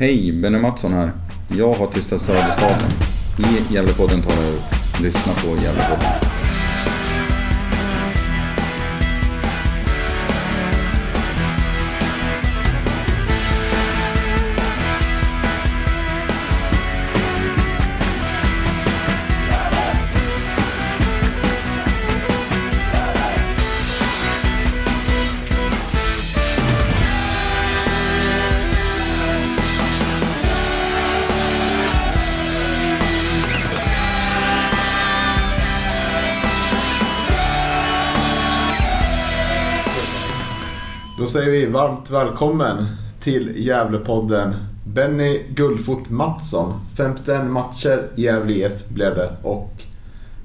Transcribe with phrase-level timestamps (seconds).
[0.00, 1.12] Hej, Benny Mattsson här.
[1.48, 2.90] Jag har tystat Söderstaden.
[3.38, 5.02] I Gävlepodden tar jag.
[5.02, 6.27] Lyssna på Gävlepodden.
[41.58, 42.86] Vi varmt välkommen
[43.20, 44.54] till Gävlepodden
[44.86, 46.80] Benny Guldfot Mattsson.
[46.96, 49.70] 51 matcher i Gävle IF blev det och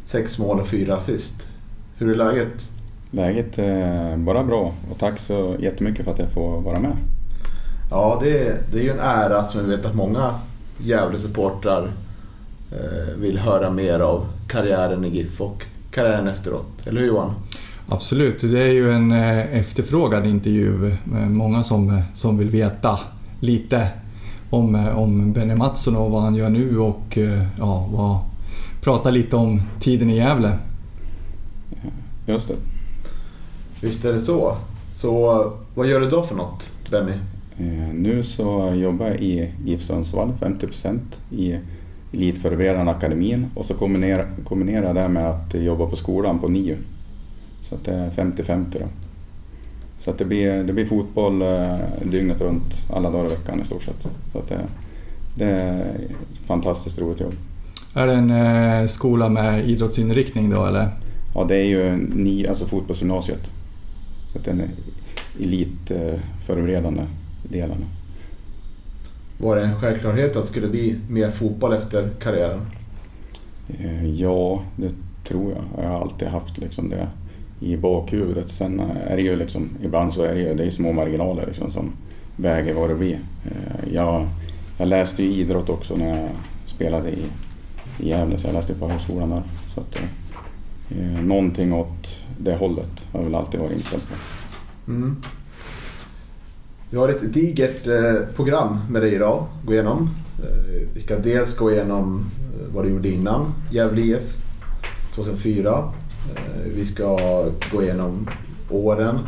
[0.05, 1.49] 6 mål och 4 assist.
[1.97, 2.71] Hur är läget?
[3.11, 6.97] Läget är bara bra och tack så jättemycket för att jag får vara med.
[7.89, 10.39] Ja, det är, det är ju en ära som vi vet att många
[10.77, 11.91] Gävle-supportrar
[12.71, 14.25] eh, vill höra mer av.
[14.47, 16.87] Karriären i GIF och karriären efteråt.
[16.87, 17.33] Eller hur Johan?
[17.93, 20.87] Absolut, det är ju en eh, efterfrågad intervju.
[20.87, 22.99] Eh, Många som, eh, som vill veta
[23.39, 23.87] lite
[24.49, 27.17] om, om Benny Mattsson och vad han gör nu och
[27.59, 28.19] ja, vad,
[28.83, 30.57] prata lite om tiden i Gävle.
[32.25, 32.55] Just det.
[33.81, 34.57] Visst är det så.
[34.89, 37.13] Så vad gör du då för något, Benny?
[37.93, 40.99] Nu så jobbar jag i GIF Sundsvall 50%
[41.31, 41.59] i
[42.13, 46.77] Elitförberedande akademin och så kombinerar, kombinerar jag det med att jobba på skolan på NIU.
[47.63, 48.87] Så att det är 50-50 då.
[49.99, 53.65] Så att det blir, det blir fotboll eh, dygnet runt alla dagar i veckan i
[53.65, 54.07] stort sett.
[54.31, 54.59] Så att det,
[55.35, 57.33] det är ett fantastiskt roligt jobb.
[57.95, 60.87] Är det en eh, skola med idrottsinriktning då eller?
[61.35, 63.51] Ja, det är ju ni, alltså fotbollsgymnasiet.
[64.31, 64.69] Så att den är
[65.39, 67.03] elitförberedande
[67.49, 67.85] delarna.
[69.37, 72.61] Var det en självklarhet att det skulle bli mer fotboll efter karriären?
[73.67, 74.91] Eh, Ja, det
[75.27, 75.85] tror jag.
[75.85, 77.07] Jag har alltid haft liksom det
[77.63, 78.49] i bakhuvudet.
[78.49, 81.71] Sen är det ju liksom, ibland så är det ju det är små marginaler liksom
[81.71, 81.91] som
[82.35, 83.19] väger vad det blir.
[83.45, 84.27] Eh, jag,
[84.77, 86.29] jag läste ju idrott också när jag
[86.65, 87.25] spelade i,
[87.99, 89.43] i Gävle, så jag läste på högskolan där.
[89.73, 90.01] Så att, eh,
[90.99, 94.15] eh, någonting åt det hållet har jag väl alltid varit inställd på.
[94.91, 95.15] Mm.
[96.89, 100.09] Vi har ett digert eh, program med dig idag att gå igenom.
[100.93, 102.25] Vi ska dels gå igenom
[102.73, 104.37] vad du gjorde innan Gävle IF
[105.15, 105.93] 2004.
[106.29, 107.17] Eh, vi ska
[107.71, 108.29] gå igenom
[108.69, 109.19] åren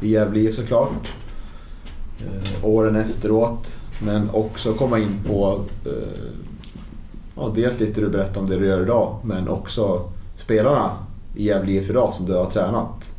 [0.00, 1.14] i Gävle IF såklart.
[2.20, 3.76] Eh, åren efteråt.
[4.02, 5.92] Men också komma in på eh,
[7.36, 10.90] ja, dels lite du berättar om det du gör idag men också spelarna
[11.36, 13.10] i Gävle IF idag som du har tränat.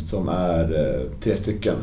[0.00, 1.76] Som är tre stycken.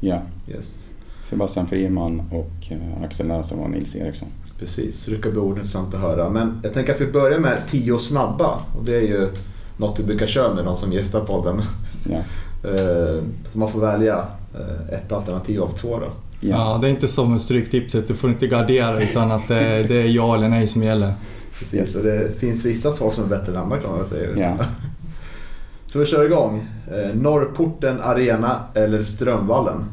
[0.00, 0.90] Ja, Yes.
[1.24, 2.72] Sebastian Friman och
[3.04, 4.28] Axel Nässon och Nils Eriksson.
[4.60, 6.28] Precis, så det ska bli intressant att höra.
[6.30, 8.58] Men jag tänker att vi börjar med tio snabba.
[8.78, 9.28] Och det är ju
[9.76, 11.62] något vi brukar köra med de som gästar podden.
[12.10, 12.18] Ja,
[12.64, 13.22] Eh,
[13.52, 16.06] Så man får välja eh, ett alternativ av två då.
[16.40, 16.48] Ja.
[16.50, 16.78] ja.
[16.80, 20.08] det är inte som med Stryktipset, du får inte gardera utan att det, det är
[20.08, 21.14] ja eller nej som gäller.
[21.58, 24.28] Precis, så det finns vissa svar som är bättre än andra kan man säga.
[24.36, 24.64] ja.
[25.92, 26.66] Så vi kör igång.
[26.92, 29.84] Eh, Norrporten Arena eller Strömvallen?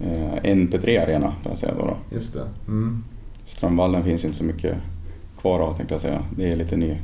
[0.00, 1.86] Eh, NP3 Arena får jag säga då.
[1.86, 2.16] då.
[2.16, 2.42] Just det.
[2.68, 3.04] Mm.
[3.50, 4.76] Strömvallen finns inte så mycket
[5.40, 6.22] kvar av tänkte jag säga.
[6.36, 6.96] Det är lite ny,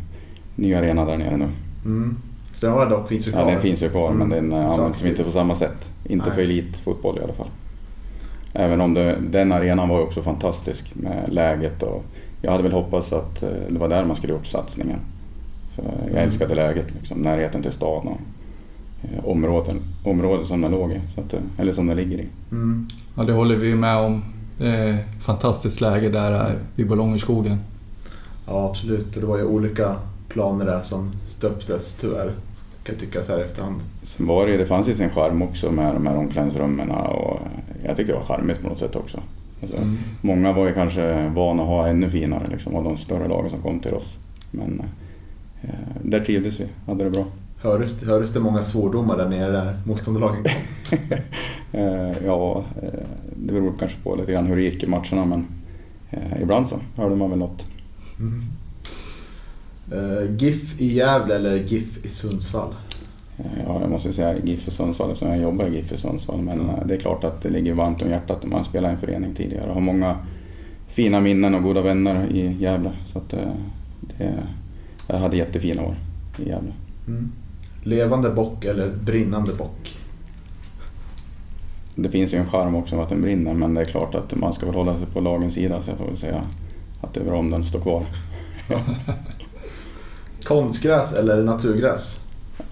[0.54, 1.48] ny arena där nere nu.
[1.84, 2.16] Mm.
[2.54, 3.50] Strömvallen dock finns ju Ja, kvar.
[3.52, 4.50] den finns ju kvar men Mm.
[4.50, 5.90] den eh, Så används inte på samma sätt.
[6.08, 6.34] Inte Nej.
[6.34, 7.48] för elitfotboll i alla fall.
[8.52, 12.04] Även om det, den arenan var också fantastisk med läget och
[12.42, 14.98] jag hade väl hoppats att eh, det var där man skulle gjort satsningen.
[15.74, 16.16] För jag Mm.
[16.16, 18.18] älskade läget, liksom, närheten till stan och
[19.02, 21.00] eh, områden, området som den låg i.
[21.14, 22.26] Så att, eh, eller som den ligger i.
[22.50, 22.86] Mm.
[23.16, 24.22] Ja, det håller vi med om.
[24.58, 27.58] Det är fantastiskt läge där eh, vid Ballongerskogen.
[28.46, 29.14] Ja, absolut.
[29.14, 29.96] Och det var ju olika
[30.28, 32.32] planer där som stöptes tyvärr.
[32.82, 33.80] Kan jag tycka så här efterhand.
[34.02, 37.40] Sen var det, det fanns ju sin charm också med de här omklädningsrummen och
[37.84, 39.20] jag tyckte det var charmigt på något sätt också.
[39.62, 39.98] Alltså, Mm.
[40.20, 43.62] Många var ju kanske vana att ha ännu finare liksom, av de större lagen som
[43.62, 44.16] kom till oss.
[44.50, 44.82] Men
[45.62, 45.70] eh,
[46.02, 47.24] där trivdes vi, hade det bra.
[47.60, 50.52] Hördes, hördes det många svordomar där nere där motståndarlagen kom?
[51.72, 55.46] Eh, ja, eh, det beror kanske på lite grann hur det gick i matcherna men
[56.10, 57.66] eh, ibland så hörde man väl något.
[58.18, 58.42] Mm.
[60.38, 62.74] GIF i Gävle eller GIF i Sundsvall?
[63.36, 66.42] Ja, jag måste säga GIF i Sundsvall eftersom jag jobbar i GIF i Sundsvall.
[66.42, 68.92] Men eh, det är klart att det ligger varmt om hjärtat när man spelar i
[68.92, 70.16] en förening tidigare och har många
[70.86, 72.92] fina minnen och goda vänner i Gävle.
[73.12, 73.30] Så att,
[74.18, 74.42] det,
[75.06, 75.96] jag hade jättefina år
[76.38, 76.72] i Gävle.
[77.06, 77.32] Mm.
[77.86, 79.96] Levande bock eller brinnande bock?
[81.96, 84.34] det finns ju en charm också med att den brinner men det är klart att
[84.34, 86.42] man ska väl hålla sig på lagens sida så jag får väl säga
[87.00, 88.04] att det är bra om den står kvar.
[90.44, 92.20] Konstgräs eller naturgräs?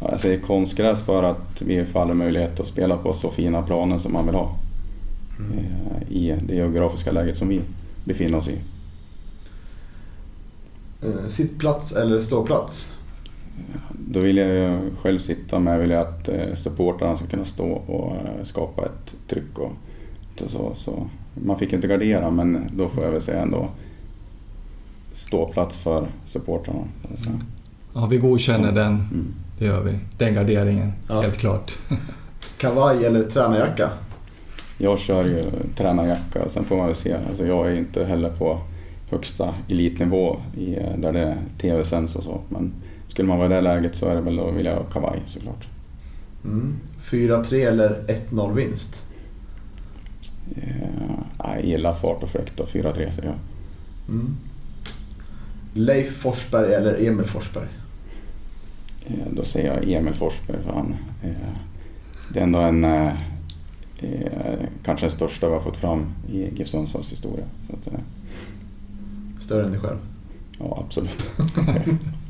[0.00, 3.99] Jag säger konstgräs för att vi får aldrig möjlighet att spela på så fina planer
[3.99, 4.56] som man vill ha.
[5.38, 7.61] Eh, I det geografiska läget som vi
[8.05, 8.58] befinner oss i.
[11.02, 12.87] Eh, Sittplats eller ståplats?
[14.14, 17.66] Då vill jag ju själv sitta med vill jag att eh, supportrarna ska kunna stå
[17.66, 19.58] och eh, skapa ett tryck.
[19.58, 19.72] Och
[20.46, 21.06] så, så.
[21.34, 23.69] Man fick inte gardera men då får jag väl säga ändå
[25.12, 26.81] ståplats för supportrarna.
[27.94, 28.93] Ja, vi godkänner den.
[28.93, 29.34] Mm.
[29.58, 29.99] Det gör vi.
[30.19, 31.20] Den garderingen, Ja.
[31.20, 31.78] helt klart.
[32.58, 33.90] Kavaj eller tränarjacka?
[34.78, 35.44] Jag kör ju
[35.76, 37.16] tränarjacka och sen får man väl se.
[37.28, 38.61] Alltså jag är inte heller på
[39.11, 42.40] högsta elitnivå i, eh, där det är tv-sänds och så.
[42.49, 42.72] Men
[43.14, 45.69] skulle man vara i det läget så är det väl vill jag ha kavaj såklart.
[46.44, 46.76] Mm.
[47.11, 49.06] 4-3 eller 1-0 vinst?
[50.56, 53.38] Eh, jag gillar fart och fräckt och 4-3 säger jag.
[54.08, 54.37] Mm.
[55.75, 57.69] Leif Forsberg eller Emil Forsberg?
[59.06, 61.31] Eh, Då säger jag Emil Forsberg för han eh,
[62.32, 63.12] det är ändå en eh,
[64.84, 67.44] kanske den största vi har fått fram i GIF Sundsvalls historia.
[67.70, 68.00] Så att,
[69.44, 69.99] Större än dig själv?
[70.58, 71.31] ja, absolut.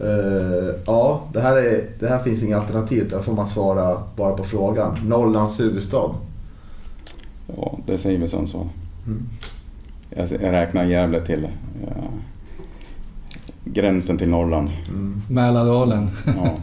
[0.00, 3.08] Eh, ja, det här, är, det här finns inga alternativ.
[3.10, 4.98] Där får man svara bara på frågan.
[5.06, 6.10] Norrlands huvudstad?
[7.56, 8.68] Ja, det säger vi Sundsvall.
[9.06, 9.22] Mm.
[10.10, 12.04] Jag, jag räknar Gävle till eh,
[13.64, 14.70] gränsen till Norrland.
[14.88, 15.22] Mm.
[15.28, 16.10] Mälardalen.
[16.26, 16.56] Ja,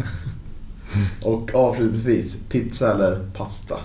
[1.23, 3.75] Och avslutningsvis, pizza eller pasta?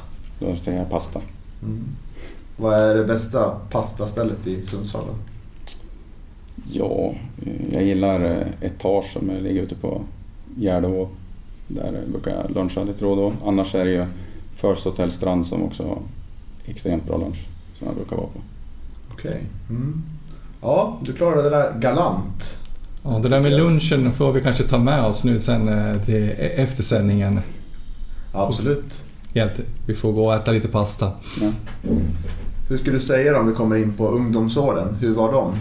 [0.40, 1.20] då säger jag pasta.
[1.62, 1.84] Mm.
[2.56, 5.04] Vad är det bästa pastastället i Sundsvall?
[6.72, 7.14] Ja,
[7.72, 10.00] jag gillar eh, Etage som ligger ute på
[10.56, 11.08] Gärdå.
[11.68, 13.32] Där brukar jag luncha lite då och då.
[13.48, 14.06] Annars är det ju
[14.56, 15.98] First Hotel Strand som också har
[16.66, 17.46] extremt bra lunch
[17.78, 18.40] som jag brukar vara på.
[19.12, 19.42] Okej.
[19.70, 20.02] Mm.
[20.62, 22.58] Ja, du klarade det där galant.
[23.04, 26.14] Ja, det där med lunchen får vi kanske ta med oss nu sen eh, till
[26.24, 27.40] e- eftersändningen.
[28.32, 29.04] Absolut.
[29.34, 31.12] Helt, vi får gå och äta lite pasta.
[31.40, 31.50] Ja.
[32.68, 34.96] Hur skulle du säga om vi kommer in på ungdomsåren?
[35.00, 35.54] Hur var de?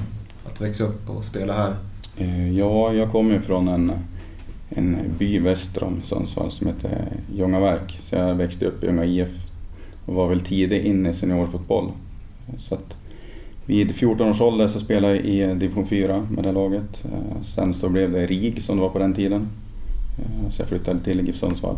[0.45, 1.75] Att växa upp och spela här?
[2.17, 3.91] Eh, ja, jag kommer från en,
[4.69, 7.99] en by väster om Sundsvall som heter Ljungaverk.
[8.01, 9.29] Så jag växte upp i Ljunga IF
[10.05, 11.91] och var väl tidigt inne i seniorfotboll.
[12.57, 12.95] Så att
[13.65, 17.05] vid 14 års ålder så spelade jag i eh, division 4 med det laget.
[17.05, 19.47] Eh, sen så blev det RIG som det var på den tiden.
[20.49, 21.75] Så jag flyttade till GIF Sundsvall.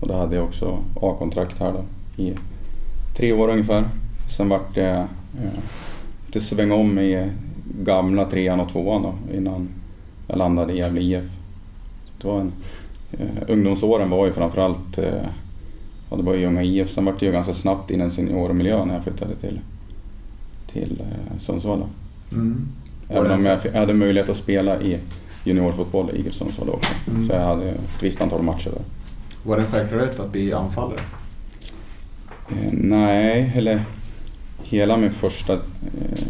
[0.00, 1.84] Och då hade jag också A-kontrakt här då
[2.22, 2.34] i
[3.16, 3.84] tre år ungefär.
[4.36, 5.08] Sen vart det
[6.26, 7.30] lite sväng om i
[7.84, 9.68] gamla trean och tvåan då, innan
[10.26, 11.24] jag landade i Gävle IF.
[12.20, 12.52] Det var en,
[13.12, 15.26] eh, ungdomsåren var ju framförallt eh,
[16.10, 16.90] ja, det var ju Ljunga IF.
[16.90, 19.60] Sen vart det ju ganska snabbt in i en seniormiljö när jag flyttade till,
[20.72, 21.84] till eh, Sundsvall.
[22.32, 22.68] Mm.
[23.08, 24.98] Även om jag, jag hade möjlighet att spela i
[25.44, 26.92] juniorfotboll i Sundsvall också.
[27.10, 27.28] Mm.
[27.28, 28.82] Så jag hade ett visst antal matcher där.
[29.42, 31.00] Var det en självklarhet att bli anfallare?
[32.50, 33.82] Eh, nej, eller
[34.62, 35.60] hela min första, eh,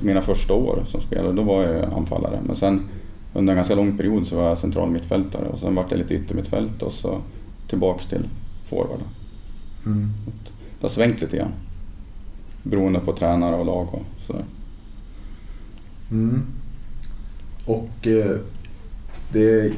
[0.02, 2.40] mina första år som spelare, då var jag anfallare.
[2.46, 2.88] Men sen
[3.34, 6.14] under en ganska lång period så var jag central mittfältare och sen vart det lite
[6.14, 7.20] yttermittfält och så
[7.68, 8.28] tillbaks till
[8.68, 9.00] forward.
[9.86, 10.10] Mm.
[10.80, 11.52] Det har svängt lite grann.
[12.62, 14.44] Beroende på tränare och lag och sådär.
[16.10, 16.42] Mm.
[17.66, 18.36] Och eh,
[19.32, 19.72] det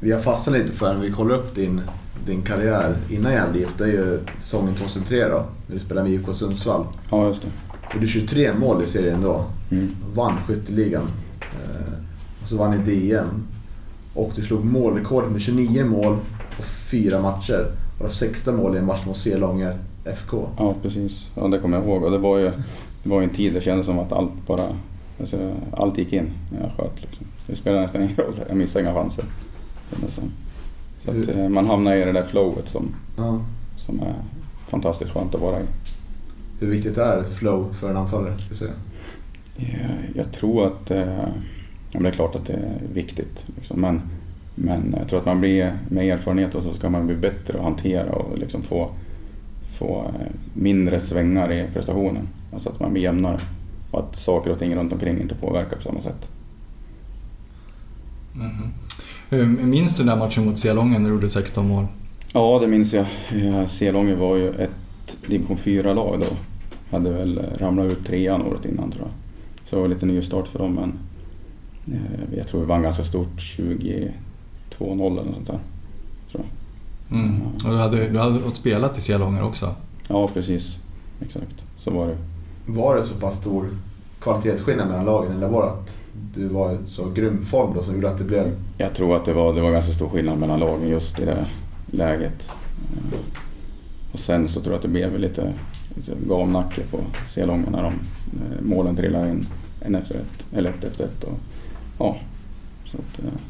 [0.00, 1.80] vi har fastnat lite för när vi kollar upp din,
[2.26, 6.18] din karriär innan Gävle IF, det är ju säsongen 2003 då, när du spelade med
[6.18, 6.86] IFK Sundsvall.
[7.10, 7.48] Ja, just det.
[7.90, 9.44] Du gjorde 23 mål i serien då.
[9.70, 9.96] Mm.
[10.14, 11.08] Vann skytteligan.
[11.40, 11.92] Eh,
[12.42, 13.46] och så vann ni DM.
[14.14, 16.16] Och du slog målrekord med 29 mål
[16.56, 17.66] på fyra matcher.
[18.00, 20.48] Och 16 mål i en match mot Selånger FK.
[20.58, 21.30] Ja, precis.
[21.34, 22.04] Ja, det kommer jag ihåg.
[22.04, 22.50] Och det var ju
[23.02, 24.66] det var en tid det kändes som att allt bara...
[25.20, 27.02] Alltså, allt gick in när jag sköt.
[27.02, 27.26] Liksom.
[27.46, 28.34] Det spelade nästan ingen roll.
[28.48, 29.24] Jag missade inga chanser.
[31.04, 33.40] Så att, eh, man hamnar i det där flowet som, Ja.
[33.78, 34.14] som är
[34.68, 35.64] fantastiskt skönt att vara i.
[36.62, 38.38] Hur viktigt är flow för en anfallare?
[38.38, 38.72] Ska jag säga?
[39.56, 40.90] Eh, Jag tror att...
[40.90, 41.24] eh,
[41.94, 43.44] Ja, det är klart att det är viktigt.
[43.56, 43.80] Liksom.
[43.80, 44.00] Men,
[44.54, 47.64] men jag tror att man blir med erfarenhet och så ska man bli bättre att
[47.64, 48.90] hantera och liksom få,
[49.78, 52.28] få eh, mindre svängar i prestationen.
[52.52, 53.38] Alltså att man blir jämnare.
[53.90, 56.28] Och att saker och ting runt omkring inte påverkar på samma sätt.
[58.34, 58.72] Mhm.
[59.30, 61.86] Hur- Minns du den där matchen mot Selången när du gjorde 16 mål?
[62.32, 63.06] Ja, det minns jag.
[63.34, 66.36] Eh, Selånge var ju ett division 4-lag då.
[66.92, 69.10] Hade väl ramlat ut trean året innan tror jag.
[69.68, 70.98] Så det var lite ny start för dem men
[71.96, 74.12] eh, jag tror vi vann ganska stort, 22-0
[74.78, 75.58] eller något sånt där.
[76.30, 77.18] Tror jag.
[77.18, 77.42] Mm.
[77.64, 79.74] Och du hade, du hade fått spela till Selånger också?
[80.08, 80.78] Ja, precis.
[81.20, 81.64] exakt.
[81.76, 82.16] Så var det.
[82.66, 83.68] Var det så pass stor
[84.20, 85.96] kvalitetsskillnad mellan lagen eller var det att
[86.34, 88.46] du var i så grym form då som gjorde att det blev...
[88.78, 91.46] Jag tror att det var, det var ganska stor skillnad mellan lagen just i det
[91.86, 92.48] läget.
[94.12, 95.52] Och sen så tror jag att det blev lite,
[95.96, 96.12] lite
[96.90, 99.46] på Selånga när de, eh, målen trillade in
[99.80, 101.24] en efter ett, eller ett efter ett.
[101.24, 101.38] Och,
[101.98, 102.16] ja,
[102.84, 103.40] så att, eh,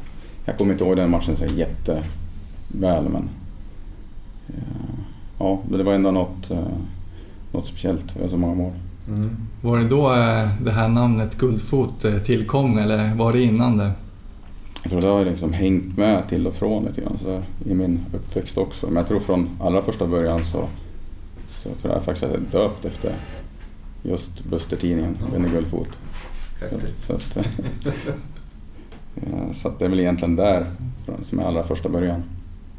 [0.45, 3.29] jag kommer inte ihåg den matchen så jätteväl men
[4.47, 4.99] eh,
[5.39, 6.67] ja, men det var ändå något, eh,
[7.51, 8.15] något speciellt.
[8.21, 8.71] Vi så många mål.
[9.07, 9.37] Mm.
[9.61, 13.91] Var det då eh, det här namnet Guldfot eh, tillkom eller var det innan det?
[14.83, 17.99] Jag tror det har liksom hängt med till och från lite grann så i min
[18.13, 18.85] uppväxt också.
[18.87, 20.67] Men jag tror från allra första början så,
[21.49, 23.13] så tror jag faktiskt att jag är döpt efter
[24.03, 25.89] just Buster-tidningen, Benny Guldfot.
[26.69, 27.37] Så, så, att,
[29.15, 29.21] ja,
[29.53, 30.71] så att det är väl egentligen där
[31.05, 32.23] från- som är allra första början.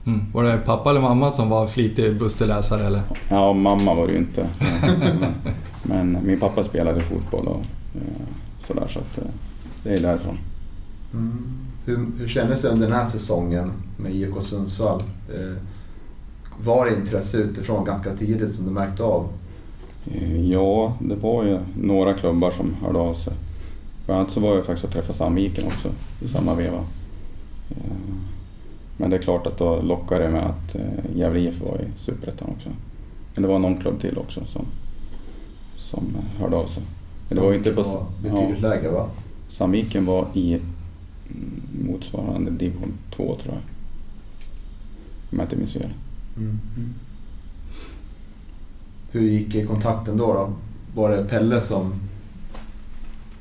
[0.07, 0.21] Mm.
[0.33, 3.03] Var det pappa eller mamma som var flitig Buster-läsare eller?
[3.29, 4.49] Ja, mamma var det ju inte.
[4.83, 5.25] Men,
[5.83, 7.61] men min pappa spelade fotboll och
[7.95, 8.27] eh,
[8.61, 9.25] sådär så att eh,
[9.83, 10.39] det är därifrån.
[11.13, 11.45] Mm.
[11.85, 15.03] Hur, hur kändes det under den här säsongen med IFK Sundsvall?
[15.35, 15.57] Eh,
[16.65, 19.29] var intresse utifrån ganska tidigt som du märkte av?
[20.13, 23.33] Eh, Ja, det var ju några klubbar som hörde av sig.
[24.07, 25.89] Bland annat så var jag faktiskt och träffade Sandviken också
[26.25, 26.79] i samma veva.
[27.71, 27.77] Eh,
[28.97, 32.01] Men det är klart att då lockade det med att eh, Gävle IF var i
[32.01, 32.69] Superettan också.
[33.35, 34.67] Men det var någon klubb till också som,
[35.79, 36.05] som
[36.39, 36.83] hörde av sig.
[37.29, 38.07] Men det var inte på...
[38.23, 39.07] betydligt lägre va?
[39.49, 40.61] Sandviken var i
[41.87, 43.63] motsvarande division 2 tror jag.
[45.33, 45.91] Om jag inte minns fel.
[46.37, 46.59] Mm.
[49.11, 50.53] Hur gick kontakten då, då?
[50.95, 51.93] Var det Pelle som...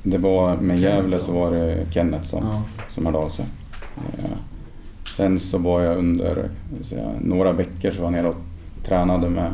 [0.02, 2.62] Det var med Gävle så var det Kenneth som, Ja.
[2.90, 3.46] som hörde av sig.
[3.96, 4.24] Eh,
[5.16, 6.50] Sen så var jag under
[6.82, 8.36] säga, några veckor så var jag nere och
[8.84, 9.52] tränade med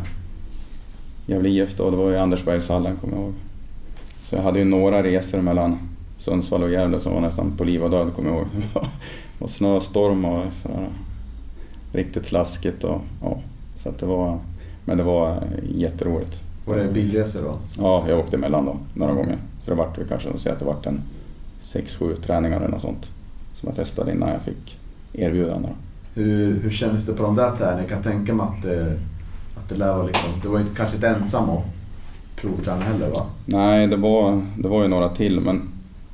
[1.26, 1.90] Gävle IF då.
[1.90, 3.34] Det var i Andersbergshallen kommer jag ihåg.
[4.28, 5.78] Så jag hade ju några resor mellan
[6.20, 8.46] Sundsvall och Gävle som var nästan på liv och död kommer jag ihåg.
[9.38, 10.88] Det var snöstorm och sådär.
[11.92, 13.38] Riktigt slaskigt och ja.
[13.76, 14.38] Så att det var,
[14.84, 15.42] men det var
[15.74, 16.40] jätteroligt.
[16.66, 17.54] Var det bilresor då?
[17.78, 19.38] Ja, jag åkte emellan dem några gånger.
[19.60, 21.00] Så det vart kanske, säg att det vart en
[21.64, 23.10] 6-7 träningar eller något sånt.
[23.54, 24.78] Som jag testade innan jag fick
[25.12, 25.68] erbjudande.
[26.14, 27.80] Hur, hur kändes det på de där träningarna?
[27.80, 28.98] Jag kan tänka mig att, det-
[29.56, 30.30] att det lär vara liksom...
[30.42, 31.64] Du var ju kanske inte ensam och
[32.36, 33.26] provträna heller va?
[33.44, 35.68] Nej, det var, det var ju några till men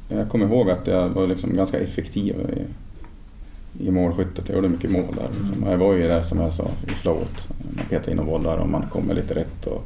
[0.09, 4.49] jag kommer ihåg att jag var liksom ganska effektiv i, i målskyttet.
[4.49, 5.27] Jag gjorde mycket mål där.
[5.27, 5.53] Liksom.
[5.53, 5.71] Mm.
[5.71, 7.49] Jag var ju det som jag sa i flowet.
[7.77, 9.85] Man petar in och bollar och man kommer lite rätt och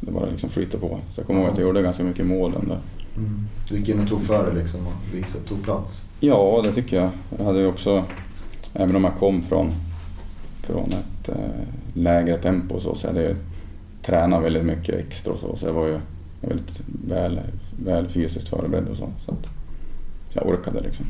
[0.00, 0.98] det bara liksom flyter på.
[1.10, 2.78] Så jag kommer ihåg att jag gjorde ganska mycket mål den där.
[3.68, 6.04] Du gick in och tog för dig liksom och visade, tog plats.
[6.20, 7.10] Ja, det tycker jag.
[7.38, 8.04] Jag hade ju också,
[8.74, 9.72] även om jag kom från,
[10.62, 11.34] från ett eh,
[11.94, 13.36] lägre tempo så, så hade jag
[14.02, 16.00] tränat väldigt mycket extra och så, så jag var ju
[16.40, 17.40] väldigt väl,
[17.84, 19.08] väl fysiskt förberedd och så.
[19.26, 19.46] Så att
[20.32, 21.06] jag orkade liksom.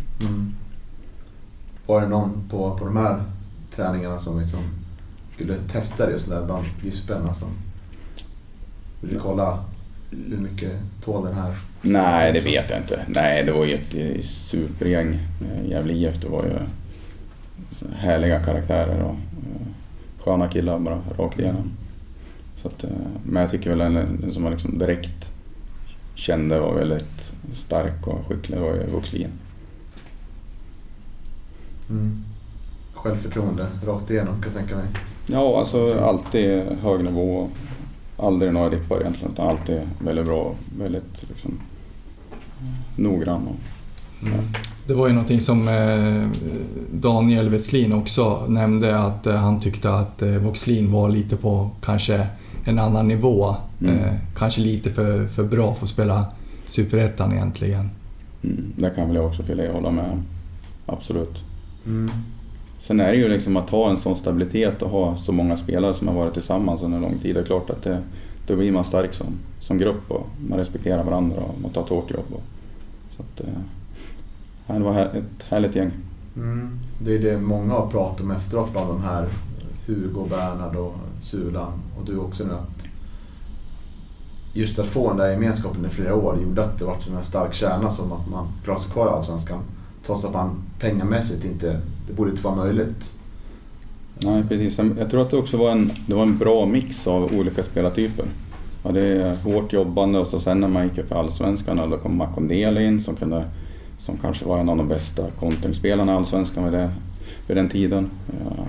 [1.87, 3.23] Var det någon på, på de här
[3.77, 4.61] träningarna som liksom
[5.35, 7.35] skulle testa just där bland gyspen?
[7.39, 7.49] Som
[9.01, 9.65] ville kolla
[10.11, 10.73] hur mycket
[11.05, 11.53] tål den här?
[11.83, 13.05] Nej, det vet jag inte.
[13.09, 15.15] Nej, det var ju ett supergäng.
[15.15, 16.51] Eh, Gävle IF, det var ju
[17.73, 19.67] så härliga karaktärer och eh,
[20.25, 21.71] sköna killar bara rakt igenom.
[22.63, 22.91] Så att, eh,
[23.25, 25.33] men jag tycker väl den, den som man liksom direkt
[26.15, 29.31] kände var väldigt stark och skicklig var ju Vuxlin.
[32.95, 34.87] Självförtroende rakt igenom kan jag tänka mig.
[35.27, 37.49] Ja, alltså alltid hög nivå.
[38.17, 41.59] Aldrig några dippar egentligen, utan alltid väldigt bra och väldigt liksom,
[42.97, 43.47] noggrann.
[43.47, 43.57] Och,
[44.23, 44.39] Mm.
[44.87, 46.29] Det var ju någonting som eh,
[46.93, 52.27] Daniel Westlin också nämnde att eh, han tyckte att Voxlin var lite på kanske
[52.71, 53.57] en annan nivå.
[53.81, 53.99] Mm.
[53.99, 56.27] Eh, kanske lite för, för bra för att spela
[56.67, 57.91] Superettan egentligen.
[58.45, 60.23] mm, det kan väl jag också fylla i och hålla med.
[60.87, 61.43] Absolut.
[61.87, 62.11] Mm.
[62.81, 65.95] Sen är det ju liksom att ha en sån stabilitet och ha så många spelare
[65.95, 67.35] som har varit tillsammans under lång tid.
[67.35, 67.99] Det är klart att det,
[68.47, 69.27] då blir man stark som,
[69.61, 72.25] som grupp och man respekterar varandra och man tar ett hårt jobb.
[72.33, 72.43] Och,
[73.17, 75.91] så att, eh, det var här- ett härligt gäng.
[76.37, 76.79] Mm.
[77.05, 79.29] Det är det många har pratat om efteråt bland de här.
[79.87, 82.53] Hugo, Bernhard och Sulan och du också nu.
[82.53, 82.87] Att
[84.53, 87.55] just att få den där gemenskapen i flera år gjorde att det var en stark
[87.55, 89.59] kärna som att man klarade sig kvar i Allsvenskan.
[90.07, 93.13] Trots att man pengamässigt inte, det borde inte vara möjligt.
[94.25, 94.79] Nej, precis.
[94.99, 98.27] Jag tror att det också var en, det var en bra mix av olika spelartyper.
[98.83, 101.97] Ja, det är hårt jobbande och så sen när man gick upp i Allsvenskan då
[101.97, 103.45] kom Makondele in som, kunde,
[103.99, 106.91] som kanske var en av de bästa kontringsspelarna i Allsvenskan vid, det,
[107.47, 108.11] vid den tiden.
[108.27, 108.65] Ja.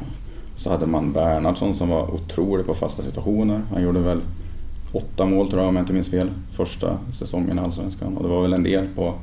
[0.64, 3.62] Så hade man Bernhardsson som var otrolig på fasta situationer.
[3.74, 4.22] Han gjorde väl
[4.92, 8.18] åtta mål tror jag om jag inte minns fel första säsongen i Allsvenskan.
[8.18, 9.14] Och det var väl en del på,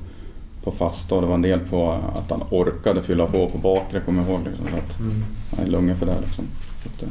[0.64, 4.00] på fasta och det var en del på att han orkade fylla på på bakre
[4.00, 4.40] kommer jag ihåg.
[4.47, 5.25] Liksom, så att Mm.
[5.57, 6.21] han är lugn för det.
[6.21, 6.45] Liksom.
[6.83, 7.09] Så att, eh,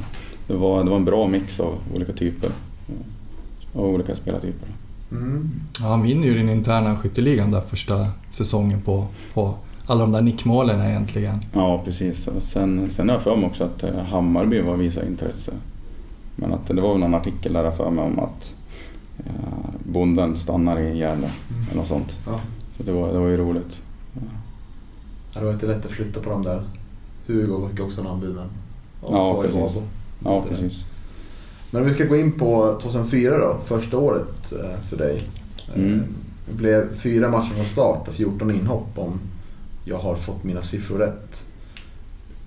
[0.48, 2.48] det, var, det var en bra mix av olika typer.
[2.88, 4.68] eh, Av olika spelartyper.
[5.12, 5.50] Mm.
[5.80, 9.54] Ja, han vinner ju den interna skytteligan där första säsongen på, på
[9.88, 11.46] alla de där nickmålen egentligen.
[11.54, 12.30] Ja, precis.
[12.40, 15.52] Sen, sen har jag för mig också att eh, Hammarby var visa intresse.
[16.36, 18.54] Men att det var någon artikel där jag för mig om att
[19.20, 21.30] eh, bonden stannar i Gävle
[21.66, 22.18] eller något sånt.
[22.26, 22.40] Ja.
[22.78, 23.82] Så det var, det var ju roligt.
[25.34, 26.64] Det var inte lätt att flytta på dem där.
[27.28, 28.48] Hugo fick också en anbuden.
[29.02, 29.78] Och Ja, precis.
[30.24, 30.86] Ja, precis.
[31.72, 35.16] Men om vi ska gå in på 2004 då, första året eh, för dig.
[35.76, 36.04] Eh, Mm.
[36.50, 39.20] Det blev fyra matcher från start och 14 inhopp om
[39.88, 41.46] jag har fått mina siffror rätt.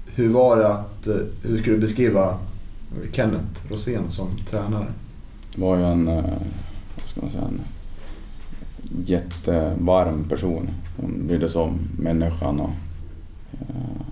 [0.07, 2.39] Hur var det att, eh, hur skulle du beskriva
[3.13, 4.87] Kenneth Rosén som tränare?
[5.55, 6.25] Det var ju en, eh,
[6.97, 7.61] vad ska man säga, en
[9.07, 10.69] jättevarm person.
[10.97, 12.71] Hon brydde sig om människan och
[13.53, 14.03] eh,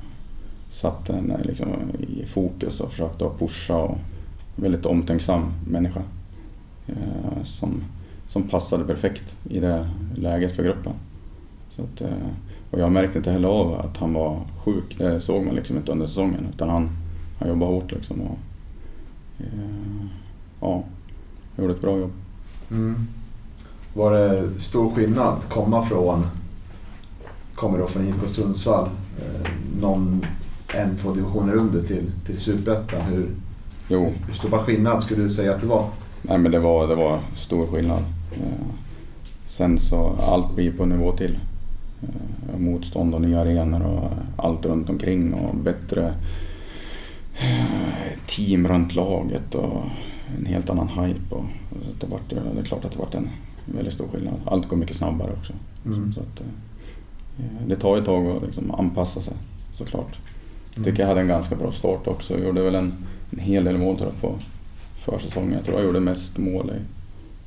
[0.71, 1.69] satte henne liksom
[1.99, 3.99] i fokus och försökte att pusha och
[4.57, 6.03] väldigt omtänksam människa.
[6.87, 7.83] Eh, som,
[8.29, 10.93] som passade perfekt i det läget för gruppen.
[11.77, 12.29] Så att, eh,
[12.71, 14.99] och jag märkte inte heller av att han var sjuk.
[14.99, 16.47] Det såg man liksom inte under säsongen.
[16.55, 16.91] Utan han,
[17.39, 18.21] han jobbade hårt liksom.
[18.21, 18.39] Och,
[19.39, 20.07] eh,
[20.61, 20.83] ja,
[21.57, 22.13] gjorde ett bra jobb.
[22.71, 23.07] Mm.
[23.95, 26.27] Var det stor skillnad att komma från,
[27.55, 30.27] kommer då från IFK Sundsvall, eh, någon
[30.75, 33.01] en, två divisioner under till, till Superettan?
[33.01, 33.29] Hur,
[33.91, 35.87] Jo, hur stor skillnad skulle du säga att det var?
[36.23, 38.05] nej men det var, det var stor skillnad.
[38.33, 38.67] Eh,
[39.47, 41.39] sen så allt blir på nivå till.
[42.02, 46.14] Eh, motstånd och nya arenor och allt runt omkring och bättre
[47.40, 49.83] eh, team runt laget och
[50.38, 51.35] en helt annan hype.
[51.35, 53.28] Och, så det, vart, det är klart att det varit en
[53.64, 54.35] väldigt stor skillnad.
[54.45, 55.52] Allt går mycket snabbare också.
[55.87, 56.12] Mm.
[56.12, 59.35] Så att, eh, det tar ett tag att liksom anpassa sig
[59.73, 60.18] såklart.
[60.75, 62.35] Jag tycker jag hade en ganska bra start också.
[62.35, 62.92] Jag gjorde väl en,
[63.31, 64.38] en hel del mål tror jag, på
[64.99, 65.53] försäsongen.
[65.53, 66.73] Jag tror jag gjorde mest mål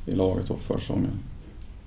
[0.08, 1.12] i, i laget på försäsongen.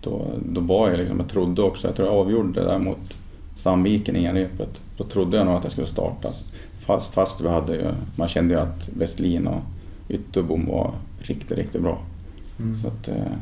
[0.05, 3.15] Då, då var jag liksom, jag trodde också, jag tror jag avgjorde det där mot
[3.57, 4.81] Sandviken i enrepet.
[4.97, 6.45] Då trodde jag nog att jag skulle startas.
[6.79, 7.85] Fast, fast vi hade ju,
[8.17, 9.61] man kände ju att Westlin och
[10.09, 11.99] Ytterbom var riktigt, riktigt bra.
[12.59, 12.79] Mm.
[12.83, 13.33] Så att, eh,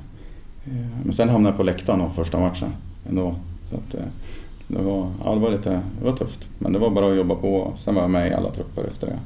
[0.64, 2.72] eh, men sen hamnade jag på läktaren då, första matchen
[3.08, 3.34] ändå.
[3.70, 4.04] Så att, eh,
[4.68, 6.48] det, var, ja, det, var lite, det var tufft.
[6.58, 7.72] Men det var bara att jobba på.
[7.78, 9.18] Sen var jag med i alla trupper efter det.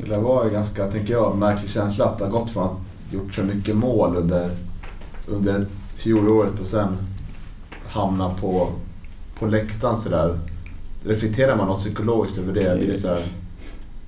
[0.00, 2.76] Det där var ju ganska, tänker jag, märklig känsla att det har gått från att
[3.12, 4.50] gjort så mycket mål under,
[5.26, 6.96] under fjolåret och sen
[7.88, 8.68] hamna på,
[9.38, 10.38] på läktaren sådär.
[11.04, 12.78] Reflekterar man något psykologiskt över det?
[12.78, 13.32] Blir det så här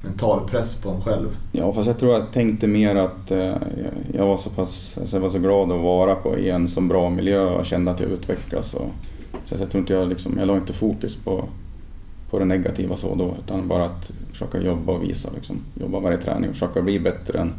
[0.03, 1.29] mental press på en själv?
[1.53, 3.55] Ja, fast jag tror jag tänkte mer att eh,
[4.15, 6.81] jag var så pass, alltså jag var så glad att vara på i en så
[6.81, 8.75] bra miljö och kände att jag utvecklas.
[8.75, 8.91] Och,
[9.45, 11.45] så jag tror inte jag liksom, jag la inte fokus på,
[12.31, 15.57] på det negativa så då, utan bara att försöka jobba och visa liksom.
[15.75, 17.53] Jobba varje träning och försöka bli bättre än,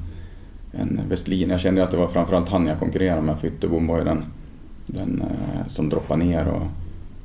[0.73, 1.49] än Westlin.
[1.49, 4.23] Jag kände att det var framförallt han jag konkurrerade med, för Ytterbom var ju den,
[4.85, 6.61] den eh, som droppade ner och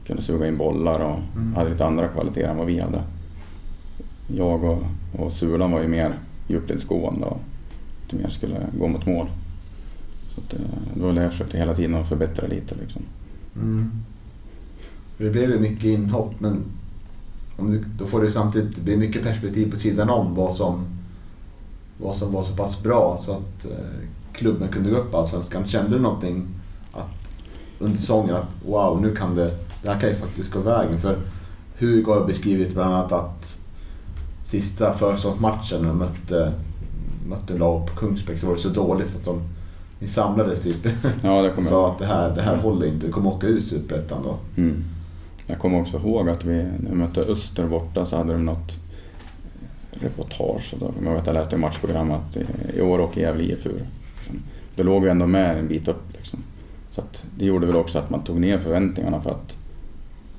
[0.07, 1.55] kunde suga in bollar och Mm.
[1.55, 3.03] hade lite andra kvaliteter än vad vi hade.
[4.27, 4.83] Jag och,
[5.19, 6.13] och Sulan var ju mer
[6.49, 7.41] djupledsgående och
[8.03, 9.27] lite mer skulle gå mot mål.
[10.35, 12.75] Så att, eh, det jag försökte hela tiden att förbättra lite.
[12.75, 13.03] Liksom.
[13.57, 13.91] Mm.
[15.19, 16.63] Det blev ju mycket inhopp men
[17.57, 20.85] om du, då får du samtidigt, blir mycket perspektiv på sidan om vad som,
[21.99, 25.69] vad som var så pass bra så att eh, klubben kunde gå upp i Allsvenskan.
[25.69, 26.47] Kände du någonting
[26.93, 27.29] att,
[27.79, 29.51] under säsongen att wow, nu kan det,
[29.83, 31.01] det här kan ju faktiskt gå vägen?
[31.01, 31.19] För
[31.79, 33.59] Hugo har beskrivit bland annat att
[34.45, 36.53] sista försäsongsmatchen när de mötte,
[37.29, 39.43] mötte lag på Kungsbäck så var det så dåligt att de
[39.99, 40.89] ni samlades typ.
[41.23, 43.61] Ja, det kommer sa att det här, det här håller inte, vi kommer åka ur
[43.61, 44.37] Superettan då.
[44.57, 44.85] mm.
[45.47, 48.73] Jag kommer också ihåg att vi, när vi mötte Öster borta så hade de något
[50.01, 50.75] reportage.
[50.81, 53.65] Då jag att jag läste i matchprogram att i- i år åker Gävle IF.
[53.65, 54.37] Liksom.
[54.77, 56.03] Då låg vi ändå med en bit upp.
[56.13, 56.39] Liksom.
[56.91, 59.57] Så att det gjorde väl också att man tog ner förväntningarna för att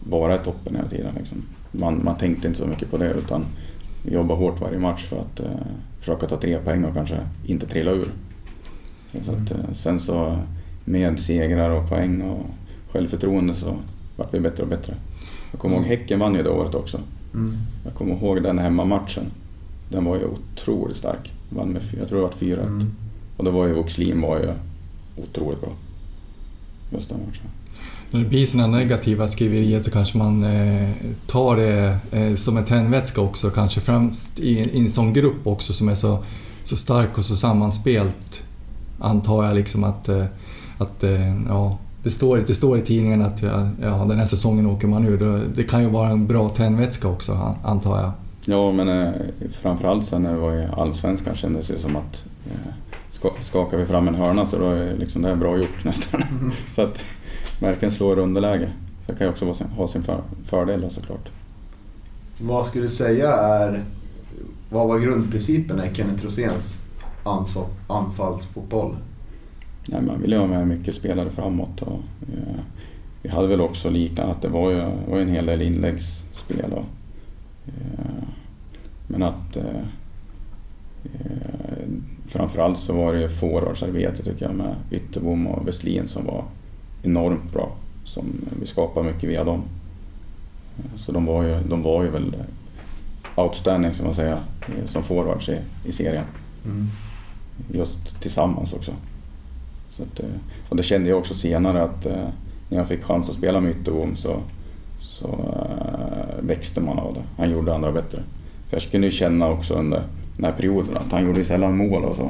[0.10, 1.12] vara i toppen hela tiden.
[1.18, 1.38] Liksom.
[1.72, 3.46] Man, man tänkte inte så mycket på det utan
[4.04, 5.46] jobba hårt varje match för att eh,
[6.00, 8.08] försöka ta tre poäng och kanske inte trilla ur.
[9.12, 10.38] Sen så, att, eh, sen så
[10.86, 12.46] med segrar och poäng och
[12.91, 13.76] självförtroende så
[14.15, 14.94] vart vi bättre och bättre.
[15.52, 17.00] Jag kommer ihåg Häcken vann ju det året också.
[17.34, 17.58] Mm.
[17.86, 19.24] Jag kommer ihåg den hemmamatchen.
[19.89, 21.32] Den var ju otroligt stark.
[21.50, 22.67] Vann med, jag tror det var 4-1.
[22.67, 22.91] Mm.
[23.38, 24.54] Och då var ju Oxlin var ju
[25.24, 25.69] otroligt bra.
[26.91, 27.50] Just den matchen.
[28.12, 30.89] När det blir sådana negativa skriverier så kanske man eh,
[31.28, 35.74] tar det eh, som en tändvätska också, kanske främst i, i en sån grupp också
[35.74, 36.24] som är så,
[36.63, 38.43] så stark och så sammanspelt
[39.00, 40.26] antar jag liksom att, eh,
[40.78, 43.41] att eh, ja, det står, det står i tidningen att
[43.82, 45.41] ja, den här säsongen åker man ur.
[45.56, 48.12] Det kan ju vara en bra tändvätska också, antar jag.
[48.46, 49.12] Ja, men eh,
[49.52, 52.72] framförallt sen när vi var i Allsvenskan kändes det som att eh,
[53.40, 56.22] skakar vi fram en hörna så då är liksom det är bra gjort nästan.
[56.22, 56.52] Mm.
[56.72, 57.02] så att
[57.60, 58.72] verkligen slå i underläge.
[59.06, 61.30] Så det kan ju också ha sin för, fördel då, såklart.
[62.40, 63.84] Vad skulle du säga är,
[64.70, 66.76] vad var grundprinciperna i Kenneth Roséns
[67.88, 68.96] anfallsfotboll?
[69.88, 71.82] Nej, man ville ha med mycket spelare framåt.
[71.82, 72.00] Och,
[72.34, 72.60] eh,
[73.22, 76.74] vi hade väl också liknande, att det var ju var en hel del inläggsspel.
[76.74, 76.86] Och,
[77.68, 78.28] eh,
[79.08, 79.82] men att eh,
[81.04, 81.89] eh
[82.28, 86.44] framförallt så var det forwardsarbete tycker jag med Ytterbom och Westlin som var
[87.04, 87.72] enormt bra.
[88.04, 88.26] Som
[88.60, 89.62] vi skapade mycket via dem.
[90.96, 92.36] Så de var ju, de var ju väl
[93.36, 94.39] outstanding som man säger
[94.86, 96.26] som forwards i, i serien.
[96.65, 96.88] Mm.
[97.72, 98.91] Just tillsammans också.
[99.89, 100.26] Så att, eh,
[100.70, 102.28] och det kände jag också senare att eh,
[102.70, 104.39] när jag fick chans att spela med Ytterbom så,
[105.02, 105.39] så
[106.39, 107.24] växte man av det.
[107.38, 108.24] Han gjorde andra bättre.
[108.69, 110.04] För jag kunde ju känna också under
[110.36, 112.30] den här perioden att han gjorde sällan mål och så.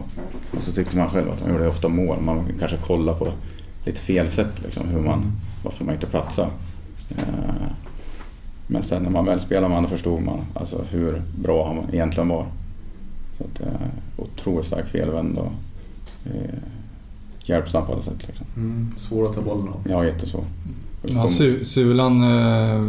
[0.57, 2.21] Och så tyckte man själv att han gjorde ofta mål.
[2.21, 3.31] Man kanske kollade på
[3.85, 5.31] lite fel sätt liksom, hur man,
[5.63, 6.49] varför man inte platsade.
[8.67, 12.27] Men sen när man väl spelade med honom förstod man alltså, hur bra han egentligen
[12.27, 12.45] var.
[13.37, 15.51] Så att, eh, otroligt stark felvänd och
[16.25, 16.55] eh,
[17.43, 18.27] hjälpsam på alla sätt.
[18.27, 18.45] Liksom.
[18.55, 19.81] Mm, svår att ta bollen av.
[19.89, 20.43] Ja, jättesvår.
[21.07, 21.27] Ja,
[21.61, 22.83] Sulan eh,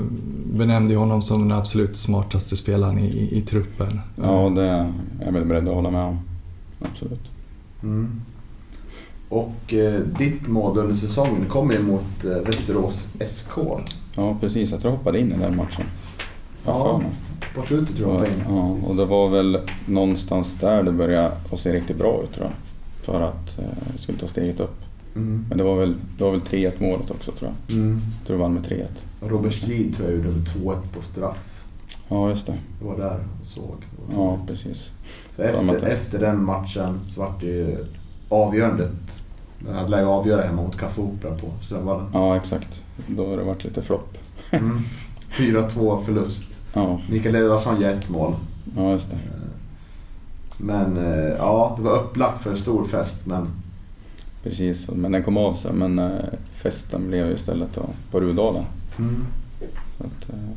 [0.57, 4.01] benämnde ju honom som den absolut smartaste spelaren i, i, i truppen.
[4.23, 4.93] Ja, det är
[5.25, 6.21] jag väl beredd att hålla med om.
[6.81, 7.31] Absolut.
[7.83, 8.21] Mm.
[9.29, 13.59] Och eh, ditt mål under säsongen kom ju mot eh, Västerås SK.
[14.17, 14.71] Ja, precis.
[14.71, 15.85] Jag tror jag hoppade in i den matchen.
[16.65, 17.03] Ja,
[17.55, 21.61] på slutet tror jag ja, ja, och det var väl någonstans där det började att
[21.61, 22.55] se riktigt bra ut tror jag.
[23.03, 24.86] För att eh, vi skulle ta steget upp.
[25.17, 25.45] Mm.
[25.49, 27.79] Men det var väl, det var väl 3-1 målet också tror jag.
[27.79, 28.01] Mm.
[28.19, 28.87] Jag tror vi vann med 3-1.
[29.21, 31.37] Robert Schlid tror jag gjorde 2-1 på straff.
[32.09, 32.59] Ja, just det.
[32.81, 33.77] Det var där och såg.
[34.13, 34.91] Ja, precis.
[35.37, 37.77] Efter, efter den matchen så var det ju
[38.29, 39.23] avgörandet.
[39.67, 42.07] Jag hade läge att avgöra hemma mot Café Opera på Strömvallen.
[42.13, 42.81] Ja, exakt.
[43.07, 44.19] Då har det varit lite flopp.
[44.51, 44.81] Mm.
[45.33, 46.63] 4-2 förlust.
[46.75, 47.01] Ja.
[47.11, 48.35] Mikael Edvardsson gör ett mål.
[48.77, 49.19] Ja, just det.
[50.59, 53.27] Men eh, ja, det var upplagt för en stor fest.
[53.27, 53.49] Men...
[54.49, 55.73] Precis, men den kom av sig.
[55.73, 56.11] Men eh,
[56.55, 58.65] festen blev istället då på Rudalen.
[58.99, 59.27] Mm.
[59.99, 60.51] Så att, eh,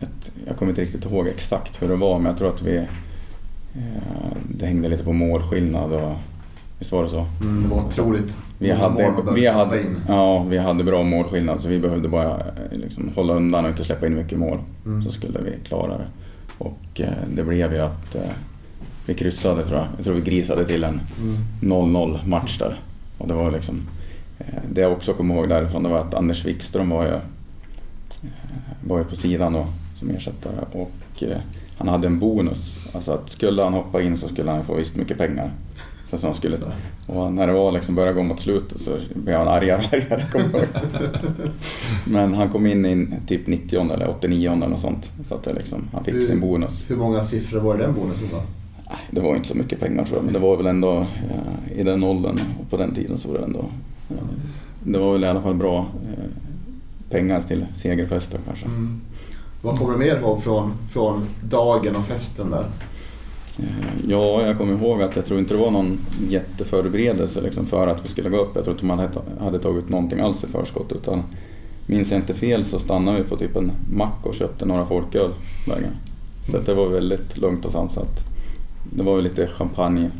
[0.00, 2.86] ett, jag kommer inte riktigt ihåg exakt hur det var, men jag tror att vi
[4.50, 6.14] det hängde lite på målskillnad och
[6.78, 7.26] Visst var det så?
[7.42, 8.36] Mm, det var otroligt.
[8.58, 13.10] Vi hade, vi, hade, ja, vi hade bra målskillnad så vi behövde bara eh, liksom,
[13.14, 14.58] hålla undan och inte släppa in mycket mål.
[14.86, 15.02] Mm.
[15.02, 16.06] Så skulle vi klara det.
[16.58, 18.22] Och eh, det blev ju att eh,
[19.08, 19.86] vi kryssade tror jag.
[19.96, 21.00] Jag tror vi grisade till en
[21.60, 22.30] 0-0 mm.
[22.30, 22.80] match där.
[23.18, 23.88] Och det var liksom,
[24.38, 27.20] eh, det jag också kommer ihåg därifrån det var att Anders Wikström var ju, eh,
[28.84, 30.64] var ju på sidan då som ersättare.
[30.72, 31.38] Och eh,
[31.78, 32.88] han hade en bonus.
[32.94, 35.52] Alltså att skulle han hoppa in så skulle han få visst mycket pengar.
[36.04, 36.56] Sen som skulle,
[37.06, 40.26] och när det var liksom började gå mot slutet så blev han argare och argare.
[42.04, 45.10] Men han kom in i typ 90 eller 89 eller något sånt.
[45.24, 46.90] Så att det liksom, han fick hur, sin bonus.
[46.90, 48.42] Hur många siffror var det den bonusen då?
[49.10, 51.82] Det var inte så mycket pengar tror jag, men det var väl ändå ja, i
[51.82, 53.64] den åldern och på den tiden så var det ändå...
[54.08, 54.16] Ja,
[54.84, 56.24] det var väl i alla fall bra eh,
[57.10, 58.66] pengar till segerfesten kanske.
[58.66, 59.00] Mm.
[59.62, 62.66] Vad kommer du mer ihåg från, från dagen och festen där?
[63.58, 65.98] Eh, ja, jag kommer ihåg att jag tror inte det var någon
[66.28, 68.50] jätteförberedelse liksom för att vi skulle gå upp.
[68.54, 69.08] Jag tror inte man
[69.40, 70.92] hade tagit någonting alls i förskott.
[70.92, 71.22] Utan
[71.86, 75.30] minns jag inte fel så stannade vi på typ en mack och köpte några folköl
[75.68, 75.92] vägen.
[76.42, 78.27] Så det var väldigt lugnt och sansat.
[78.90, 80.10] Det var väl lite champagne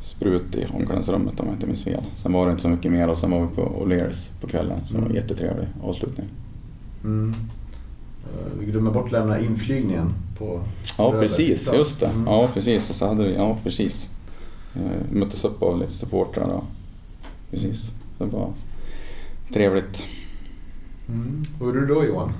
[0.00, 2.02] sprut i omklädningsrummet om jag inte minns fel.
[2.16, 4.80] Sen var det inte så mycket mer och sen var vi på O'Learys på kvällen.
[4.86, 5.22] Så det var en mm.
[5.22, 6.26] jättetrevlig avslutning.
[7.04, 7.34] Mm.
[8.24, 10.60] Eh, vi glömmer bort att lämna inflygningen på
[10.98, 12.06] Ja precis, just det.
[12.06, 12.26] Mm.
[12.26, 12.98] Ja precis.
[12.98, 14.08] Så hade vi, ja, precis.
[15.10, 16.60] Vi möttes upp av lite supportrar.
[17.50, 17.90] Precis.
[18.18, 18.52] Det var
[19.52, 20.02] trevligt.
[21.08, 21.44] Mm.
[21.58, 22.32] Hur gjorde du då Johan?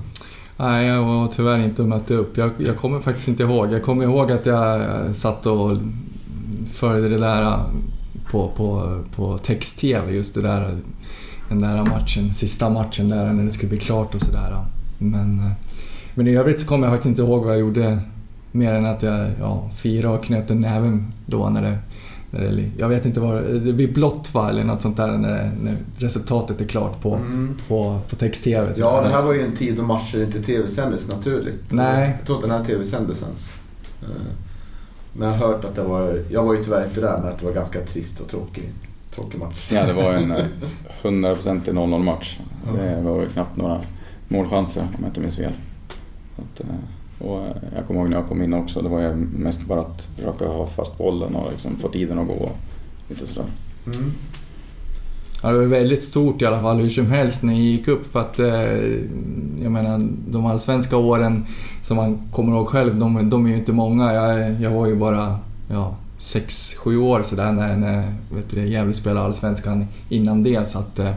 [0.57, 2.37] Nej, jag var tyvärr inte och mötte upp.
[2.37, 3.73] Jag, jag kommer faktiskt inte ihåg.
[3.73, 5.77] Jag kommer ihåg att jag eh, satt och
[6.73, 7.59] följde det där eh,
[8.31, 10.77] på, på, på text-tv, just det där,
[11.49, 14.57] den där matchen, sista matchen där när det skulle bli klart och sådär.
[14.97, 15.51] Men eh,
[16.17, 17.99] men i övrigt så kommer jag faktiskt inte ihåg vad jag gjorde
[18.51, 21.77] mer än att jag ja, firade och knöt en näven då när det,
[22.77, 25.75] jag vet inte vad det blir blått va, eller något sånt där när, det, när
[25.97, 27.57] resultatet är klart på, mm.
[27.67, 28.73] på, på text-tv.
[28.77, 31.61] Ja, det här var ju en tid då matcher inte tv-sändes naturligt.
[31.69, 32.15] Nej.
[32.17, 33.53] Jag tror att den här tv-sändes ens.
[34.01, 34.07] Eh,
[35.13, 37.39] Men jag har hört att det var, jag var ju tyvärr inte där, men att
[37.39, 38.69] det var ganska trist och tråkig,
[39.15, 39.69] tråkig match.
[39.71, 40.45] Ja, det var en eh,
[41.01, 42.39] 100% 0-0 match.
[42.73, 43.81] Det var ju knappt några
[44.27, 45.53] målchanser om jag inte minns fel.
[46.37, 46.65] Att, eh,
[47.25, 49.79] och eh, jag kommer ihåg när jag kom in också, det var ju mest bara
[49.79, 52.49] att försöka ha fast bollen och liksom få tiden att gå.
[53.09, 53.49] Lite sådär.
[53.85, 54.11] Mm.
[55.43, 58.11] Ja, det var väldigt stort i alla fall hur som helst när ni gick upp
[58.11, 58.47] för att eh,
[59.63, 61.45] jag menar de allsvenska åren
[61.81, 64.13] som man kommer ihåg själv, de, de är ju inte många.
[64.13, 65.39] Jag, jag var ju bara
[65.71, 70.99] ja, 6-7 år sådär när, när vet du, Gävle spelade allsvenskan innan det så att
[70.99, 71.11] eh,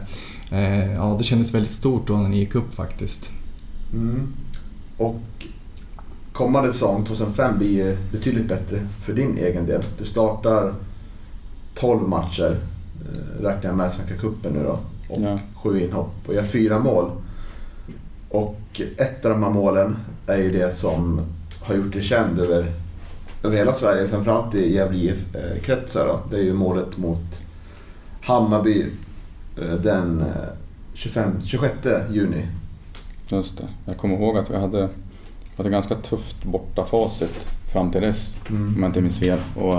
[0.51, 3.31] eh ja, det kändes väldigt stort då när ni gick upp faktiskt.
[3.93, 4.27] Mm.
[4.97, 5.21] Och
[6.39, 9.83] kommande säsong 2005 blir ju betydligt bättre för din egen del.
[9.97, 10.73] Du startar
[11.75, 12.57] 12 matcher,
[13.01, 14.79] eh, räknar jag med Svenska cupen nu då.
[15.09, 15.39] Och Ja.
[15.63, 17.11] sju inhopp och gör fyra mål.
[18.29, 19.97] Och ett av de här målen
[20.27, 21.21] är ju det som
[21.61, 22.71] har gjort dig känd över,
[23.43, 26.07] över hela Sverige, framförallt i Gävle IF-kretsar.
[26.07, 26.19] då.
[26.31, 27.41] Det är ju målet mot
[28.21, 28.85] Hammarby
[29.61, 30.25] eh, den eh,
[30.93, 31.73] 25, 26
[32.11, 32.47] juni.
[33.27, 33.67] Just det.
[33.85, 34.89] Jag kommer ihåg att vi hade,
[35.59, 39.39] hade ganska tufft bortafacit fram till dess, om jag inte minns fel.
[39.55, 39.75] Och,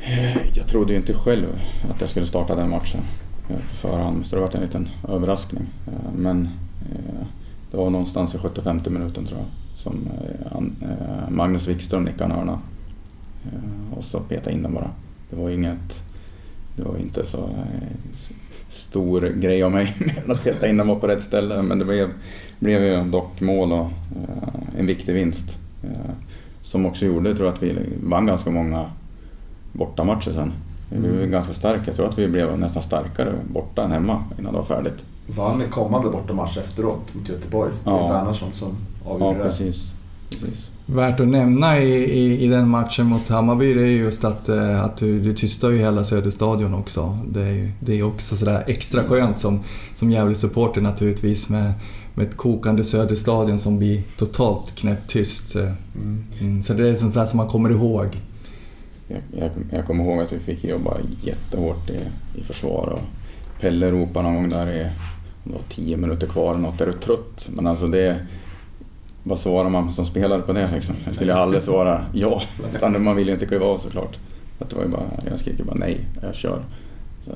[0.00, 3.00] eh, jag trodde ju inte själv att jag skulle starta den matchen
[3.50, 5.66] eh, på förhand, så det var en liten överraskning.
[5.86, 6.48] Eh, Men
[7.70, 10.08] det var någonstans i 75 minuten tror jag som
[11.28, 12.58] Magnus Wikström nickade en hörna.
[13.96, 14.90] Och så petade in den bara.
[15.30, 16.02] Det var inget,
[16.76, 17.48] det var inte så
[18.70, 19.94] stor grej av mig
[20.28, 21.62] att peta in var på rätt ställe.
[21.62, 22.08] Men det blev,
[22.58, 25.58] blev ju dock mål och eh, en viktig vinst.
[25.84, 26.10] eh,
[26.62, 28.90] Som också gjorde, tror jag, att vi vann ganska många
[29.72, 30.52] bortamatcher sen.
[30.92, 31.30] Vi blev Mm.
[31.30, 31.82] ganska starka.
[31.86, 35.04] Jag tror att vi blev nästan starkare borta än hemma innan det var färdigt.
[35.26, 37.70] Vann en kommande bortamatch efteråt mot Göteborg.
[37.84, 38.04] Det Ja.
[38.04, 39.44] är Bernhardsson som Ja, avgjorde det.
[39.44, 39.92] precis.
[40.30, 40.69] precis.
[40.94, 44.84] Värt att nämna i, i, i den matchen mot Hammarby det är just att, eh,
[44.84, 47.18] att du, du tystar ju hela Söderstadion också.
[47.28, 49.60] Det är, ju- det är också sådär extra skönt som,
[49.94, 51.72] som Gävle-supporter naturligtvis med,
[52.14, 55.54] med ett kokande Söderstadion som blir totalt knäpptyst.
[55.56, 56.24] Mm.
[56.40, 58.06] Mm, så det är sånt där som man kommer ihåg.
[59.08, 61.98] Jag, jag, jag kommer ihåg att vi fick jobba jättehårt i,
[62.40, 63.00] i försvar och
[63.60, 64.78] Pelle ropade någon gång där i
[65.44, 67.48] det var tio minuter kvar eller något, är du trött?
[67.48, 68.26] Men alltså det...
[69.22, 70.94] Vad svarar man som spelare på det liksom?
[71.04, 72.42] Jag skulle aldrig svara ja,
[72.74, 74.18] utan man vill ju inte kliva av såklart.
[74.58, 76.62] Att det var ju bara, jag skrek ju bara nej, jag kör.
[77.24, 77.30] Så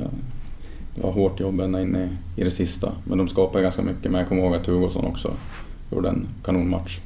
[0.95, 2.93] det var hårt jobb ända in i, i det sista.
[3.05, 5.31] Men de skapade ganska mycket, men jag kommer ihåg att Hugosson också
[5.93, 6.99] gjorde en kanonmatch.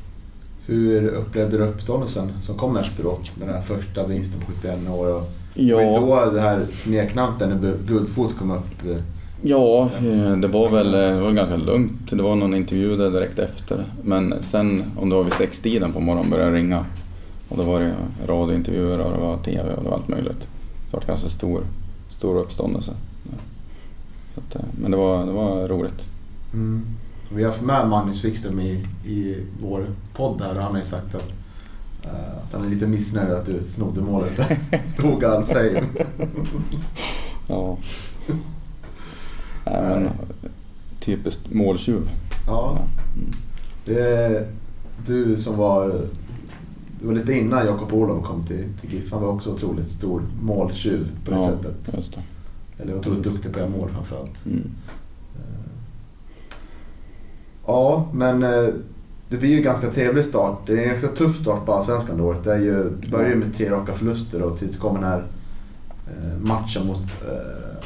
[0.66, 5.14] Hur upplevde du uppståndelsen som kom efteråt med den här första vinsten på 71 år?
[5.14, 5.76] Och Ja.
[6.00, 8.82] Var det då det här smeknamnet Guldfot kom upp?
[9.42, 12.11] Ja, eh, det var väl eh, det var ganska lugnt.
[12.11, 13.85] Det var någon intervju där direkt efter.
[14.03, 16.85] Men sen, om det var vid sextiden på morgonen, började det ringa.
[17.48, 17.94] Och då var det
[18.27, 20.40] radiointervjuer och det var TV och det var allt möjligt.
[20.90, 21.62] Det var ganska stor,
[22.16, 22.92] stor uppståndelse.
[24.37, 26.05] Att, eh, men det var, det var roligt.
[26.53, 26.87] Mm.
[27.35, 30.87] Vi har haft med Magnus Wikström i, i vår podd här och han har ju
[30.87, 31.29] sagt att,
[32.05, 34.40] eh, att han är lite missnöjd att du snodde målet.
[34.96, 35.83] Tog all fame.
[37.48, 37.77] Ja.
[39.72, 40.09] Nej, men,
[41.00, 42.09] typiskt måltjuv.
[42.46, 42.78] Ja,
[43.16, 43.31] Mm.
[43.85, 44.48] det,
[45.07, 46.00] du som var...
[47.00, 49.12] Du var lite innan Jakob Olof kom till, till GIF.
[49.12, 51.94] Han var också otroligt stor måltjuv på det Ja, sättet.
[51.96, 52.20] just det.
[52.83, 54.46] Eller otroligt duktig på att göra mål framförallt.
[54.46, 54.64] Mm.
[55.37, 55.70] Eh,
[57.66, 58.68] Ja, men eh,
[59.28, 60.59] det blir ju en ganska trevlig start.
[60.66, 62.44] Det är en ganska tuff start på Allsvenskan det året.
[62.44, 65.24] Det, är ju, det börjar ju med tre raka förluster och tills kommer den här
[66.07, 67.00] eh, matchen mot,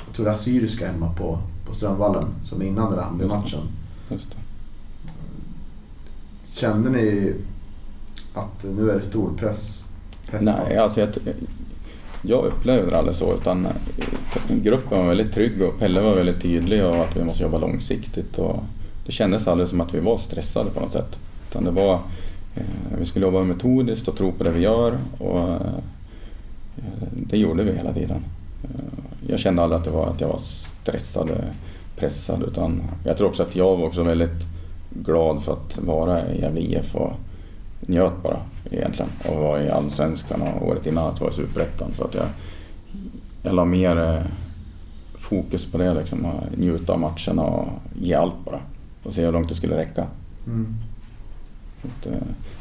[0.07, 3.43] jag tror det är Assyriska hemma på, på Strömvallen, som innan den där andra
[4.09, 4.37] Just.
[6.55, 7.35] Kände ni
[8.35, 9.83] att nu är det stor press?
[10.31, 11.09] press Nej, alltså jag,
[12.23, 13.35] jag upplevde det aldrig så.
[13.35, 17.43] Utan eh, gruppen var väldigt trygg och Pelle var väldigt tydlig och att vi måste
[17.43, 18.39] jobba långsiktigt.
[18.39, 18.63] Och
[19.07, 21.19] det kändes aldrig som att vi var stressade på något sätt.
[21.51, 21.95] Utan det var,
[22.55, 24.99] eh, vi skulle jobba metodiskt och tro på det vi gör.
[25.19, 25.61] Och eh,
[27.13, 28.25] det gjorde vi hela tiden.
[29.27, 30.41] Jag kände aldrig att det var att jag var
[30.83, 31.37] stressad, eh,
[31.97, 32.43] pressad.
[32.43, 34.47] Utan jag tror också att jag var också väldigt
[34.91, 37.13] glad för att vara i Gävle IF och
[37.81, 38.41] njöt bara
[38.71, 41.91] egentligen och var i Allsvenskan och året innan att vara i Superettan.
[41.97, 42.27] Så att jag,
[43.43, 44.23] jag la mer eh,
[45.15, 47.69] fokus på det liksom, och njuta av matcherna och
[48.01, 48.61] ge allt bara.
[49.03, 50.07] Och se hur långt det skulle räcka.
[50.47, 50.77] Mm.
[51.83, 52.13] Att, eh,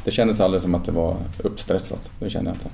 [0.04, 2.70] det kändes aldrig som att det var uppstressat, det kände jag inte.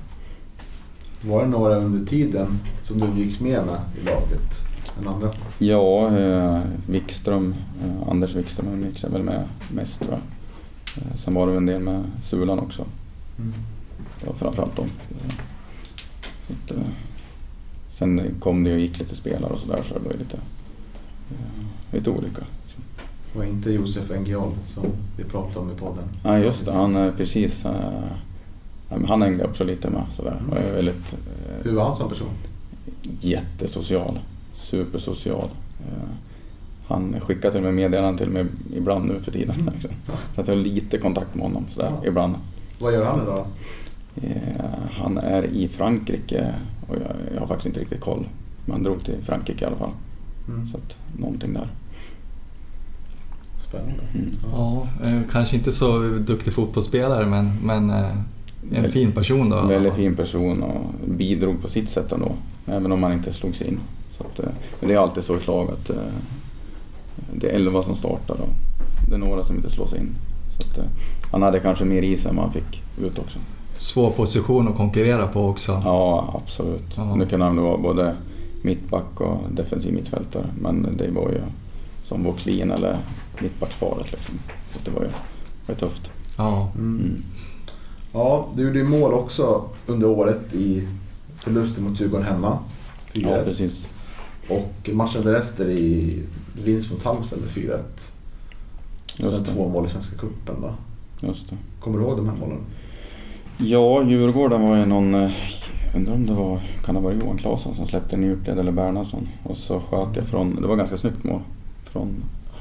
[1.21, 4.66] Var det några under tiden som du gick med med i laget?
[5.01, 5.31] Än andra?
[5.59, 10.19] Ja, eh, Wikström, eh, Anders Wikström jag väl med mest tror jag.
[11.03, 12.85] Eh, sen var det en del med Sulan också.
[13.39, 13.53] Mm.
[14.25, 14.87] Var framförallt dem.
[16.49, 16.77] Att, eh,
[17.89, 20.37] sen kom det och gick lite spelare och sådär så det var ju lite,
[21.31, 22.41] eh, lite olika.
[22.63, 22.83] Liksom.
[23.33, 24.83] Det var inte Josef Engiol som
[25.17, 26.03] vi pratade om i podden.
[26.23, 27.65] Ja just det, han är precis...
[27.65, 27.71] eh,
[28.89, 30.41] ja, men han hängde också lite med sådär.
[30.55, 32.29] Är väldigt eh, Hur var han som person?
[33.21, 34.19] jättesocial.
[34.57, 35.49] Supersocial.
[35.79, 36.09] Eh,
[36.87, 39.69] Han skickar till och med meddelanden till mig ibland nu för tiden.
[39.73, 39.91] Liksom.
[40.35, 42.07] Så att jag har lite kontakt med honom sådär, Ja.
[42.07, 42.35] ibland.
[42.79, 43.45] Vad gör han idag?
[44.15, 46.53] Eh, Han är i Frankrike
[46.87, 48.27] och jag, jag har faktiskt inte riktigt koll.
[48.65, 49.91] Men han drog till Frankrike i alla fall.
[50.47, 50.67] Mm.
[50.67, 51.67] Så att någonting där.
[53.67, 54.03] Spännande.
[54.13, 54.29] Mm.
[54.51, 57.89] Ja, eh, kanske inte så duktig fotbollsspelare men, men
[58.73, 59.61] en fin person då.
[59.67, 62.31] Väldigt fin person och bidrog på sitt sätt ändå.
[62.65, 63.79] Även om man inte slog sig in.
[64.17, 64.49] Så att, eh,
[64.79, 65.95] men det är alltid så i ett lag att eh,
[67.33, 68.49] det är elva som startar och
[69.09, 70.15] det är några som inte slår sig in.
[70.57, 70.85] Så att, eh,
[71.31, 73.39] han hade kanske mer i sig än han fick ut också.
[73.77, 75.81] Svår position att konkurrera på också.
[75.85, 76.93] Ja, absolut.
[76.95, 77.15] Ja.
[77.15, 78.15] Nu kan han vara både
[78.61, 80.45] mittback och defensiv mittfältare.
[80.61, 81.41] Men det var ju
[82.03, 82.97] som vår clean eller
[83.41, 84.39] mittbacksparet liksom.
[84.73, 85.09] Så det var ju,
[85.67, 86.11] var tufft.
[86.37, 86.71] Ja.
[86.75, 86.99] Mm.
[86.99, 87.23] Mm.
[88.13, 90.87] Ja, du gjorde ju mål också under året i
[91.35, 92.59] förlusten mot Djurgården hemma.
[93.13, 93.43] Ja, 4-1.
[93.43, 93.87] precis.
[94.49, 96.19] Och matchen därefter i
[96.63, 97.79] vinst mot Halmstad med 4-1.
[99.17, 99.51] Sen Just det.
[99.51, 100.55] två mål i Svenska cupen.
[100.61, 100.73] då.
[101.27, 101.55] Just det.
[101.79, 102.59] Kommer du ihåg de här målen?
[103.57, 105.15] Ja, Djurgården var ju någon...
[105.15, 105.31] eh,
[105.95, 106.61] Undrar om det var...
[106.85, 109.27] Kan det vara Johan Claesson som släppte en djupled eller Bernhardsson?
[109.43, 110.61] Och så sköt jag från...
[110.61, 111.41] Det var ganska snyggt mål.
[111.83, 112.15] Från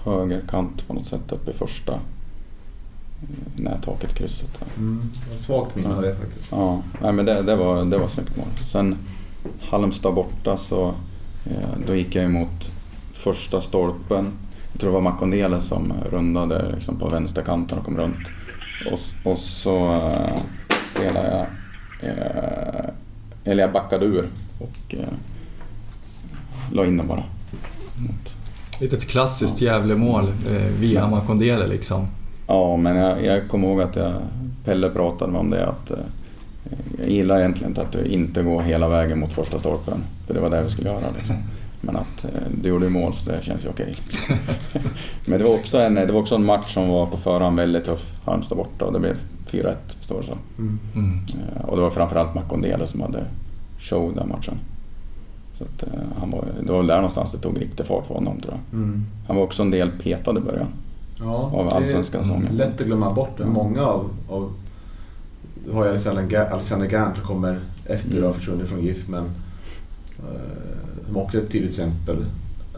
[0.05, 1.99] höger kant på något sätt upp i första eh,
[3.63, 4.61] nättaket, krysset.
[4.77, 5.03] Mm.
[5.37, 6.49] Svagt minne det faktiskt.
[6.51, 8.47] Ja, nej, men det, det, var, det var snyggt mål.
[8.73, 8.97] Sen
[9.61, 10.95] Halmstad borta så
[11.87, 12.71] då gick jag emot
[13.13, 14.33] första stolpen.
[14.73, 18.27] Jag tror det var Makondele som rundade liksom på vänsterkanten och kom runt.
[18.93, 20.37] Och, och så eh,
[20.95, 21.47] spelade jag,
[22.11, 22.91] eh,
[23.45, 24.29] eller jag backade ur
[24.59, 25.09] och eh,
[26.73, 27.23] la in den bara.
[28.81, 32.07] Lite ett klassiskt Gävlemål eh, via Makondele liksom.
[32.47, 34.15] Ja, men jag, jag kommer ihåg att jag,
[34.65, 35.97] Pelle pratade om det att eh,
[36.99, 39.99] jag gillar egentligen inte att du inte går hela vägen mot första stolpen.
[40.27, 41.05] För det var det vi skulle göra.
[41.19, 41.37] Liksom.
[41.81, 42.31] Men att eh,
[42.63, 43.97] du gjorde mål så det känns ju okej.
[45.27, 47.85] Men det var, också en, det var också en match som var på förhand väldigt
[47.85, 48.17] tuff.
[48.25, 49.17] Halmstad borta och det blev
[49.51, 50.35] 4-1, står det så.
[50.59, 50.79] Mm.
[50.95, 51.21] Mm.
[51.57, 53.25] Eh, Och det var framförallt Makondele som hade
[53.79, 54.55] show den matchen.
[55.59, 55.89] Så att, eh,
[56.21, 58.79] han var, det var väl där någonstans det tog riktig fart för honom tror jag.
[58.81, 59.07] Mm.
[59.27, 60.67] Han var också en del petad i början
[61.21, 62.57] Ja, av det allsvenska är säsongen.
[62.57, 63.39] lätt att glömma bort.
[63.39, 64.53] Men många av, av
[65.67, 68.19] du har ju Alexander Alexander Gant som kommer efter Mm.
[68.25, 69.09] att ha försvunnit från GIF.
[69.09, 69.25] Men
[70.19, 72.17] eh, som också är ett tydligt exempel.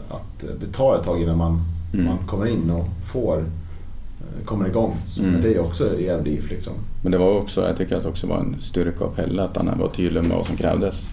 [0.09, 1.61] Att eh, det tar ett tag innan man,
[1.93, 2.05] Mm.
[2.05, 4.95] man kommer in och får eh, kommer igång.
[5.07, 5.41] Så Mm.
[5.41, 6.73] Det är också jävligt GIF liksom.
[7.03, 9.57] Men det var också, jag tycker att det också var en styrka av Pelle att
[9.57, 11.07] han var tydlig med vad som krävdes.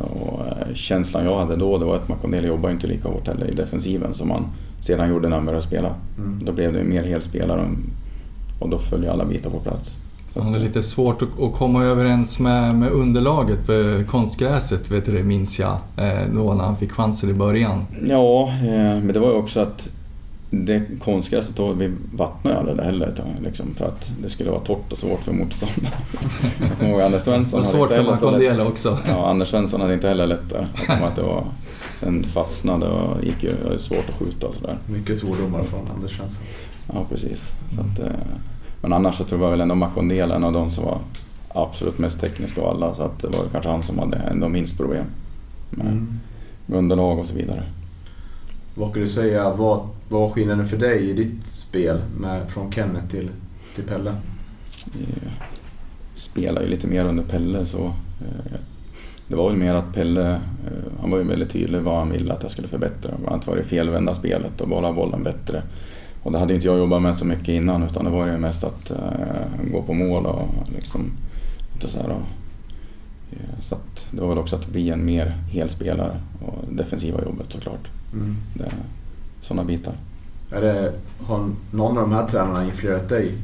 [0.00, 0.40] Och
[0.74, 4.14] känslan jag hade då det var att Makondele jobbade inte lika hårt heller i defensiven
[4.14, 4.46] som han
[4.80, 5.94] sedan gjorde när han började spela.
[6.18, 6.42] Mm.
[6.44, 7.68] Då blev det mer helspelare
[8.60, 9.96] och då föll alla bitar på plats.
[10.34, 15.12] Han hade lite svårt att, att komma överens med, med underlaget på konstgräset, vet du
[15.12, 15.76] det, minns jag.
[15.96, 17.86] Eh, då när han fick chansen i början.
[18.06, 19.88] Ja, eh, men det var ju också att
[20.50, 23.12] det konstgräset då, vi vattnade aldrig det heller
[23.44, 25.32] liksom, för att det skulle vara torrt och svårt för
[26.86, 28.98] ihåg Anders Det Svensson var hade svårt för Makondele också.
[29.08, 30.68] Ja, Anders Svensson hade inte heller lätt där.
[31.02, 31.44] Att det var,
[32.00, 34.78] den fastnade och gick ju det var svårt att skjuta och sådär.
[34.86, 36.42] Mycket svordomar från Anders Svensson.
[36.92, 37.52] Ja, precis.
[37.74, 38.20] Så att, eh,
[38.84, 40.98] men annars så tror jag väl ändå Makondele en av de som var
[41.48, 42.94] absolut mest tekniska av alla.
[42.94, 45.04] Så att det var kanske han som hade ändå minst problem
[45.70, 46.20] med, Mm.
[46.66, 47.62] med underlag och så vidare.
[48.74, 52.72] Vad skulle du säga, vad, vad var skillnaden för dig i ditt spel med, från
[52.72, 53.30] Kenneth till,
[53.74, 54.14] till Pelle?
[54.92, 55.06] Vi
[56.14, 57.84] spelar ju lite mer under Pelle så
[58.20, 58.58] eh,
[59.28, 60.38] det var väl mer att Pelle, eh,
[61.00, 63.12] han var ju väldigt tydlig vad han ville att jag skulle förbättra.
[63.18, 65.62] Bland annat var det felvända spelet och bolla bollen bättre.
[66.24, 68.64] Och det hade inte jag jobbat med så mycket innan utan det var ju mest
[68.64, 71.12] att eh, gå på mål och liksom
[71.74, 72.08] inte så här.
[72.08, 72.22] Och,
[73.32, 77.52] eh, så att det var väl också att bli en mer helspelare och defensiva jobbet
[77.52, 77.88] såklart.
[78.12, 78.36] Mm.
[78.54, 78.72] Det,
[79.42, 79.94] sådana bitar.
[80.50, 80.92] Är det,
[81.26, 83.34] har någon av de här tränarna influerat dig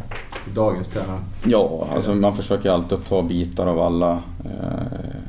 [0.46, 1.20] i dagens tränare?
[1.44, 5.20] Ja, alltså man försöker alltid ta bitar av alla eh,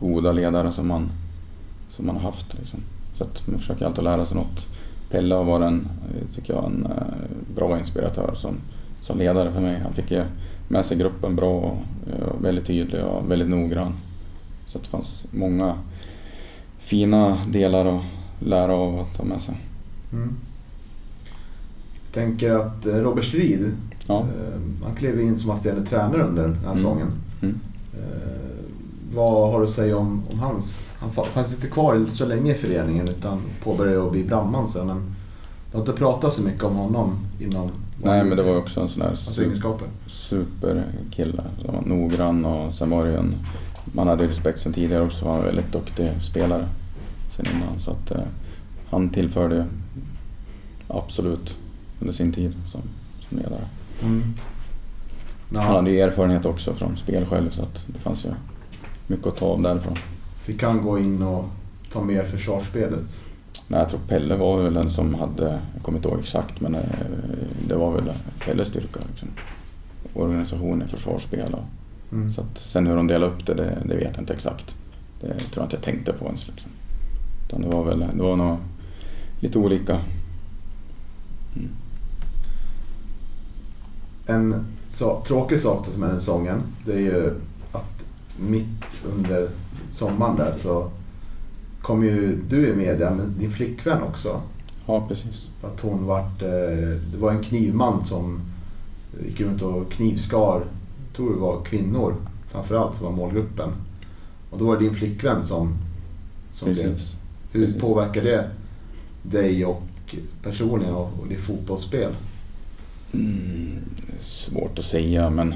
[0.00, 1.10] goda ledare som man,
[1.90, 2.54] som man har haft.
[2.58, 2.80] Liksom.
[3.18, 4.66] Så att man försöker alltid lära sig något.
[5.10, 5.88] Pelle har varit en,
[6.34, 8.54] tycker jag, en eh, bra inspiratör som,
[9.00, 9.80] som ledare för mig.
[9.82, 10.22] Han fick ju
[10.68, 11.76] med sig gruppen bra och
[12.12, 13.92] eh, väldigt tydlig och väldigt noggrann.
[14.66, 15.74] Så det fanns många
[16.78, 18.02] fina delar att
[18.38, 19.54] lära av och ta med sig.
[20.12, 20.36] Mm.
[22.12, 23.72] tänker att eh, Robert Strid,
[24.06, 24.18] Ja.
[24.20, 26.76] eh, han klev in som assisterande tränare under den här Mm.
[26.76, 27.12] säsongen.
[27.42, 27.60] Mm.
[29.14, 30.87] Vad har du att säga om, om hans...
[31.00, 34.86] Han fa- fanns inte kvar så länge i föreningen utan påbörjade att bli brandman sen.
[34.86, 35.14] Men
[35.70, 37.70] du har inte pratat så mycket om honom innan.
[38.02, 39.88] Nej, men det var också en sån där super, egenskaper.
[40.06, 41.42] superkille.
[41.64, 43.34] som var noggrann och sen var det ju en...
[43.92, 46.68] Man hade respekt sen tidigare också, han var en väldigt duktig spelare
[47.36, 47.80] sen innan.
[47.80, 48.20] Så att eh,
[48.90, 49.66] han tillförde
[50.88, 51.56] absolut
[52.00, 52.80] under sin tid som,
[53.28, 53.64] som ledare.
[54.02, 54.34] Mm.
[55.54, 58.30] Han hade ju erfarenhet också från spel själv så att det fanns ju
[59.06, 59.98] mycket att ta av därifrån.
[60.48, 61.44] Fick han gå in och
[61.92, 63.20] ta mer försvarsspelet?
[63.68, 66.74] Nej, jag tror Pelle var väl den som hade, jag kommer inte ihåg exakt, men
[66.74, 66.80] eh,
[67.68, 68.12] det var väl
[68.44, 69.00] Pelles styrka.
[69.10, 69.28] Liksom.
[70.14, 71.54] Organisation i försvarsspel.
[71.54, 71.64] Och,
[72.12, 72.30] Mm.
[72.30, 74.74] så att, sen hur de delade upp det, det, det vet jag inte exakt.
[75.20, 76.48] Det tror jag inte jag tänkte på ens.
[76.48, 76.70] Liksom.
[77.46, 78.56] Utan det var väl, det var nog
[79.40, 79.98] lite olika.
[81.56, 81.68] Mm.
[84.26, 87.34] En så, tråkig sak med den säsongen, det är ju
[87.72, 88.04] att
[88.38, 89.50] mitt under
[89.90, 90.90] sommaren där så
[91.82, 94.40] kom ju du i media med din flickvän också.
[94.86, 95.48] Ja, precis.
[95.62, 96.48] Att hon vart, eh,
[97.12, 98.40] det var en knivman som
[99.26, 100.64] gick runt och knivskar,
[101.16, 102.14] tror det var kvinnor
[102.50, 103.70] framförallt som var målgruppen.
[104.50, 105.78] Och då var det din flickvän som,
[106.50, 106.92] som blev...
[106.92, 107.14] precis.
[107.52, 107.80] Hur precis.
[107.80, 108.50] påverkar det
[109.22, 109.82] dig och
[110.42, 112.12] personligen och, och ditt fotbollsspel?
[113.12, 113.72] Mm,
[114.20, 115.54] svårt att säga men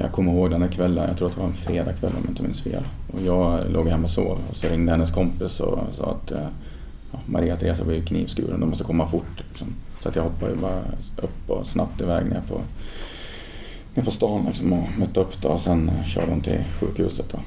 [0.00, 2.30] jag kommer ihåg den där kvällen, jag tror att det var en fredagkväll om jag
[2.30, 2.82] inte minns fel.
[3.16, 6.46] Och jag låg hemma och sov och så ringde hennes kompis och sa att eh,
[7.12, 9.44] ja, Maria Teresa blev knivskuren, de måste komma fort.
[9.48, 9.68] Liksom.
[10.02, 10.82] Så att jag hoppade bara
[11.22, 12.60] upp och snabbt iväg ner på,
[13.94, 17.26] ner på stan liksom, och mötte upp då, och sen eh, körde hon till sjukhuset.
[17.32, 17.38] Då.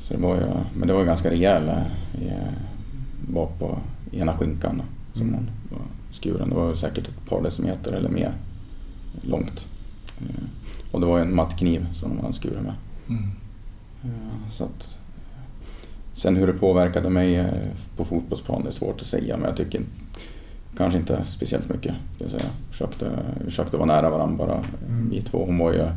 [0.00, 0.42] Så det var ju,
[0.74, 2.52] men det var ju ganska rejäl eh,
[3.28, 3.78] var på
[4.12, 5.34] ena skinkan som Mm.
[5.34, 6.48] hon var skuren.
[6.48, 8.32] Det var säkert ett par decimeter eller mer
[9.22, 9.66] långt.
[10.20, 10.44] Eh,
[10.92, 12.74] Och det var ju en mattkniv som de hade skurit med.
[13.08, 13.30] Mm.
[14.04, 14.95] Eh, Så att,
[16.16, 17.46] sen hur det påverkade mig eh,
[17.96, 19.80] på fotbollsplan det är svårt att säga men jag tycker
[20.76, 21.94] kanske inte speciellt mycket.
[22.18, 22.50] Jag säga.
[22.70, 23.10] Försökte,
[23.44, 25.08] försökte vara nära varandra bara Mm.
[25.10, 25.44] vi två.
[25.46, 25.88] Hon var ju,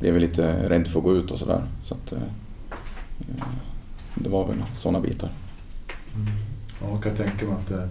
[0.00, 1.62] blev lite rädd för att gå ut och sådär.
[1.82, 2.18] Så att, eh,
[3.20, 3.44] eh,
[4.14, 5.30] det var väl sådana bitar.
[6.80, 7.88] Ja, jag kan tänka mig att det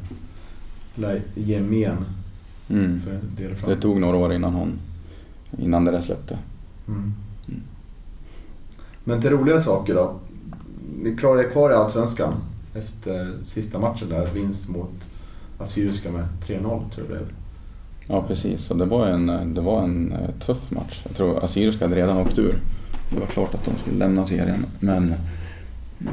[0.96, 2.06] lär ge men
[2.70, 3.02] Mm.
[3.68, 4.80] Det tog några år innan hon
[5.58, 6.38] innan det där släppte.
[6.88, 7.14] Mm.
[7.48, 7.62] Mm.
[9.04, 10.20] Men till roliga saker då.
[10.96, 12.34] Ni klarade er kvar i Allsvenskan
[12.74, 14.26] efter sista matchen där.
[14.34, 14.92] Vinst mot
[15.58, 17.28] Assyriska med 3-0 tror jag det blev.
[18.08, 21.02] Ja precis, och det var en, det var en eh, tuff match.
[21.08, 22.56] Jag tror Assyriska hade redan åkt ur.
[23.14, 25.14] Det var klart att de skulle lämna serien men
[26.00, 26.08] eh,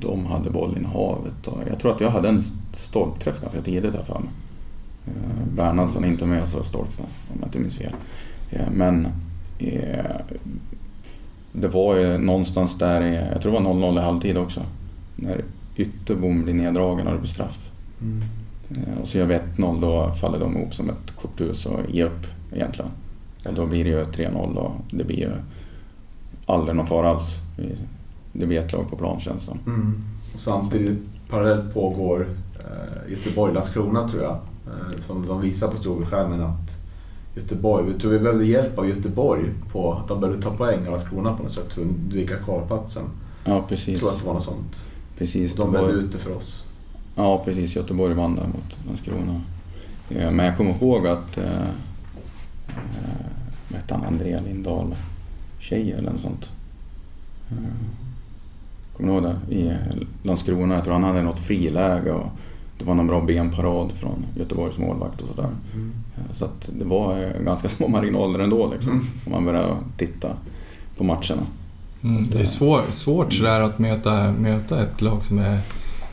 [0.00, 2.42] de hade bollinnehavet i havet och jag tror att jag hade en
[2.72, 4.30] stolpträff ganska tidigt här för mig.
[5.06, 7.92] Eh, Bernhardsson inte med så stolpen om jag inte minns fel.
[8.72, 9.08] Men
[11.60, 13.00] det var ju någonstans där,
[13.32, 14.60] jag tror det var 0-0 i halvtid också.
[15.16, 15.44] När
[15.76, 17.70] Ytterbom blir neddragen och det blir straff.
[18.70, 22.04] Eh, Och så gör vi 1-0, då faller de ihop som ett korthus och ger
[22.04, 22.90] upp egentligen.
[23.44, 25.30] Och då blir det ju 3-0 och det blir ju
[26.46, 27.24] aldrig någon fara alls.
[28.32, 29.58] Det blir ett lag på plan känns som.
[29.66, 30.04] Mm.
[30.34, 30.98] Och samtidigt
[31.30, 32.26] parallellt pågår
[32.58, 34.32] eh, Göteborg-Landskrona tror jag.
[34.66, 36.75] Eh, som de visar på storskärmen att
[37.36, 40.90] Göteborg, vi tror vi behövde hjälp av Göteborg på att de behövde ta poäng av
[40.92, 43.02] Landskrona på något sätt för att undvika kvalplatsen.
[43.44, 44.00] Ja Jag precis.
[44.00, 44.84] tror att det var något sånt.
[45.18, 45.54] precis.
[45.56, 46.64] De det var- redde ut det för oss.
[47.16, 49.40] Ja precis, Göteborg vann där mot Landskrona.
[50.10, 51.60] Eh, Men jag kommer ihåg att eh,
[52.68, 53.26] eh,
[53.68, 54.94] vad hette han, Andrea Lindahl
[55.58, 56.50] tjej eller något sånt.
[57.50, 57.56] Eh,
[58.96, 59.54] Kommer du ihåg det?
[59.54, 59.72] I
[60.22, 62.26] Landskrona, jag tror han hade något friläge och
[62.78, 65.48] det var någon bra benparad från Göteborgs målvakt och sådär.
[65.74, 68.92] Eh, Så att det var eh, ganska små marginaler ändå liksom.
[68.92, 69.06] Mm.
[69.26, 70.28] Om man började titta
[70.96, 71.46] på matcherna.
[72.02, 75.60] Mm, det är svår, svårt sådär att möta, möta ett lag som är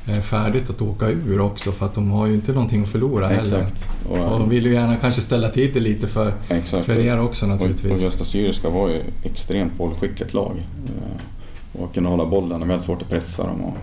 [0.06, 3.28] är färdigt att åka ur också för att de har ju inte någonting att förlora
[3.28, 3.62] heller.
[3.62, 3.90] Exakt.
[4.10, 6.86] Och, Och de vill ju gärna kanske ställa till det lite för, exakt.
[6.86, 8.04] för er också Och, och naturligtvis.
[8.04, 10.52] Gösta Syriska var ju extremt bollskickligt lag.
[10.88, 13.62] Eh, Och kunde hålla bollen, de hade svårt att pressa dem.
[13.62, 13.78] Och,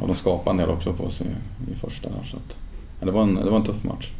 [0.00, 1.26] och de skapade en del också på sig
[1.72, 2.22] i första där.
[2.24, 2.56] Så att,
[3.00, 4.12] ja, det, var en, det var en tuff match.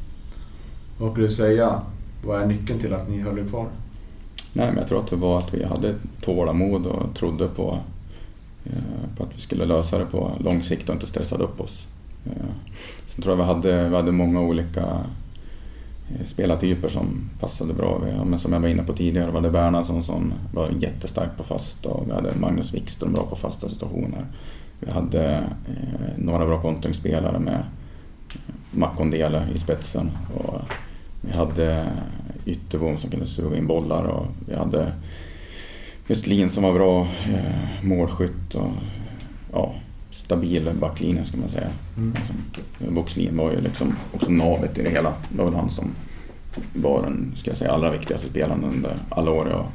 [0.99, 1.83] Vad skulle du säga,
[2.25, 3.67] vad är nyckeln till att ni höll er kvar?
[4.53, 7.79] Nej, men jag tror att det var att vi hade tålamod och trodde på,
[8.65, 11.87] eh, på att vi skulle lösa det på lång sikt och inte stressade upp oss.
[12.27, 12.33] Eh,
[13.07, 14.81] Sen tror jag vi hade, vi hade många olika
[16.11, 17.99] eh, spelartyper som passade bra.
[18.05, 21.37] Vi, ja, men som jag var inne på tidigare, vi hade Bernhardsson som var jättestark
[21.37, 24.27] på fasta och vi hade Magnus Wikström bra på fasta situationer.
[24.87, 25.37] Vi hade
[25.69, 27.65] eh, några bra kontringsspelare med
[28.71, 30.11] Makondele i spetsen.
[30.35, 30.61] Och
[31.21, 31.93] vi hade
[32.47, 34.93] Ytterbom som kunde suga in bollar och vi hade
[36.07, 37.01] Westlin som var bra
[37.35, 38.71] eh, målskytt och
[39.53, 39.75] ja,
[40.11, 41.69] stabil backlinje ska man säga.
[41.97, 42.15] Mm.
[42.19, 42.37] Liksom,
[42.95, 45.13] Boxlin var ju liksom också navet i det hela.
[45.29, 45.91] Det var väl han som
[46.75, 49.67] var den ska jag säga, allra viktigaste spelaren under alla år jag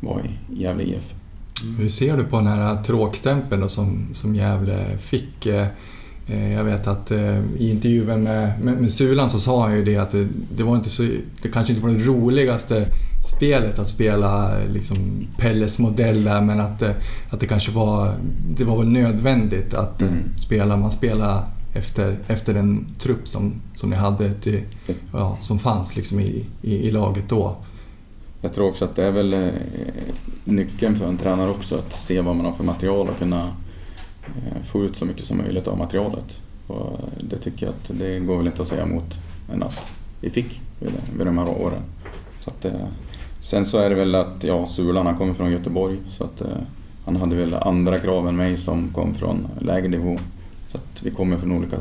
[0.00, 1.14] var i Gävle IF.
[1.78, 5.46] Hur ser du på den här tråkstämpeln som, som Gävle fick?
[5.46, 5.66] Eh,
[6.26, 9.84] eh, Jag vet att eh, i intervjun med, med, med Sulan så sa han ju
[9.84, 11.02] det att det, det var inte så...
[11.42, 12.86] Det kanske inte var det roligaste
[13.36, 16.82] spelet att spela liksom Pelles modell där men att,
[17.30, 18.14] att det kanske var...
[18.56, 20.14] Det var väl nödvändigt att Mm.
[20.36, 20.76] spela.
[20.76, 21.42] Man spelade
[21.74, 24.60] efter, efter den trupp som, som ni hade till,
[25.12, 27.56] ja, som fanns liksom i, i, i laget då.
[28.40, 29.48] Jag tror också att det är väl eh,
[30.44, 33.52] nyckeln för en tränare också att se vad man har för material och kunna
[34.26, 36.40] eh, få ut så mycket som möjligt av materialet.
[36.66, 39.18] Och eh, det tycker jag att det går väl inte att säga emot
[39.52, 41.82] än att vi fick vid, vid de här åren.
[42.38, 42.66] Så att,
[43.40, 46.42] sen så är det väl att, ja, Sulan han kommer från Göteborg så att
[47.04, 50.20] han hade väl andra krav än mig som kom från lägre division.
[50.68, 51.76] Så att vi kommer från olika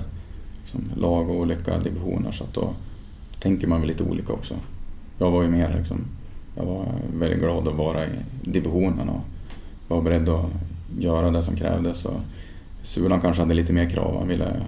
[0.61, 2.73] liksom, lag och olika divisioner så att då
[3.39, 4.55] tänker man väl lite olika också.
[5.17, 6.05] Jag var ju mer liksom,
[6.59, 8.09] jag var väldigt glad att vara i
[8.43, 9.21] divisionen och
[9.87, 10.45] var beredd att
[10.99, 12.05] göra det som krävdes.
[12.05, 12.19] Och
[12.83, 14.65] Sulan kanske hade lite mer krav, han ville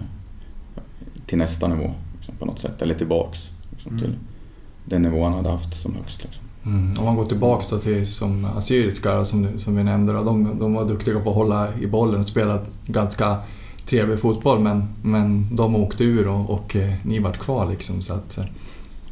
[1.26, 4.04] till nästa nivå liksom, på något sätt, eller tillbaks liksom, Mm.
[4.04, 4.14] till
[4.84, 6.24] den nivå han hade haft som högst.
[6.24, 6.44] Liksom.
[6.66, 6.98] Mm.
[6.98, 10.74] Om man går tillbaks då till som assyriska som, som vi nämnde då, de, de
[10.74, 13.36] var duktiga på att hålla i bollen och spela ganska
[13.86, 18.14] trevlig fotboll men, men de åkte ur och, och eh, ni vart kvar liksom så
[18.14, 18.38] att...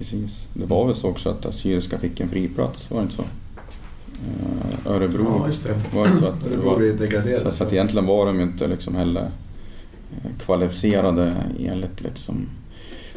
[0.00, 0.46] Precis.
[0.54, 3.22] Det var väl så också att Assyriska fick en friplats, var det inte så?
[3.22, 5.96] Eh, Örebro Ja, det.
[5.96, 7.38] var det så att Det var.
[7.44, 9.30] Så, så att egentligen var de ju inte liksom heller
[10.24, 12.46] eh, kvalificerade enligt liksom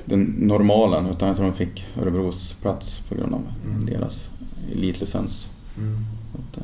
[0.06, 3.86] den normalen utan jag tror de fick Örebros plats på grund av Mm.
[3.86, 4.22] deras
[4.72, 5.48] elitlicens.
[5.78, 5.98] Mm.
[6.34, 6.64] Att, eh,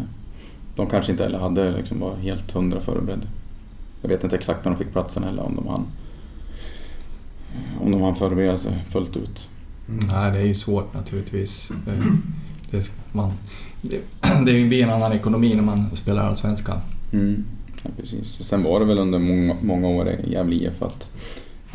[0.75, 3.27] de kanske inte heller hade liksom var helt hundra förberedda.
[4.01, 5.85] Jag vet inte exakt när de fick platsen heller om de hann
[7.81, 9.47] om de hann förbereda sig fullt ut.
[9.89, 10.07] Mm.
[10.07, 11.71] Nej, det är ju svårt naturligtvis.
[11.87, 12.05] Eh,
[12.71, 13.31] Det, man,
[13.81, 14.01] det,
[14.45, 16.77] det blir en annan ekonomi när man spelar Allsvenskan.
[17.13, 17.45] Mm.
[17.83, 18.27] Ja, precis.
[18.27, 21.09] Sen var det väl under många, många år i Gävle IF att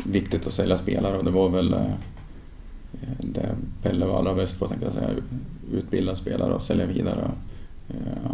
[0.03, 1.79] viktigt att sälja spelare och det var väl eh,
[3.19, 5.09] det Pelle var allra bäst på tänkte jag säga.
[5.71, 7.31] Utbilda spelare och sälja vidare.
[7.89, 8.31] Eh,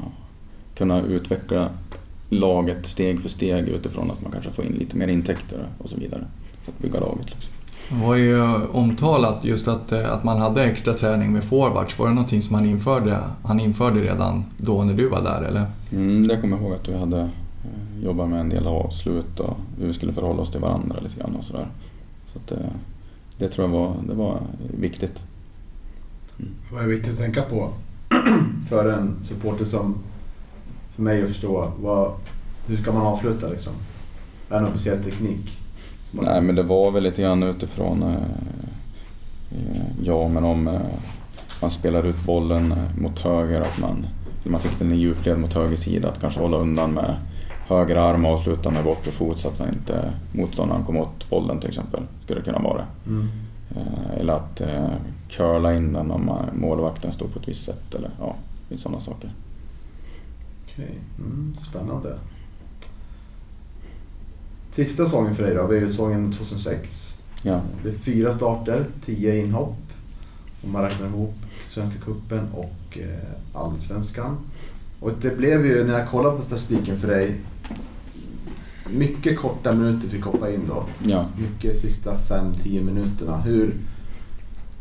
[0.76, 1.70] kunna utveckla
[2.30, 5.96] laget steg för steg utifrån att man kanske får in lite mer intäkter och så
[5.98, 6.26] vidare.
[6.66, 7.30] Så att bygga laget.
[7.30, 7.54] Liksom.
[7.92, 12.00] Det var ju omtalat just att, eh, att man hade extra träning med forwards.
[12.00, 15.66] Var det någonting som han införde, han införde redan då när du var där eller?
[15.92, 19.58] Mm, det kommer jag ihåg att vi hade eh, jobbat med en del avslut och
[19.80, 21.68] hur vi skulle förhålla oss till varandra lite grann och sådär.
[22.34, 22.72] Så att, eh,
[23.38, 24.40] det tror jag var, det var
[24.80, 25.20] viktigt.
[26.72, 27.70] Vad är viktigt att tänka på
[28.70, 29.96] för en supporter som,
[30.96, 32.12] för mig att förstå, vad,
[32.68, 33.74] hur ska man avsluta liksom?
[34.50, 35.61] Är det en officiell teknik?
[36.12, 38.16] Nej men det var väl lite grann utifrån, eh,
[39.52, 40.82] eh, ja men om eh,
[41.62, 44.06] man spelar ut bollen mot höger, att man,
[44.44, 47.16] man fick den i djupled mot höger sida, att kanske hålla undan med
[47.68, 51.60] höger arm och avsluta med bortre fot så att han inte motståndaren kom åt bollen
[51.60, 52.04] till exempel.
[52.24, 52.86] Skulle det kunna vara.
[53.08, 53.28] Mm.
[53.76, 54.90] Eh, Eller att eh,
[55.30, 58.36] curla in den om man- målvakten står på ett visst sätt eller ja,
[58.76, 59.30] sådana saker.
[60.66, 62.18] Okej, mm, spännande.
[64.72, 67.18] Sista säsongen för dig då, det är ju säsongen 2006.
[67.44, 69.76] Ja, Det är fyra starter, tio inhopp.
[70.64, 71.34] Om man räknar ihop
[71.70, 74.38] Svenska Cupen och eh, Allsvenskan.
[75.00, 77.36] Och det blev ju, när jag kollade på statistiken för dig,
[78.90, 80.84] mycket korta minuter fick hoppa in då.
[81.10, 81.26] ja.
[81.38, 83.38] Mycket sista 5-10 minuterna.
[83.42, 83.74] Hur,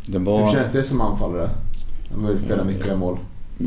[0.07, 0.53] Det hur var...
[0.53, 1.51] känns det som anfallare?
[2.11, 3.19] När man vill spela mycket göra mål.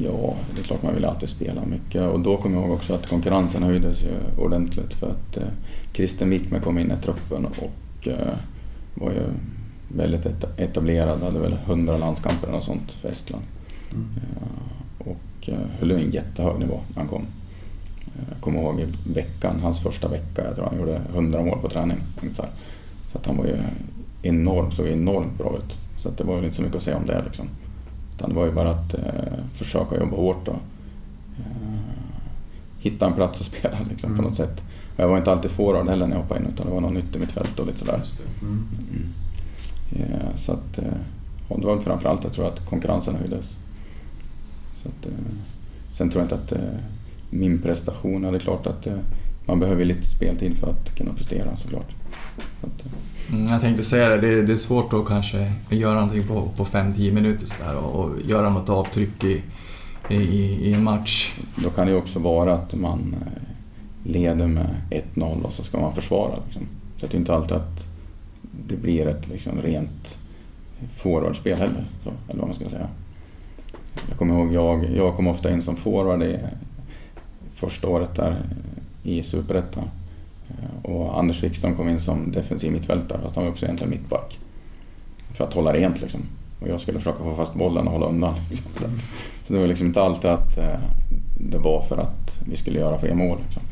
[0.01, 2.93] Ja, det är klart man vill alltid spela mycket och då kommer jag ihåg också
[2.93, 5.43] att konkurrensen höjdes ju ordentligt för att eh,
[5.93, 8.33] Christer Wickman kom in i truppen och eh,
[8.95, 9.21] var ju
[9.87, 13.43] väldigt eta- etablerad, hade väl 100 landskamper och sånt för Estland.
[13.91, 14.05] Mm.
[14.17, 17.25] Eh, och eh, höll en jättehög nivå när han kom.
[18.05, 21.59] Eh, Jag kommer ihåg i veckan, hans första vecka, jag tror han gjorde 100 mål
[21.61, 22.49] på träning ungefär.
[23.11, 23.57] Så att han var ju
[24.21, 25.77] enorm, såg enormt bra ut.
[26.01, 27.45] Så att det var ju inte så mycket att säga om det liksom.
[28.15, 29.01] Utan det var ju bara att eh,
[29.53, 30.59] försöka jobba hårt och
[31.39, 31.79] eh,
[32.79, 34.23] hitta en plats att spela liksom, Mm.
[34.23, 34.63] på något sätt.
[34.95, 36.93] Och jag var inte alltid forward heller när jag hoppade in utan det var något
[36.93, 37.97] nytt i mitt fält och lite sådär.
[38.03, 38.45] Just det.
[38.45, 38.65] Mm.
[38.89, 40.11] Mm.
[40.13, 40.83] Eh, så att, eh,
[41.49, 43.57] ja, det var framförallt jag tror att konkurrensen höjdes.
[44.83, 45.11] Så att, eh,
[45.91, 46.61] sen tror jag inte att
[47.29, 48.87] min prestation, ja, det är klart att
[49.45, 51.95] man behöver lite speltid för att kunna prestera såklart.
[52.61, 52.83] Så att,
[53.31, 56.65] Mm, jag tänkte säga det, det, det är svårt att kanske göra någonting på, på
[56.65, 59.43] 5-10 minuter sådär och, och göra något avtryck i,
[60.09, 60.15] i,
[60.69, 61.33] i en match.
[61.55, 64.81] Då kan det ju också vara att man eh, leder med
[65.15, 66.39] 1-0 och så ska man försvara.
[66.45, 66.63] Liksom.
[66.97, 67.87] Så det är inte alltid att
[68.67, 70.17] det blir ett liksom, rent
[70.95, 72.87] forwardspel heller, så, eller vad man ska säga.
[74.09, 76.39] Jag kommer ihåg, jag, jag kom ofta in som forward i
[77.53, 78.35] första året där
[79.03, 79.83] i Superettan.
[80.81, 84.39] Och Anders Wikström kom in som defensiv mittfältare, fast han var också egentligen mittback.
[85.33, 86.21] För att hålla rent liksom.
[86.59, 88.35] Och jag skulle försöka få fast bollen och hålla undan.
[88.49, 88.71] Liksom.
[89.47, 90.79] Så det var liksom inte alltid att eh,
[91.39, 93.37] det var för att vi skulle göra fler mål.
[93.45, 93.63] Liksom.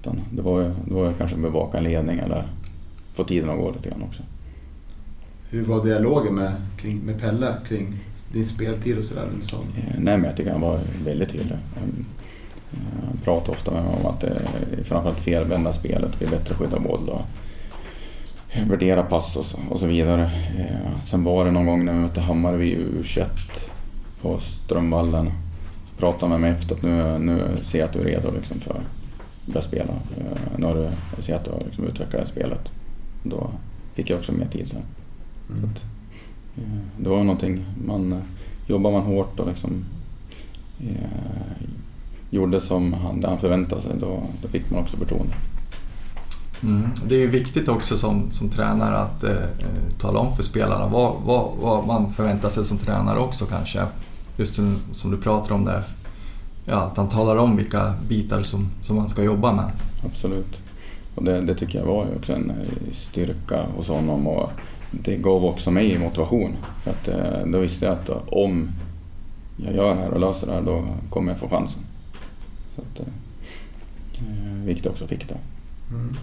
[0.00, 2.44] Utan det var ju, det var ju kanske bevaka en ledning eller
[3.14, 4.22] få tiden att gå lite grann också.
[5.50, 7.96] Hur var dialogen med, kring, med Pelle kring
[8.32, 9.28] din speltid och sådär?
[9.44, 9.56] Så.
[9.56, 9.62] Eh,
[9.98, 11.56] nej men jag tycker han var väldigt tydlig.
[13.06, 16.54] Han pratade ofta med mig om att det är framförallt felvända spelet, vi är bättre
[16.54, 17.22] skydda boll och
[18.68, 20.30] värdera pass och så, och så vidare.
[20.58, 23.26] Eh, sen var det någon gång när vi mötte Hammarby U21
[24.22, 25.32] på Strömvallen.
[25.90, 28.32] Så pratade han med mig efter att nu, nu ser jag att du är redo
[28.32, 29.92] liksom för att börja spela.
[29.92, 32.72] Eh, nu har du, jag ser att du har liksom utvecklat det här spelet.
[33.22, 33.50] Då
[33.94, 34.82] fick jag också mer tid sen.
[35.50, 35.64] Mm.
[35.64, 35.84] Att,
[36.56, 38.22] eh, det var någonting, man,
[38.66, 39.84] jobbar man hårt och liksom
[40.80, 41.66] eh,
[42.30, 45.34] gjorde som han, han förväntade sig, då, då fick man också förtroende.
[46.62, 46.90] Mm.
[47.06, 49.32] Det är ju viktigt också som, som tränare att eh,
[49.98, 53.82] tala om för spelarna vad, vad, vad, man förväntar sig som tränare också kanske.
[54.36, 54.54] Just
[54.92, 55.82] som, du pratar om där,
[56.64, 59.70] ja, att han talar om vilka bitar som, som man ska jobba med.
[60.04, 60.58] Absolut.
[61.14, 62.52] Och det, det tycker jag var ju också en
[62.92, 64.50] styrka hos honom och
[64.90, 66.56] det gav också mig motivation.
[66.84, 68.70] För att, eh, då visste jag att om
[69.56, 71.82] jag gör det här och löser det här, då kommer jag få chansen.
[72.96, 75.34] Så att, eh, vilket jag också fick då.
[75.90, 76.16] Mm.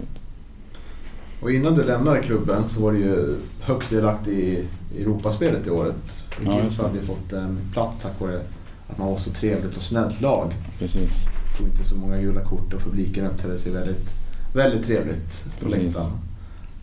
[1.42, 4.66] Och innan du lämnade klubben så var du ju högst delaktig i
[5.02, 5.96] Europaspelet i året.
[6.40, 8.42] Och ja, GIF hade fått en plats tack vare
[8.88, 10.54] att man var så trevligt och snällt lag.
[10.80, 11.12] Precis.
[11.58, 14.10] Tog inte så många gula kort och publiken uppträdde sig väldigt,
[14.54, 16.12] väldigt trevligt på läktaren.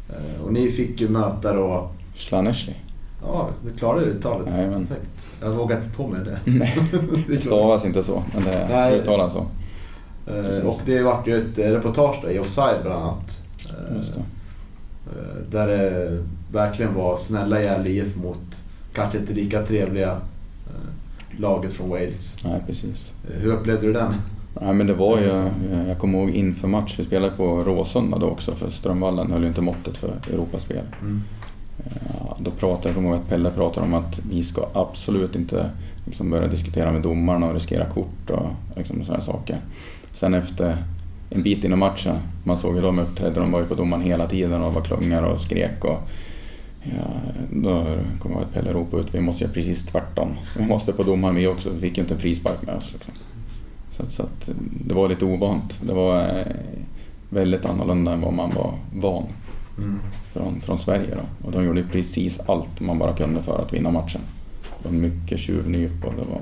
[0.08, 1.90] Eh, och ni fick ju möta då...
[2.14, 2.74] Slanesli.
[3.22, 4.48] Ja, du klarade uttalet.
[4.48, 4.88] Jajamän.
[5.40, 6.38] Jag vågar inte på mig det.
[6.50, 6.78] Nej,
[7.28, 9.46] det stavas inte så, men det uttalas så.
[10.24, 10.64] Precis.
[10.64, 13.42] Och det vart ju ett reportage då, i Offside bland annat.
[15.06, 16.18] Eh, där det
[16.52, 18.62] verkligen var snälla Gävle IF mot
[18.94, 22.36] kanske inte lika trevliga eh, laget från Wales.
[22.44, 23.12] Nej, precis.
[23.24, 24.14] Eh, hur upplevde du den?
[24.60, 25.50] Nej, men det var ju,
[25.88, 29.48] jag kommer ihåg inför match, vi spelade på Råsunda då också för Strömvallen höll ju
[29.48, 30.84] inte måttet för Europaspel.
[31.00, 31.22] Mm.
[32.38, 35.70] Då pratade jag, kommer ihåg att Pelle pratade om att vi ska absolut inte
[36.06, 38.46] liksom börja diskutera med domarna och riskera kort och
[38.76, 39.60] liksom sådana saker.
[40.14, 40.76] Sen efter
[41.30, 44.02] en bit in i matchen, man såg hur de uppträdde, de var ju på domaren
[44.02, 45.84] hela tiden och var klungar och skrek.
[45.84, 45.98] Och,
[46.82, 47.20] ja,
[47.52, 47.84] då
[48.18, 50.28] kom jag att Pelle ropade ut, vi måste göra precis tvärtom.
[50.58, 52.92] Vi måste på domaren vi också, vi fick ju inte en frispark med oss.
[52.92, 53.14] Liksom.
[53.90, 54.50] Så, så att,
[54.86, 55.78] det var lite ovant.
[55.86, 56.46] Det var eh,
[57.30, 59.24] väldigt annorlunda än vad man var van
[59.78, 60.00] mm.
[60.32, 61.14] från, från Sverige.
[61.14, 61.46] Då.
[61.46, 64.20] Och de gjorde precis allt man bara kunde för att vinna matchen.
[64.82, 66.40] Det var mycket tjuvnyp och det var,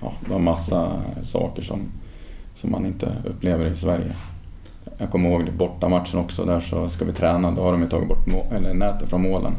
[0.00, 1.80] ja, det var massa saker som
[2.58, 4.16] som man inte upplever i Sverige.
[4.98, 8.08] Jag kommer ihåg bortamatchen också, där så ska vi träna, då har de ju tagit
[8.08, 9.52] bort eller nätet från målen.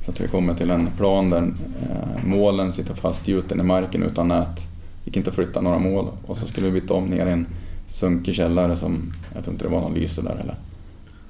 [0.00, 4.28] Så att vi kommer till en plan där eh, målen sitter fastgjuten i marken utan
[4.28, 4.66] nät.
[5.04, 7.46] gick inte att flytta några mål och så skulle vi byta om ner i en
[7.86, 10.54] sunkig källare som, jag tror inte det var någon lyse där heller.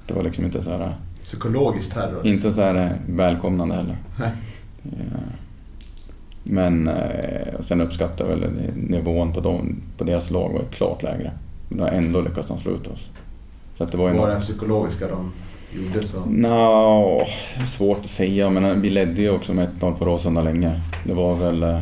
[0.07, 0.95] Det var liksom inte så här...
[1.23, 2.27] Psykologiskt terror?
[2.27, 3.97] Inte så här välkomnande heller.
[4.19, 4.31] Nej.
[4.83, 4.91] Ja.
[6.43, 11.33] Men eh, sen uppskattar väl nivån på, dem, på deras lag var klart lägre.
[11.69, 13.11] Men ändå lyckades de slå ut oss.
[13.75, 15.33] Så att det var, var det psykologiska de
[15.73, 16.25] gjorde så?
[16.27, 17.27] Nå,
[17.67, 20.81] svårt att säga men vi ledde ju också med 1-0 på Råsunda länge.
[21.07, 21.81] Det var väl eh,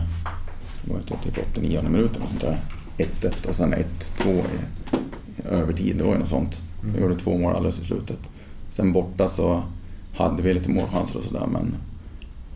[0.84, 2.58] det var typ 89 minuter och sånt där.
[2.98, 3.84] 1-1 och sen 1-2
[4.28, 4.42] i,
[5.48, 5.96] övertid.
[5.96, 6.60] Det var ju något sånt.
[6.82, 7.02] Vi mm.
[7.02, 8.18] gjorde två mål alldeles i slutet.
[8.68, 9.62] Sen borta så
[10.16, 11.74] hade vi lite målchanser och sådär men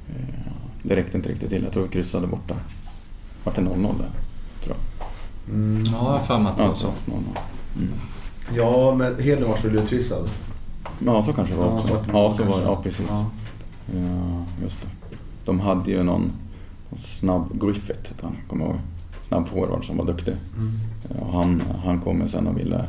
[0.08, 0.51] eh,
[0.82, 1.62] det räckte inte riktigt till.
[1.62, 2.54] Jag tror vi kryssade borta.
[3.44, 4.10] Vart det 0-0 där?
[4.64, 5.06] Tror jag.
[5.54, 6.92] Mm, ja, jag har för mig att det var så.
[7.06, 7.92] Mm.
[8.56, 10.28] Ja, men Hedlund var väl utvisad?
[11.06, 12.04] Ja, så kanske det var ja, också.
[12.12, 12.64] Ja, så var det.
[12.64, 13.06] Ja, precis.
[13.08, 13.30] Ja.
[13.94, 14.44] ja.
[14.62, 14.88] just det.
[15.44, 16.32] De hade ju någon,
[16.90, 18.80] någon snabb Griffith, hette han, kommer jag ihåg.
[19.20, 20.34] Snabb forward som var duktig.
[20.56, 21.20] Mm.
[21.20, 22.84] Och han, han kom sen och ville,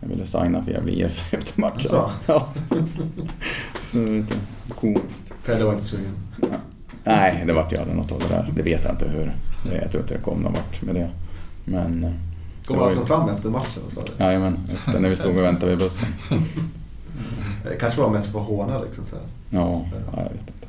[0.00, 1.76] ville signa för Gävle IF efter matchen.
[1.76, 2.10] Alltså.
[2.26, 2.46] Ja.
[3.82, 4.34] så lite
[4.80, 5.32] komiskt.
[5.46, 6.12] Pelle var inte sugen?
[7.04, 8.52] Nej, det vart ju aldrig något av det där.
[8.56, 9.32] Det vet jag inte hur.
[9.80, 11.10] Jag tror inte det kom någon vart med det.
[11.64, 12.04] Men...
[12.04, 12.10] Eh,
[12.66, 13.06] kom du alltså ju...
[13.06, 13.82] fram efter matchen?
[13.94, 14.24] Du?
[14.24, 16.08] Jajamän, efter när vi stod och väntade vid bussen.
[17.64, 19.04] Det kanske var mest på håna liksom?
[19.04, 19.16] Så
[19.50, 20.66] Ja, ja, jag vet inte.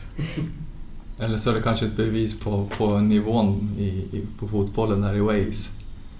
[1.20, 5.16] Eller så är det kanske ett bevis på, på nivån i, i, på fotbollen där
[5.16, 5.72] i Wales.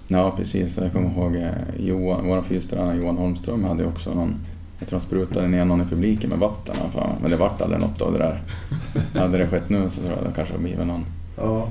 [0.08, 0.76] Ja, precis.
[0.76, 4.34] Jag kommer ihåg eh, Johan, vår fystränare Johan Holmström hade också någon
[4.78, 6.76] jag tror han sprutade ner någon i publiken med vatten.
[7.22, 8.42] Men det vart aldrig något av det där.
[9.20, 11.04] hade det skett nu så tror jag det kanske hade blivit någon,
[11.36, 11.68] ja.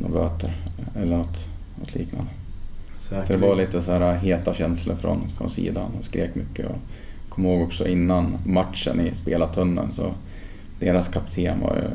[0.00, 0.52] någon böter
[0.96, 1.46] eller något,
[1.80, 2.30] något liknande.
[2.98, 3.26] Säkert.
[3.26, 6.66] Så det var lite så här heta känslor från, från sidan och skrek mycket.
[6.66, 6.76] Och
[7.28, 10.14] kom ihåg också innan matchen i spelartunneln så
[10.80, 11.90] deras kapten var ju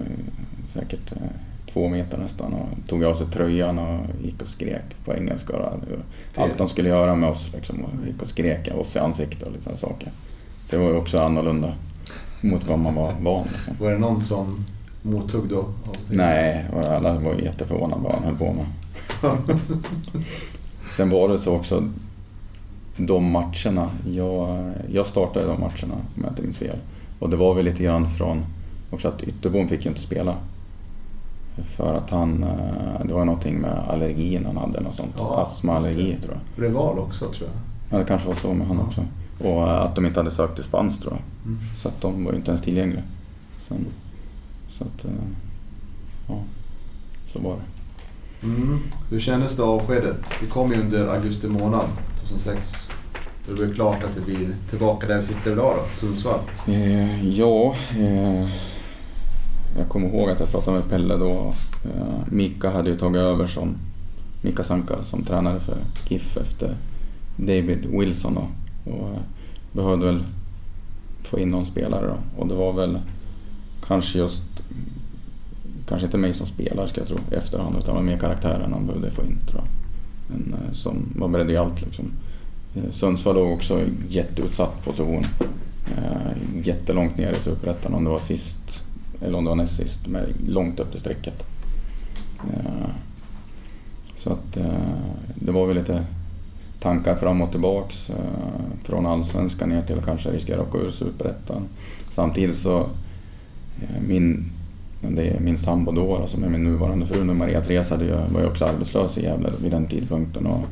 [0.73, 1.17] säkert eh,
[1.73, 5.53] två meter nästan och tog av sig tröjan och gick och skrek på engelska.
[6.35, 9.61] Allt de skulle göra med oss liksom, och gick och skrek oss i ansiktet och
[9.61, 10.11] sådana saker.
[10.69, 11.73] Det var ju också annorlunda
[12.41, 13.75] mot vad man var van liksom.
[13.79, 14.65] Var det någon som
[15.01, 15.65] mottog då?
[16.09, 18.65] Nej, alla var jätteförvånade vad han höll på med.
[20.91, 21.83] Sen var det så också,
[22.97, 26.77] de matcherna, jag, jag startade de matcherna om jag inte minns fel.
[27.19, 28.45] Och det var väl lite grann från
[28.91, 30.35] också att Ytterbom fick ju inte spela.
[31.55, 35.13] För att han, eh, det var någonting med allergin han hade, något sånt.
[35.17, 36.63] Ja, Astmaallergi tror jag.
[36.63, 37.57] Reval också tror jag.
[37.89, 38.83] Ja, det kanske var så med han ja.
[38.83, 39.01] också.
[39.43, 41.21] Och att de inte hade sökt dispens tror jag.
[41.45, 41.59] Mm.
[41.81, 43.03] Så att de var inte ens tillgängliga.
[43.59, 43.85] Sen,
[44.69, 45.11] så att, eh,
[46.27, 46.39] ja,
[47.33, 48.47] så var det.
[48.47, 48.79] Mm.
[49.09, 50.17] Hur kändes det avskedet?
[50.41, 51.85] Det kom ju under augusti månad
[52.21, 52.89] 2006.
[53.47, 56.39] Det blev klart att det blir tillbaka där vi sitter idag då, Sundsvall.
[56.67, 58.49] Eh, ja, eh,
[59.77, 61.53] jag kommer ihåg att jag pratade med Pelle då.
[61.85, 63.75] Eh, Mika hade ju tagit över som
[64.41, 65.77] Mika Sanka som tränare för
[66.07, 66.77] KIF efter
[67.37, 68.47] David Wilson då.
[68.83, 69.21] Och eh,
[69.71, 70.23] behövde väl
[71.23, 72.41] få in någon spelare då.
[72.41, 72.99] Och det var väl
[73.87, 74.43] kanske just,
[75.87, 78.73] kanske inte mig som spelare ska jag tro i efterhand, utan det var mer karaktären
[78.73, 79.67] han behövde få in tror jag.
[80.27, 82.05] Men, eh, som var beredd i allt liksom.
[82.75, 85.23] Eh, Sundsvall låg också i jätteutsatt position.
[86.63, 88.83] Jättelångt ner i Superettan, om det var sist
[89.21, 91.43] eller om det var näst sist, men långt upp till strecket.
[94.15, 94.53] Så att
[95.35, 96.05] det var väl lite
[96.83, 98.09] tankar fram och tillbaks.
[98.09, 98.15] Eh,
[98.83, 101.67] från allsvenskan ner till kanske riskera att åka ur superettan.
[102.09, 102.79] Samtidigt så,
[103.81, 104.51] eh, min,
[105.01, 108.41] det är min sambo då, som är min nuvarande fru, Maria Therese, hade ju, var
[108.41, 110.65] ju också arbetslös i Gävle vid den tidpunkten och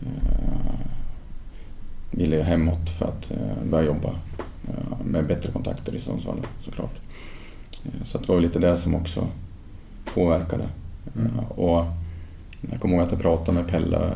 [0.00, 0.74] eh,
[2.10, 4.08] ville ju hemåt för att eh, börja jobba
[4.68, 7.00] eh, med bättre kontakter i Sundsvall såklart.
[7.84, 9.26] Eh, så det var lite det som också
[10.14, 10.64] påverkade.
[11.16, 11.38] Mm.
[11.48, 11.84] Och
[12.70, 14.10] jag kommer ihåg att jag pratade med Pelle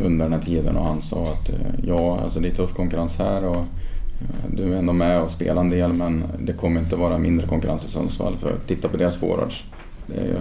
[0.00, 3.18] under den här tiden och han sa att eh, ja, alltså det är tuff konkurrens
[3.18, 6.96] här och eh, du är ändå med och spelar en del men det kommer inte
[6.96, 9.64] vara mindre konkurrens i Sundsvall för titta på deras forwards.
[10.06, 10.38] Det, är ju,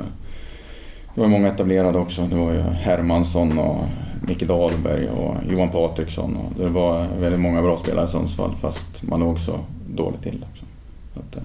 [1.15, 2.21] det var många etablerade också.
[2.21, 3.85] Det var ju Hermansson och
[4.27, 6.35] Micke Dahlberg och Johan Patriksson.
[6.35, 9.53] Och det var väldigt många bra spelare i Sundsvall fast man låg så
[9.95, 10.45] dåligt till.
[10.51, 10.65] Också.
[11.13, 11.43] Att, eh,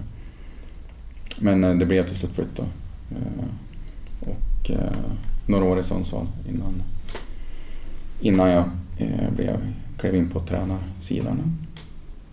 [1.39, 2.63] men det blev till slut flytt då.
[4.21, 4.71] Och
[5.47, 6.83] några år i Sundsvall innan
[8.25, 8.65] innan jag
[8.99, 9.57] eh, blev,
[9.99, 11.59] klev in på tränarsidan.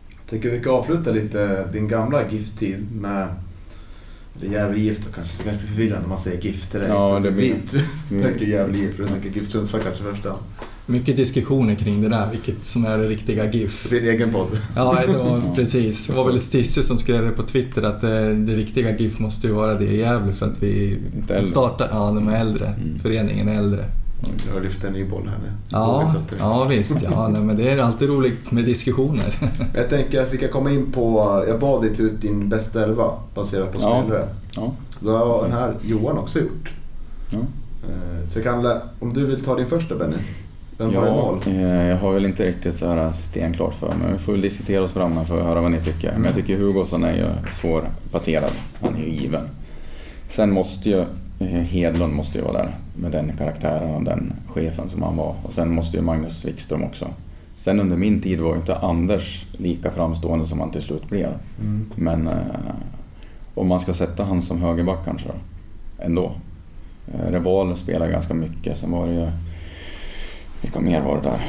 [0.10, 3.28] Jag tänker vi ska avsluta lite din gamla GIF-tid med
[4.36, 5.34] eller Gävle IF då kanske.
[5.38, 6.90] Det kanske blir förvirrande när man säger GIF till dig.
[6.90, 7.56] Ja, det blir...
[8.10, 10.36] Du tänker Gävle IF, du tänker GIF Sundsvall kanske första.
[10.86, 13.88] Mycket diskussioner kring det där, vilket som är det riktiga GIF.
[13.90, 14.48] Det en egen podd.
[14.76, 16.08] Ja, det var, precis.
[16.08, 19.20] Det var väl Stisse som skrev det på Twitter att det, eh, det riktiga GIF
[19.20, 20.98] måste ju vara det i Gävle för att vi
[21.44, 21.88] startar...
[21.92, 22.68] Ja, de är äldre.
[22.68, 23.00] Mm.
[23.00, 23.86] Föreningen är äldre.
[24.22, 25.52] Du har lyft en ny boll här nu.
[25.70, 27.02] Ja, ja visst.
[27.02, 29.36] Ja, nej, men det är alltid roligt med diskussioner.
[29.76, 31.44] jag tänker att vi kan komma in på...
[31.48, 34.30] Jag bad dig ut din bästa elva baserat på spelare.
[34.56, 34.72] Ja.
[35.00, 36.74] Det har den här Johan också gjort.
[37.30, 37.38] Ja.
[37.90, 38.66] Eh, så kan,
[39.00, 40.18] om du vill ta din första Benny.
[40.78, 41.40] Vem ja, mål?
[41.48, 44.12] Eh, jag har väl inte riktigt så här stenklart för mig.
[44.14, 46.12] Vi får väl diskutera oss fram här för att höra vad ni tycker.
[46.14, 48.52] Men jag tycker Hugosson är ju svårpasserad.
[48.82, 49.48] Han är ju given.
[50.28, 51.06] Sen måste ju
[51.48, 55.36] Hedlund måste ju vara där med den karaktären och den chefen som han var.
[55.44, 57.08] Och sen måste ju Magnus Wikström också.
[57.56, 61.30] Sen under min tid var ju inte Anders lika framstående som han till slut blev.
[61.62, 61.92] Mm.
[61.96, 62.36] Men eh,
[63.54, 65.34] om man ska sätta han som högerback kanske då,
[66.04, 66.32] ändå.
[67.14, 68.78] Eh, Reval spelar ganska mycket.
[68.78, 69.28] Sen var det ju...
[70.62, 71.42] Vilka mer var det där?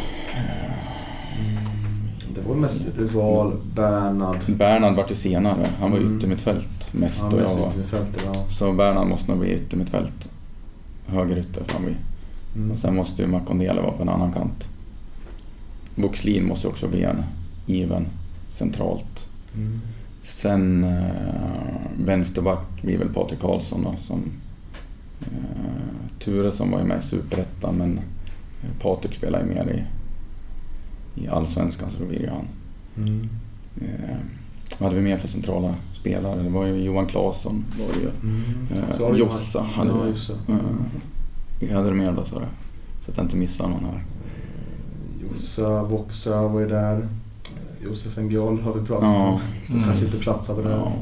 [2.43, 4.41] Det var mest Rival, Bernhard.
[4.57, 5.69] Bernhard vart ju senare.
[5.79, 6.17] Han var mm.
[6.17, 7.25] yttermittfält mest.
[7.31, 7.73] Ja, och jag var.
[8.25, 8.35] Ja.
[8.49, 10.29] Så Bernhard måste nog bli yttermittfält.
[11.07, 11.95] Högerytter får han bli.
[12.57, 12.71] Mm.
[12.71, 14.69] Och sen måste ju Makondele vara på en annan kant.
[15.95, 17.25] Boxlin måste också bli en
[17.67, 18.07] given
[18.49, 19.27] centralt.
[19.55, 19.81] Mm.
[20.23, 21.11] Sen äh,
[22.05, 24.23] vänsterback blir väl Patrik Karlsson då, som
[25.21, 28.01] äh, Turesson var ju med i Superettan men
[28.81, 30.02] Patrik spelar ju mer i
[31.15, 32.47] i Allsvenskan så då blir det han.
[32.97, 33.29] Mm.
[33.81, 34.17] Eh,
[34.79, 36.43] vad hade vi mer för centrala spelare?
[36.43, 37.65] Det var ju Johan Claesson.
[37.79, 38.09] Var ju.
[38.23, 39.13] Mm.
[39.13, 39.97] Eh, Jossa hade ja,
[40.47, 40.53] vi.
[40.53, 40.59] Eh,
[41.61, 42.47] Vilka hade du mer då sa du?
[43.05, 44.05] Så att jag inte missar någon här.
[45.23, 47.09] Jossa, Voxa var ju där.
[47.85, 49.27] Josef Engiol har vi pratat Ja.
[49.27, 49.41] om.
[49.69, 49.83] Mm.
[49.83, 50.93] Kanske inte platsade där Ja.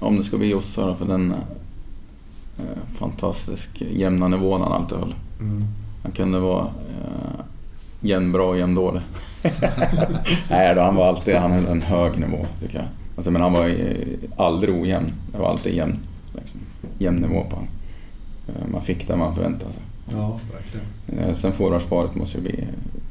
[0.00, 1.34] Om det ska bli Jossa då, för den
[2.58, 5.14] eh, fantastisk jämna nivån han alltid höll.
[5.40, 5.64] Mm.
[6.02, 7.40] Han kunde vara eh,
[8.00, 9.02] jämn bra och jämn dålig.
[10.50, 12.86] Nej då, han var alltid, han höll en hög nivå tycker jag.
[13.16, 13.74] Alltså, men han var
[14.36, 15.12] aldrig ojämn.
[15.32, 15.98] Det var alltid jämn,
[16.34, 16.60] liksom,
[16.98, 17.68] jämn nivå på honom.
[18.48, 19.82] Eh, man fick det man förväntade sig.
[20.12, 21.28] Ja, verkligen.
[21.28, 22.64] Eh, sen forwardsparet måste ju bli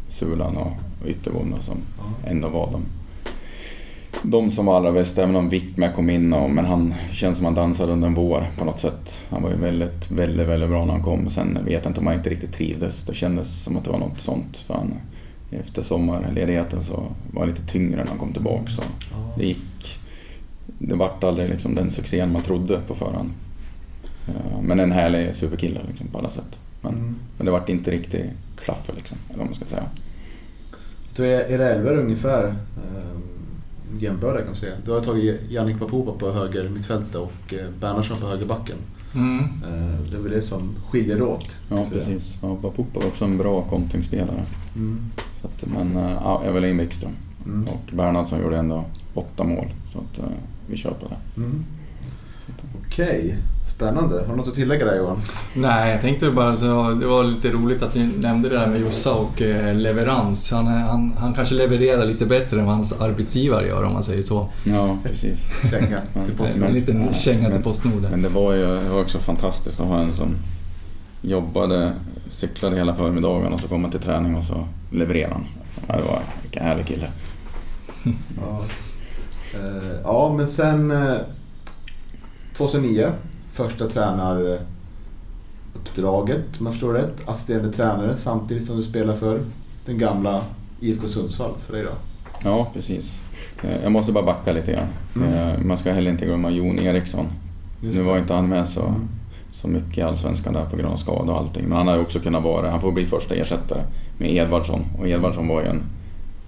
[0.10, 0.72] Sulan och,
[1.02, 2.30] och Ytterbo som Ja.
[2.30, 2.82] ändå var de,
[4.24, 5.18] de som var allra bäst.
[5.18, 8.44] Även om Wickman kom in, och, men han känns som han dansade under en vår
[8.58, 9.22] på något sätt.
[9.30, 11.30] Han var ju väldigt, väldigt, väldigt bra när han kom.
[11.30, 13.04] Sen vet jag inte om han inte riktigt trivdes.
[13.06, 14.58] Det kändes som att det var något sånt.
[14.58, 14.94] För han,
[15.60, 18.68] efter sommarledigheten så var lite tyngre när han kom tillbaka.
[18.68, 18.82] Så
[19.38, 20.00] det gick...
[20.80, 23.30] Det vart aldrig liksom den succén man trodde på förhand.
[24.28, 26.60] Eh, Men en härlig superkille liksom, på alla sätt.
[26.82, 27.16] Men, Mm.
[27.38, 28.26] men det vart inte riktigt
[28.64, 29.84] klaffe liksom, eller vad man ska säga.
[31.16, 33.18] Då är era elver ungefär eh,
[34.00, 34.74] jämbördiga kan man säga.
[34.86, 38.78] Du har tagit Jannik Papupa på höger mittfältet och eh, Bernhardsson på högerbacken.
[39.16, 39.40] Mm.
[39.40, 41.52] Eh, det är väl det som skiljer åt.
[41.70, 42.38] Ja, precis.
[42.42, 44.44] Ja, Bapupa var också en bra kontringsspelare.
[44.76, 45.00] Mm.
[45.42, 47.12] Så att, men äh, ja, Evelin Wikström
[47.46, 47.68] Mm.
[47.68, 49.68] och Bernhardsson gjorde ändå åtta mål.
[49.90, 50.26] Så att äh,
[50.68, 51.42] vi kör på det.
[51.42, 51.66] Mm.
[52.86, 53.38] Okej,
[53.84, 54.20] spännande.
[54.20, 55.18] Har du något att tillägga där Johan?
[55.56, 58.82] Nej, jag tänkte bara så det var lite roligt att du nämnde det där med
[58.82, 60.52] Jossa och eh, leverans.
[60.52, 64.24] Han, han, han kanske levererar lite bättre än vad hans arbetsgivare gör om man säger
[64.24, 64.50] så.
[64.66, 65.48] Ja, precis.
[65.72, 66.68] Känga till Postnord.
[66.70, 68.08] En liten ja, känga till men- Postnord.
[68.12, 70.36] Men det var ju det var också fantastiskt att ha en som
[71.22, 71.94] jobbade,
[72.28, 75.46] cyklade hela förmiddagen och så kom han till träning och så levererade han.
[75.76, 77.08] Så, det var vilken härlig kille.
[78.42, 78.62] Ja.
[79.54, 81.16] Eh, ja, men sen eh,
[82.58, 83.08] 2009,
[83.54, 84.60] första tränaruppdraget
[86.60, 87.30] om jag förstår rätt.
[87.30, 89.40] Assisterande tränare samtidigt som du spelar för
[89.86, 90.42] den gamla
[90.80, 91.92] IFK Sundsvall för dig då.
[92.44, 93.22] Ja, precis.
[93.64, 94.88] Eh, Jag måste bara backa lite grann.
[95.16, 95.34] Mm.
[95.34, 97.26] Eh, Man ska heller inte glömma Jon Eriksson.
[97.82, 99.08] Just Nu var inte han med så, Mm.
[99.52, 101.64] så mycket i Allsvenskan där på grund av skada och allting.
[101.68, 103.84] Men han har ju också kunnat vara, han får bli första ersättare
[104.18, 104.86] med Edvardsson.
[105.00, 105.82] Och Edvardsson var ju en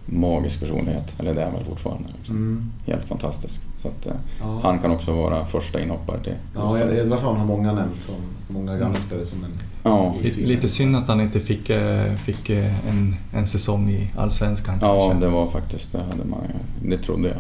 [0.06, 2.10] magisk personlighet, eller det är han väl fortfarande.
[2.18, 2.36] Liksom.
[2.36, 2.72] Mm.
[2.86, 3.62] Helt fantastisk.
[3.86, 4.60] Så att, eh, Ja.
[4.64, 8.16] han kan också vara första inhoppare till Ja, Edvardsson har många nämnt som
[8.48, 9.52] många gamla spelare som en...
[9.84, 14.78] Ja, Lite, synd att han inte fick, eh, fick eh, en, en säsong i Allsvenskan
[14.82, 15.26] ja, kanske.
[15.26, 15.98] det var faktiskt det.
[16.04, 16.40] Hade man,
[16.86, 17.38] det trodde jag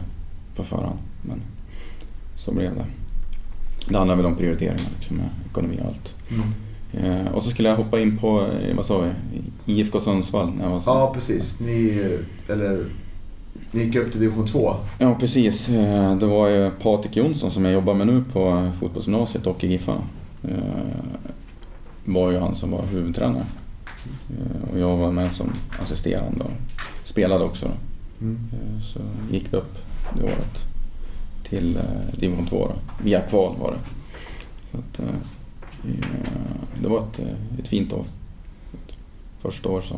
[0.56, 1.00] på förhand.
[1.22, 1.42] Men
[2.36, 2.86] så blev det.
[3.90, 5.22] Det handlar väl om prioriteringar liksom,
[5.52, 6.16] ekonomi och allt.
[6.30, 7.22] Mm.
[7.22, 9.12] Eh, och så skulle jag hoppa in på, vad sa vi,
[9.74, 10.52] IFK Sundsvall.
[10.58, 10.90] När jag var så.
[10.90, 11.60] Ja, precis.
[11.60, 12.02] Ni,
[12.50, 12.86] eller,
[13.76, 14.76] ni gick upp till division 2.
[15.00, 15.70] Ja, precis.
[15.70, 19.68] Eh, Det var ju Patrik Jonsson som jag jobbar med nu på fotbollsgymnasiet och i
[19.68, 20.02] Giffarna.
[20.44, 20.50] Eh,
[22.06, 23.46] var ju han som var huvudtränare.
[24.30, 25.50] Eh, Och jag var med som
[25.82, 26.52] assisterande och
[27.04, 27.72] spelade också.
[28.22, 28.40] Mm.
[28.94, 29.00] Så
[29.32, 29.78] gick det upp
[30.18, 30.58] det året
[31.50, 31.80] till
[32.18, 33.04] division 2 då.
[33.04, 33.80] Via kval var det.
[34.72, 35.10] Så att,
[36.82, 37.20] det var ett,
[37.60, 38.04] ett fint år.
[39.42, 39.98] Första år som,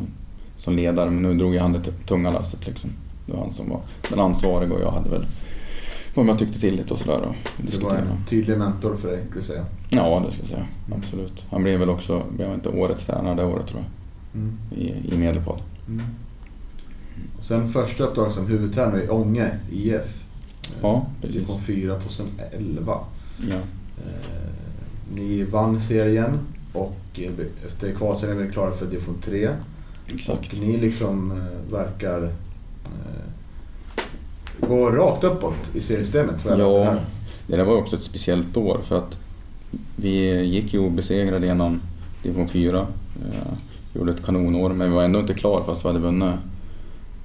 [0.58, 2.90] som ledare, men nu drog jag han det tunga lasset liksom.
[3.28, 5.26] Det var han som var den ansvariga och jag hade väl
[6.14, 9.20] vad jag tyckte till lite och sådär och Det var en tydlig mentor för dig,
[9.24, 9.66] skulle jag säga.
[9.88, 10.66] Ja, det ska jag säga.
[10.96, 11.44] Absolut.
[11.50, 13.90] Han blev väl också, blev inte årets tränare det året tror jag,
[14.34, 14.58] Mm.
[14.76, 15.58] i, i Medelpad.
[15.88, 16.02] Mm.
[17.38, 20.24] Och sen första uppdraget som huvudtränare i Ånge IF.
[20.82, 21.36] Ja, precis.
[21.36, 22.98] Division 4 2011.
[23.50, 23.54] Ja.
[23.54, 24.50] Eh,
[25.14, 26.38] ni vann serien
[26.72, 27.30] och eh,
[27.66, 29.48] efter kvalserien är ni klara för division 3.
[30.06, 30.52] Exakt.
[30.52, 32.32] Och ni liksom eh, verkar
[32.88, 36.44] eh, gå rakt uppåt i seriesystemet.
[36.44, 36.96] Ja.
[37.46, 39.18] Det där var också ett speciellt år för att
[39.96, 41.80] vi gick ju obesegrade genom
[42.22, 42.78] division 4.
[42.78, 43.52] Eh,
[43.94, 46.34] gjorde ett kanonår men vi var ändå inte klara fast vi hade vunnit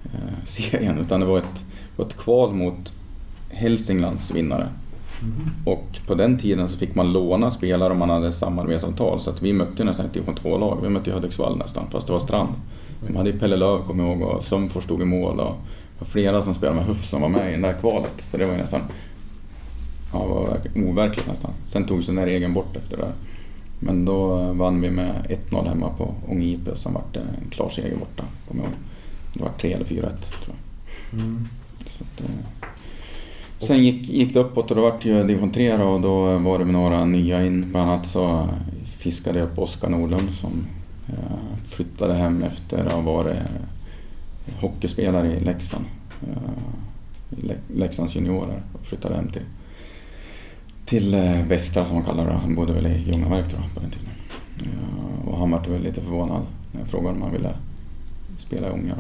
[0.06, 1.00] eh, serien.
[1.00, 1.64] Utan det var ett,
[1.96, 2.94] var ett kval mot
[3.50, 4.68] Hälsinglands vinnare.
[5.22, 5.52] Mhm.
[5.66, 9.20] Och på den tiden så fick man låna spelare om man hade samarbetsavtal.
[9.20, 10.80] Så att vi mötte nästan ett division 2-lag.
[10.84, 12.54] Vi mötte Hudiksvall nästan, fast det var Strand.
[13.08, 15.40] De hade ju Pelle Löv, kommer jag ihåg, och Sömfors stod i mål.
[15.40, 15.56] Och
[16.00, 18.14] var flera som spelade med Huff som var med i det där kvalet.
[18.18, 18.82] Så det var ju nästan
[20.14, 21.52] ja, det var verk- overkligt nästan.
[21.68, 23.04] Sen togs den där regeln bort efter det.
[23.04, 23.14] där.
[23.80, 27.70] Men då vann vi med 1-0 hemma på Ånge IP sen vart det en klar
[27.70, 28.80] seger borta, kommer jag ihåg.
[29.34, 30.56] Det var 3 eller 4-1 tror
[31.12, 31.20] jag.
[31.20, 31.48] Mm.
[31.86, 32.68] Så att, eh.
[33.58, 36.60] Sen gick, gick det uppåt och då vart ju division 3 då, och då var
[36.60, 37.72] det med några nya in.
[37.72, 38.50] Bland annat så
[38.98, 40.66] fiskade jag upp Oskar Nordlund som
[41.06, 43.38] jag flyttade hem efter att ha varit
[44.60, 45.86] hockeyspelare i Leksand.
[47.74, 49.42] Leksands juniorer och flyttade hem till,
[50.86, 52.34] till eh, Västra som man kallar det.
[52.34, 54.10] Han bodde väl i Ljungaverk tror jag på den tiden.
[55.26, 57.54] Och han var väl lite förvånad när jag frågade om han ville
[58.38, 58.94] spela i Ånge.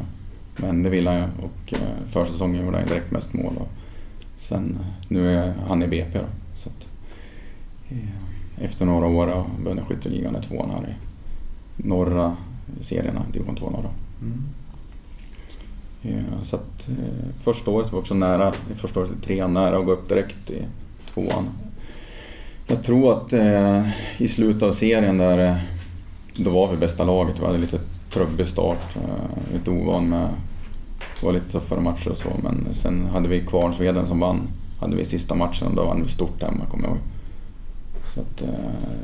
[0.58, 3.54] Men det ville han ju och eh, försäsongen gjorde han direkt mest mål.
[3.58, 3.70] Och
[4.38, 6.26] sen, eh, nu är han i BP då.
[6.56, 6.88] Så att,
[8.58, 11.12] efter några år och vunnit skytteligan, är tvåan här i
[11.78, 12.36] norra
[12.82, 13.90] serierna, division 2 norra.
[14.22, 14.44] Mm.
[16.02, 19.86] Ja, så att, eh, första året var också nära, första året i trean, nära att
[19.86, 20.62] gå upp direkt i
[21.14, 21.50] tvåan.
[22.68, 25.58] Jag tror att eh, i slutet av serien där, eh,
[26.36, 27.40] då var vi bästa laget.
[27.40, 30.30] Vi hade lite trubbig start, eh, lite ovan med,
[31.20, 32.30] det var lite tuffare matcher och så.
[32.44, 34.48] Men sen hade vi Kvarnsveden som vann,
[34.80, 37.02] hade vi sista matchen och då vann vi stort hemma kommer jag ihåg.
[38.14, 38.48] Så att, eh,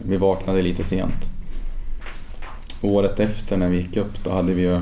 [0.03, 1.29] vi vaknade lite sent.
[2.81, 4.81] Året efter när vi gick upp då hade vi ju...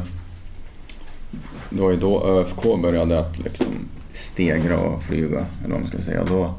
[1.70, 3.68] Det var ju då ÖFK började att liksom
[4.12, 6.24] stegra och flyga, eller vad man ska säga.
[6.24, 6.54] Då,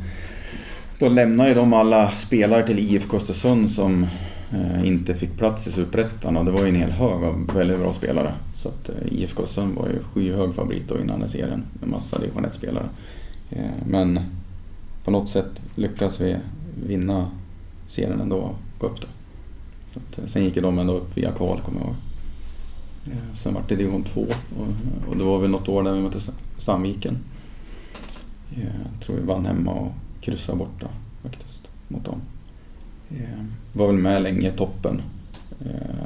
[0.99, 4.07] då lämnade ju de alla spelare till IFK Östersund som
[4.53, 7.78] eh, inte fick plats i Superettan och det var ju en hel hög av väldigt
[7.78, 8.34] bra spelare.
[8.55, 12.18] Så att eh, IFK Östersund var ju skyhög favorit då innan den serien med massa
[12.18, 12.89] division 1-spelare.
[13.51, 14.20] Eh, men
[15.05, 16.36] på något sätt lyckas vi
[16.86, 17.30] vinna
[17.89, 19.07] serien ändå och gå upp då.
[19.95, 21.97] Att, eh, sen gick de ändå upp via kval kommer jag ihåg.
[23.07, 26.01] Eh, sen vart det division 2 och, och det var väl något år där vi
[26.01, 26.18] mötte
[26.59, 27.18] Sandviken.
[28.57, 30.86] Eh, jag tror vi vann hemma och kryssade borta
[31.22, 32.20] faktiskt mot dem.
[33.72, 35.03] Var väl med länge i toppen.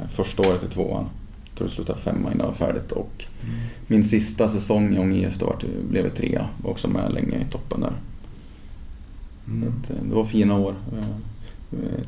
[0.09, 1.09] Första året i tvåan.
[1.45, 3.55] Jag tror det slutade femma innan det var färdigt och mm.
[3.87, 5.39] min sista säsong i Ånge IF
[5.89, 6.49] blev jag trea.
[6.63, 7.93] Var också med länge i toppen där.
[9.47, 9.73] Mm.
[10.09, 10.75] Det var fina år.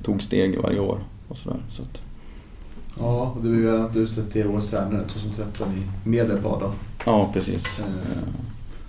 [0.04, 1.60] Tog steg varje år och sådär.
[1.70, 2.02] Så att...
[3.00, 6.72] Ja, och det var ju att du utsett till årets tränare 2013 i Medelpad då.
[7.06, 7.80] Ja, precis.
[7.80, 8.26] Mm.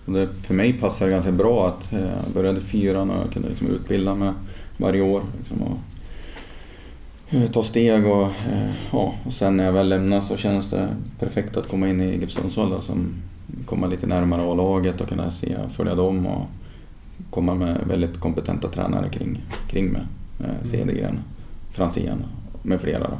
[0.06, 3.48] Och det, för mig passade det ganska bra att jag började fyran och jag kunde
[3.48, 4.32] liksom utbilda mig
[4.76, 5.22] varje år.
[5.38, 5.78] Liksom och,
[7.34, 8.28] eh, ta steg och,
[8.92, 12.18] ja, och sen när jag väl lämnade så kändes det perfekt att komma in i
[12.18, 13.14] GIF Sundsvall som
[13.66, 16.46] komma lite närmare A-laget och kunna se, följa dem och
[17.30, 20.02] komma med väldigt kompetenta tränare kring, kring mig.
[20.44, 20.56] Mm.
[20.64, 21.18] Cedergren,
[21.76, 22.24] Franzén
[22.62, 22.98] med flera.
[22.98, 23.16] Då.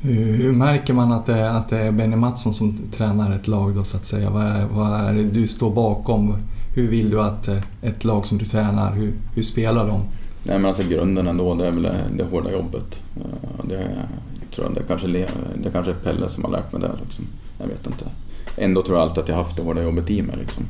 [0.00, 3.84] Hur märker man att det, att det är Benny Mattsson som tränar ett lag då
[3.84, 4.30] så att säga?
[4.30, 6.36] Vad är, vad är det du står bakom?
[6.74, 10.00] Hur vill du att eh, ett lag som du tränar, hur, hur spelar de?
[10.42, 13.02] Nej men alltså grunden ändå, det är väl det hårda jobbet.
[13.68, 13.88] Det,
[14.54, 15.06] tror jag, det, kanske,
[15.62, 16.92] det kanske är Pelle som har lärt mig det.
[17.04, 17.24] Liksom.
[17.60, 18.04] Jag vet inte.
[18.56, 20.36] Ändå tror jag alltid att jag haft det hårda jobbet i mig.
[20.36, 20.64] Liksom.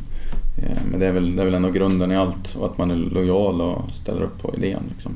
[0.90, 2.96] Men det är, väl, det är väl ändå grunden i allt och att man är
[2.96, 4.82] lojal och ställer upp på idén.
[4.88, 5.12] Liksom.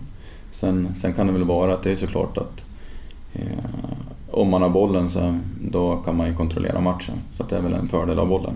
[0.52, 2.64] Sen, sen kan det väl vara att det är såklart att
[3.32, 3.64] eh,
[4.30, 5.38] om man har bollen så
[5.70, 7.14] då kan man ju kontrollera matchen.
[7.32, 8.54] Så det är väl en fördel av bollen.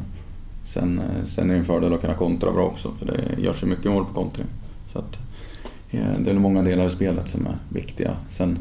[0.65, 3.63] Sen, eh, sen är det en fördel att kunna kontra bra också för det görs
[3.63, 4.47] ju mycket mål på kontring.
[4.93, 5.19] Så att,
[5.91, 8.17] eh, det är många delar i spelet som är viktiga.
[8.29, 8.59] Sen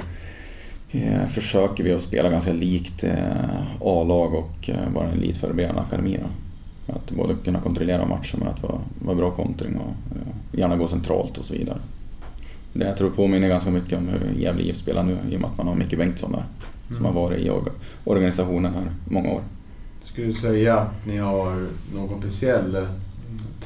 [0.91, 6.19] eh, försöker vi att spela ganska likt eh, A-lag och eh, vara en elitförberedande akademi.
[6.21, 6.27] Då.
[6.93, 10.87] Att både kunna kontrollera matchen men att vara, vara bra kontring och eh, gärna gå
[10.87, 11.77] centralt och så vidare.
[12.75, 15.49] Det jag tror påminner ganska mycket om hur Gävle IF spelar nu i och med
[15.49, 16.45] att man har Micke Bengtsson där.
[16.87, 16.97] Mm.
[16.97, 17.51] Som har varit i
[18.03, 19.41] organisationen här många år.
[20.01, 22.83] Skulle du säga att ni har någon speciell eh,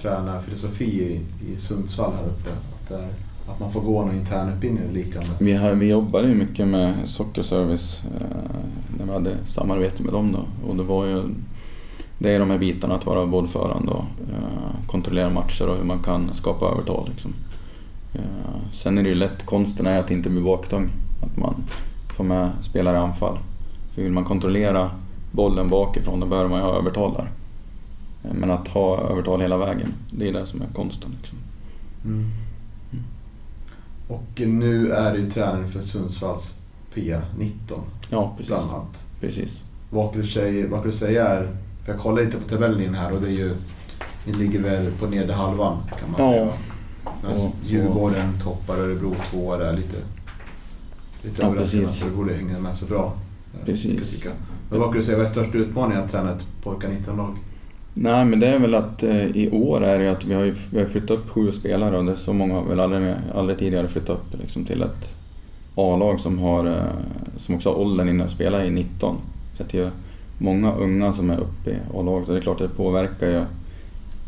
[0.02, 2.50] tränarfilosofi i, i Sundsvall här uppe?
[2.50, 3.08] Att, är,
[3.52, 5.30] att man får gå någon internutbildning eller liknande?
[5.40, 8.28] Vi, har, vi jobbade ju mycket med Sockerservice eh,
[8.98, 10.70] när vi hade samarbete med dem då.
[10.70, 11.24] Och det var ju
[12.20, 16.00] det är de här bitarna att vara bollförande och eh, kontrollera matcher och hur man
[16.00, 17.10] kan skapa övertal.
[17.10, 17.34] Liksom.
[18.14, 20.90] Eh, sen är det ju lätt, konsten är att inte bli baktung.
[21.22, 21.64] Att man
[22.16, 23.38] får med spelare i anfall.
[23.94, 24.92] För vill man kontrollera
[25.32, 27.32] bollen bakifrån då behöver man ju ha övertal där.
[28.24, 31.16] Eh, men att ha övertal hela vägen, det är det som är konsten.
[31.22, 31.38] Liksom.
[32.06, 32.32] Mm.
[32.92, 33.06] Mm.
[34.08, 36.54] Och nu är du tränare för Sundsvalls
[36.94, 37.52] P19.
[38.10, 38.56] Ja, precis.
[39.22, 39.64] precis.
[39.90, 41.56] Vad kan du säga, vad kan du säga är,
[41.86, 43.56] för jag kollar lite på tabellen in här och det är ju,
[44.26, 46.32] ni ligger väl på nedre halvan kan man ja.
[46.32, 46.54] säga.
[47.24, 49.98] Medan Djurgården toppar Örebro tvåa där lite.
[51.22, 52.04] Lite ja, precis.
[52.04, 53.14] Örebro hänger med så bra.
[53.66, 54.24] Precis.
[54.70, 57.38] Men vad kan du säga, vad är största utmaningen att träna ett pojkar 19-lag?
[57.94, 60.56] Nej, men det är väl att eh, i år är det att vi har, ju,
[60.72, 63.60] vi har flyttat upp sju spelare och det är så många har väl aldrig, aldrig
[63.60, 65.14] tidigare flyttat upp liksom, till ett
[65.76, 66.84] A-lag som, har, eh,
[67.38, 69.16] som också har åldern inne att spela i 19.
[69.54, 69.92] Så att det är
[70.38, 73.44] många unga som är uppe i A-laget och det är klart att det påverkar ju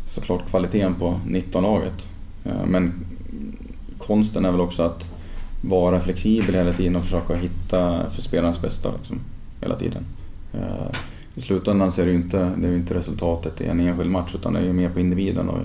[0.08, 2.08] såklart kvaliteten på 19-laget.
[2.44, 2.92] Eh, men
[3.98, 5.08] konsten är väl också att
[5.60, 9.20] vara flexibel hela tiden och försöka hitta för spelarnas bästa liksom,
[9.60, 10.04] hela tiden.
[10.52, 10.96] Eh,
[11.34, 14.34] I slutändan så är det ju inte, det är inte resultatet i en enskild match
[14.34, 15.48] utan det är ju mer på individen.
[15.48, 15.58] Och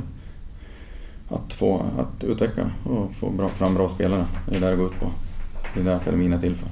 [1.30, 4.26] att få att utveckla och få bra, fram bra spelare.
[4.50, 5.10] Det är det det går ut på.
[5.74, 6.70] Det är det akademin är till för.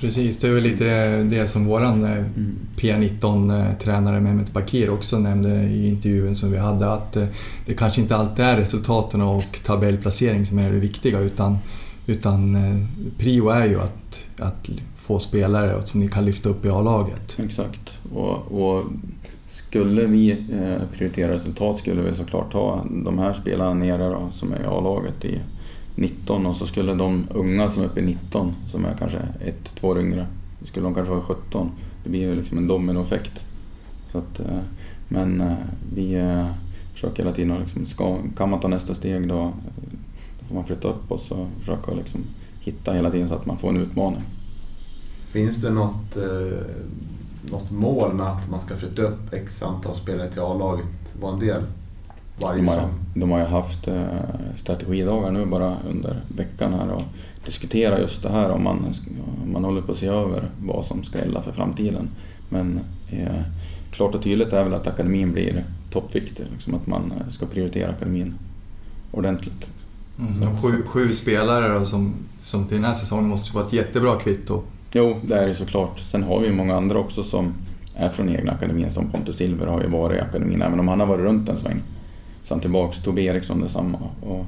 [0.00, 2.56] Precis, det är väl lite det som våran eh, Mm.
[2.76, 7.26] P19-tränare eh, Mehmet Bakir också nämnde i intervjun som vi hade att eh,
[7.66, 11.58] det kanske inte alltid är resultaten och tabellplacering som är det viktiga utan,
[12.06, 12.56] utan
[13.18, 17.38] prio är ju att, att få spelare som ni kan lyfta upp i A-laget.
[17.44, 17.90] Exakt.
[18.14, 18.84] Och, och
[19.48, 20.46] skulle vi
[20.92, 25.24] prioritera resultat skulle vi såklart ta de här spelarna nere då, som är i A-laget
[25.24, 25.40] i
[25.98, 29.74] 19 och så skulle de unga som är uppe i 19, som är kanske ett,
[29.80, 30.26] två år yngre,
[30.64, 31.70] skulle de kanske vara 17.
[32.04, 33.44] Det blir ju liksom en dominoeffekt.
[34.12, 34.60] Så att, eh,
[35.08, 35.56] men eh,
[35.94, 36.46] vi eh,
[36.92, 39.52] försöker hela tiden att liksom, ska, kan man ta nästa steg då,
[40.40, 42.20] då får man flytta upp och så försöka liksom
[42.60, 44.22] hitta hela tiden så att man får en utmaning.
[45.32, 46.58] Finns det något, eh,
[47.50, 50.86] något mål med att man ska flytta upp x antal spelare till A-laget?
[51.20, 51.62] Var en del
[52.40, 54.04] varje De har, de har ju haft eh,
[54.56, 57.02] strategidagar nu bara under veckan här och
[57.44, 58.94] diskuterat just det här om man,
[59.46, 62.08] man håller på att se över vad som ska gälla för framtiden.
[62.48, 62.80] Men
[63.10, 63.42] eh,
[63.90, 67.90] klart och tydligt är väl att akademin blir toppviktig, liksom att man eh, ska prioritera
[67.90, 68.34] akademin
[69.10, 69.68] ordentligt.
[70.18, 70.40] Mm.
[70.40, 73.72] De sju, sju spelare då, som, som till den här säsongen måste ju vara ett
[73.72, 74.62] jättebra kvitto.
[74.92, 76.00] Jo, det är det såklart.
[76.00, 77.54] Sen har vi ju många andra också som
[77.94, 81.00] är från egna akademin, som Pontus Silver har ju varit i akademin, även om han
[81.00, 81.82] har varit runt en sväng.
[82.48, 83.98] Sen tillbaks, Tobbe Eriksson detsamma.
[84.20, 84.46] Och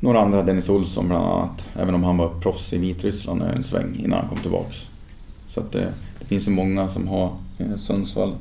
[0.00, 3.96] några andra, Dennis Olsson bland annat, även om han var proffs i Vitryssland en sväng
[4.04, 4.88] innan han kom tillbaks.
[5.48, 8.34] Så att det, det finns ju många som har eh, Sundsvall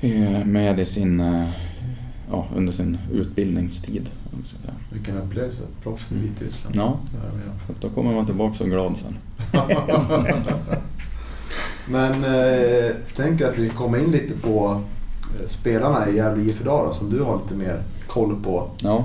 [0.00, 1.48] eh, med i sin, eh,
[2.30, 4.10] ja, under sin utbildningstid.
[4.92, 5.62] Vilken upplevelse.
[5.82, 6.76] Proffs i Vitryssland.
[6.76, 6.98] Ja,
[7.66, 9.18] så då kommer man tillbaks och glad sen.
[11.88, 14.95] Men eh, tänker att vi kommer in lite på eh,
[15.48, 18.70] spelarna i Gävle IF idag då, som du har lite mer koll på.
[18.82, 19.04] Ja,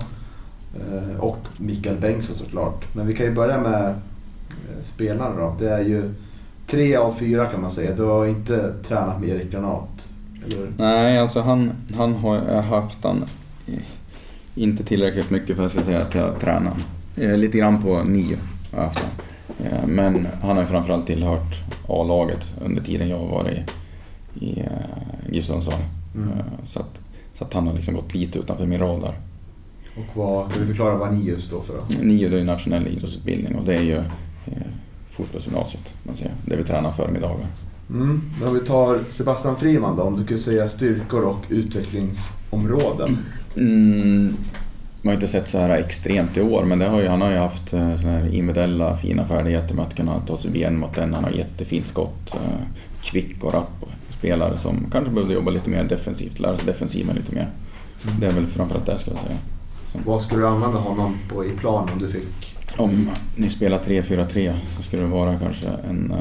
[0.76, 2.96] Eh, och Mikael Bengtsson såklart.
[2.96, 5.56] Men vi kan ju börja med eh, spelarna då.
[5.60, 6.14] Det är ju
[6.68, 7.96] tre av fyra kan man säga.
[7.96, 10.14] Du har inte tränat med Erik Granat.
[10.46, 10.72] Eller?
[10.78, 13.26] Nej, alltså han, han har haft han
[13.68, 13.80] eh,
[14.56, 16.74] inte tillräckligt mycket för att jag ska säga att jag tränar.
[17.16, 18.38] Eh, lite grann på nio
[18.72, 19.12] har jag haft han.
[19.68, 23.58] Eh, men han har framförallt tillhört A-laget under tiden jag har varit
[24.34, 24.46] i,
[25.30, 25.82] i eh, Sundsvall.
[26.16, 26.30] Mm.
[26.30, 27.02] Eh, så, att,
[27.34, 29.16] så att han har liksom gått lite utanför min radar.
[29.96, 32.04] Och vad, kan du förklara vad NIU står för då?
[32.04, 33.98] Nio det är nationell idrottsutbildning och det är ju
[34.46, 34.68] eh,
[35.10, 37.48] fotbollsgymnasiet, man säger, det vi tränar förmiddagar.
[37.90, 38.22] Mm.
[38.40, 43.18] Men om vi tar Sebastian Friman då, om du kunde säga styrkor och utvecklingsområden.
[43.56, 44.36] Mm,
[45.02, 47.32] man har inte sett så här extremt i år, men det har ju, han har
[47.32, 50.96] ju haft eh, såna här individuella fina färdigheter med att kunna ta sig igen mot
[50.96, 51.14] den.
[51.14, 52.66] Han har jättefint skott, eh,
[53.02, 53.86] kvick och rapp.
[54.22, 57.50] Spelare som kanske behövde jobba lite mer defensivt, lära sig defensiven lite mer.
[58.20, 59.38] Det är väl framförallt det skulle jag säga.
[59.92, 62.58] Så, Vad skulle du använda honom på i plan om du fick?
[62.78, 66.18] om ni spelar 3-4-3 så skulle det vara kanske en uh,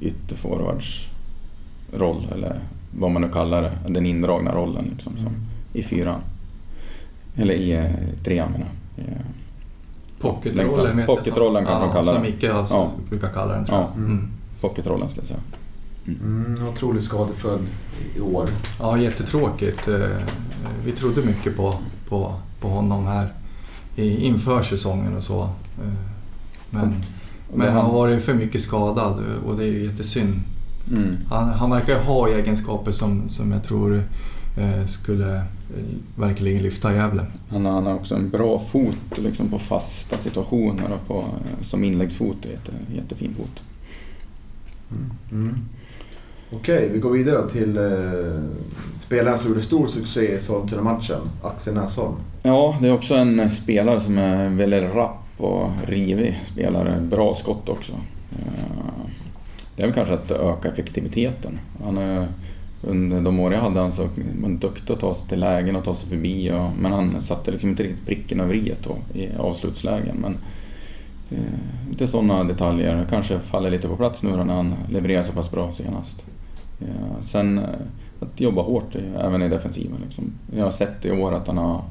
[0.00, 2.60] ytterforwardsroll eller
[2.98, 5.32] vad man nu kallar det, den indragna rollen liksom, som,
[5.72, 6.20] i fyran.
[7.36, 7.84] Eller i uh,
[8.24, 9.06] trean menar jag.
[9.06, 9.12] Eh,
[10.20, 11.16] Pocketrollen vet jag.
[11.16, 12.22] Pocketrollen kanske de kallar Som den.
[12.22, 12.90] Micke alltså Ja.
[13.08, 13.86] brukar kalla den tror jag.
[13.88, 13.92] Ja.
[13.96, 14.28] Mm.
[14.60, 15.40] Pocketrollen ska jag säga.
[16.22, 17.60] Mm, otroligt skadefödd
[18.16, 18.48] i år.
[18.78, 19.88] Ja, jättetråkigt.
[19.88, 20.08] Eh,
[20.84, 21.74] Vi trodde mycket på,
[22.08, 23.32] på, på honom här
[23.96, 25.42] i- inför säsongen och så.
[25.42, 25.92] Eh,
[26.70, 26.94] Men,
[27.54, 30.34] men han har varit för mycket skadad och det är ju jättesynd.
[30.96, 31.16] Mm.
[31.28, 34.02] Han, han verkar ju ha egenskaper som, som jag tror
[34.58, 35.42] eh, skulle eh,
[36.16, 37.26] verkligen lyfta Gävle.
[37.50, 41.66] Han, har, han har också en bra fot liksom, på fasta situationer och på, eh,
[41.66, 42.36] som inläggsfot.
[42.42, 43.62] Jätte, jättefin fot.
[45.32, 45.54] Mm.
[46.52, 47.84] Okej, vi går vidare till eh,
[49.00, 52.14] spelaren som gjorde stor succé i Sollentuna-matchen, Axel Näsholm.
[52.42, 57.00] Ja, det är också en eh, spelare som är väldigt rapp och rivig spelare.
[57.00, 57.92] Bra skott också.
[58.32, 59.04] Eh,
[59.76, 61.58] det är väl kanske att öka effektiviteten.
[61.84, 62.26] Han är,
[62.82, 64.10] under de år jag hade han så var
[64.42, 66.52] han duktig att ta sig till lägen och ta sig förbi.
[66.52, 68.74] Och, men han satte liksom inte riktigt pricken över i
[69.14, 70.16] i avslutslägen.
[70.16, 70.36] Men
[71.30, 73.06] eh, lite sådana detaljer.
[73.10, 76.24] Kanske faller lite på plats nu då när han levererar så pass bra senast.
[76.80, 77.64] Eh, Sen eh,
[78.20, 80.00] att jobba hårt även i defensiven.
[80.04, 80.32] Liksom.
[80.56, 81.84] Jag har sett i år att han har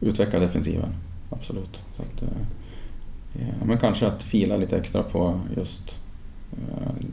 [0.00, 0.88] utvecklat defensiven.
[1.30, 1.80] Absolut.
[1.96, 5.82] Så att, eh, eh, men kanske att fila lite extra på just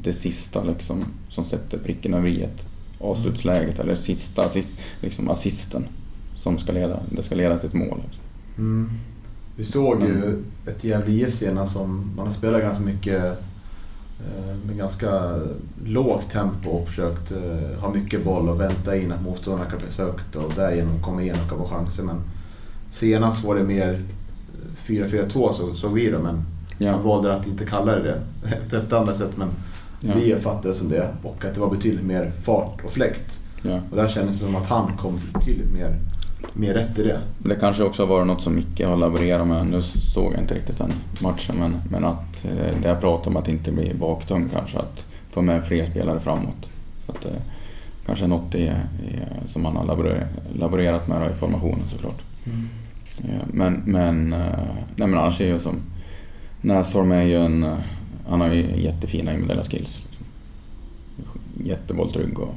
[0.04, 2.66] det sista liksom, som sätter pricken över i ett
[3.00, 5.86] avslutsläget eller sista assist, liksom assisten
[6.36, 8.02] som ska leda, det ska leda till ett mål.
[8.06, 8.90] Liksom.
[9.56, 10.44] Vi såg ju Mm.
[10.68, 13.38] ett Gävle IF senast som man har spelat ganska mycket
[14.66, 15.40] med ganska
[15.86, 20.04] lågt tempo och försökt eh, ha mycket boll och vänta in att motståndarna kan pressa
[20.04, 22.04] högt och därigenom komma igenom och få chanser.
[22.04, 22.22] Men
[22.92, 24.02] senast var det mer
[24.86, 26.44] 4-4-2 så såg vi det men
[26.78, 26.92] Ja.
[26.92, 29.38] man valde att inte kalla det det efter annat sätt.
[29.38, 29.48] Men
[30.06, 30.14] Ja.
[30.16, 30.32] vi
[30.64, 33.40] det som det och att det var betydligt mer fart och fläkt.
[33.62, 33.80] Ja.
[33.92, 35.96] Och där kändes det som att han kom betydligt mer,
[36.54, 37.20] mer rätt i det.
[37.38, 39.68] Det kanske också har varit något som Micke har laborerat med.
[39.68, 43.38] Nu såg jag inte riktigt den matchen men, men att eh, det jag pratade om
[43.38, 44.78] att inte bli baktung kanske.
[44.78, 46.70] Att få med fler spelare framåt.
[47.06, 47.32] Så att, eh,
[48.06, 48.72] kanske något i, i,
[49.46, 50.28] som han har laborerat,
[50.60, 52.22] laborerat med i formationen såklart.
[53.18, 54.40] Ja, men, men, eh,
[54.96, 55.76] nej, men annars är ju som...
[56.62, 57.64] Näsholm är ju en...
[57.64, 57.78] eh,
[58.30, 60.02] Han har ju jättefina individuella skills.
[60.06, 60.26] Liksom.
[61.66, 62.54] Jättebolltrygg och...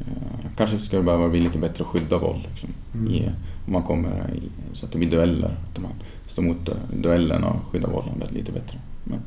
[0.00, 2.46] eh, kanske skulle behöva bli lite bättre att skydda boll.
[2.50, 3.12] Liksom, Mm.
[3.12, 3.30] i,
[3.66, 5.56] om man kommer i, så att det blir dueller.
[5.72, 5.92] Att man
[6.26, 8.78] står mot eh, duellen och skyddar bollen lite bättre.
[9.04, 9.18] Men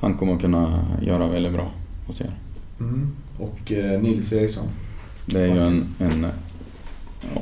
[0.00, 1.70] han kommer kunna göra väldigt bra
[2.06, 2.30] hos er.
[2.80, 3.12] Mm.
[3.38, 4.66] Och eh, Nils Eriksson.
[5.26, 6.26] Det är ju en, en
[7.34, 7.40] ja,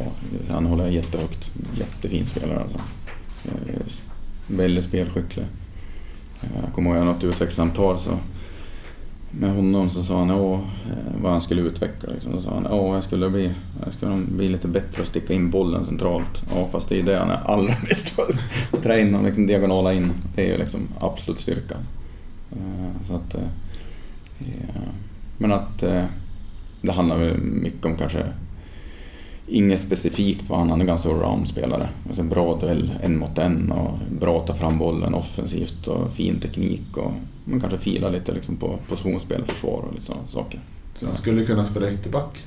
[0.51, 1.51] han håller jättehögt.
[1.75, 2.79] Jättefin spelare alltså.
[3.45, 3.81] Eh,
[4.47, 5.45] Väldigt spelskicklig.
[6.43, 8.19] Eh, Jag kommer ihåg något utvecklingssamtal så
[9.39, 10.61] med honom så sa han åh,
[10.91, 12.13] eh, vad han skulle utveckla.
[12.13, 12.33] Liksom.
[12.33, 13.55] Så sa han åh, jag skulle bli,
[13.85, 16.43] jag skulle bli lite bättre att sticka in bollen centralt.
[16.55, 18.23] Ja, fast det är ju det han är allra bäst på.
[18.77, 20.13] Att Trä in och liksom diagonala in.
[20.35, 21.79] Det är ju liksom absolut styrkan.
[22.53, 23.41] Eh, så att, eh,
[24.39, 24.81] ja.
[25.39, 25.79] Men att
[26.83, 28.27] det handlar väl mycket om kanske
[29.55, 31.89] Inget specifikt på han, han är ganska allround-spelare.
[32.09, 36.41] Alltså bra duell en mot en och bra att ta fram bollen offensivt och fin
[36.41, 37.13] teknik och
[37.45, 40.61] man kanske filar lite liksom på positionsspel, försvar och lite sådana saker.
[40.97, 42.39] Så han skulle kunna spela ytterback.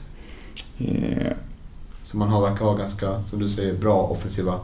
[0.78, 1.32] Eh,
[2.06, 4.60] Så man har, verkar ha ganska, som du säger, bra offensiva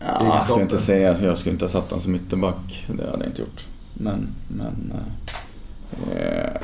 [0.00, 2.86] Ja, jag skulle inte säga jag skulle inte ha satt honom som ytterback.
[2.86, 3.66] Det hade jag inte gjort.
[3.94, 4.92] Men, men
[6.16, 6.60] eh,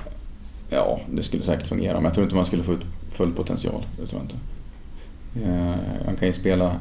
[0.71, 1.95] ja, det skulle säkert fungera.
[1.95, 3.83] Men jag tror inte man skulle få ut full potential.
[4.01, 4.37] Det tror jag inte.
[5.37, 5.75] Eh,
[6.07, 6.81] han kan ju spela,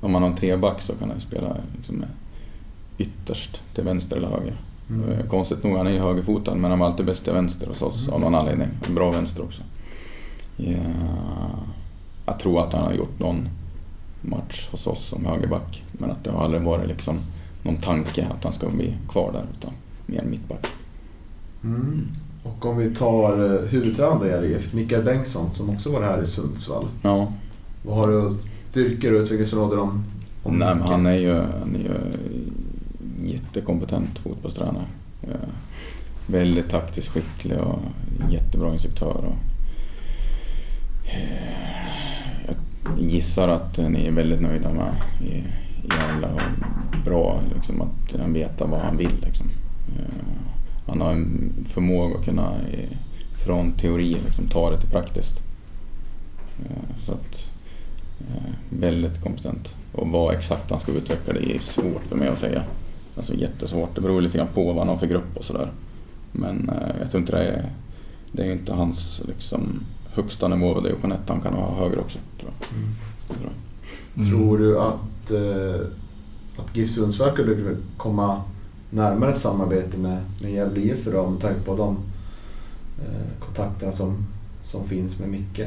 [0.00, 2.04] om man har en treback så kan han ju spela liksom
[2.98, 4.56] ytterst till vänster eller höger.
[4.90, 5.08] Mm.
[5.08, 7.82] Eh, Konstigt nog, han är ju högerfotad men han var alltid bäst till vänster hos
[7.82, 8.68] oss av någon anledning.
[8.94, 9.62] Bra vänster också.
[10.56, 10.76] Ja,
[12.26, 13.48] jag tror att han har gjort någon
[14.20, 15.82] match hos oss som högerback.
[15.92, 17.18] Men att det har aldrig varit liksom
[17.62, 19.72] någon tanke att han ska bli kvar där utan
[20.06, 20.66] mer mittback.
[21.64, 22.08] Mm.
[22.44, 26.26] Och om vi tar eh, huvudtränaren i LIF, Mikael Bengtsson, som också var här i
[26.26, 26.86] Sundsvall.
[27.02, 27.32] Ja,
[27.82, 28.30] Vad har du
[28.70, 30.04] styrkor och utvecklingsområden om,
[30.42, 31.94] om nej, men han är ju han är ju
[33.32, 34.86] jättekompetent fotbollstränare.
[36.26, 37.78] Väldigt taktiskt skicklig och
[38.30, 39.24] jättebra instruktör.
[39.26, 39.36] Och,
[42.96, 44.94] jag gissar att ni är väldigt nöjda med
[46.22, 49.14] och bra liksom, att han vet vad han vill.
[49.22, 49.46] Liksom.
[50.86, 52.96] Eh, Han har en förmåga att kunna i-
[53.44, 55.40] från teori liksom, ta det till praktiskt.
[56.64, 57.48] Eh, Så att,
[58.20, 59.74] eh, väldigt kompetent.
[59.92, 62.62] Och vad exakt han ska utveckla det är svårt för mig att säga.
[63.16, 63.94] Alltså jättesvårt.
[63.94, 65.72] Det beror lite grann på vad han har för grupp och sådär.
[66.32, 67.70] Men eh, jag tror inte det är,
[68.32, 69.80] det är inte hans liksom,
[70.14, 70.80] högsta nivå.
[70.80, 72.18] Det är Jeanette han kan ha högre också.
[72.40, 72.78] Tror jag.
[72.78, 72.90] Mm.
[73.28, 73.52] Jag tror.
[74.16, 74.30] Mm.
[74.30, 75.86] Tror du att, eh,
[76.58, 78.42] att GIF Sundsvall skulle komma
[78.94, 81.96] närmare ett samarbete med, med Gävle IF idag med tanke på de
[82.98, 84.26] eh, kontakterna som,
[84.64, 85.62] som finns med Micke?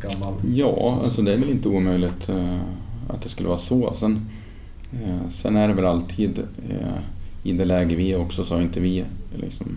[0.00, 0.34] Gammal.
[0.54, 2.60] Ja, alltså det är väl inte omöjligt eh,
[3.08, 3.94] att det skulle vara så.
[3.94, 4.28] Sen,
[4.92, 6.38] eh, sen är det väl alltid
[6.68, 6.98] eh,
[7.42, 9.04] i det läge vi är också så har inte vi
[9.34, 9.76] liksom,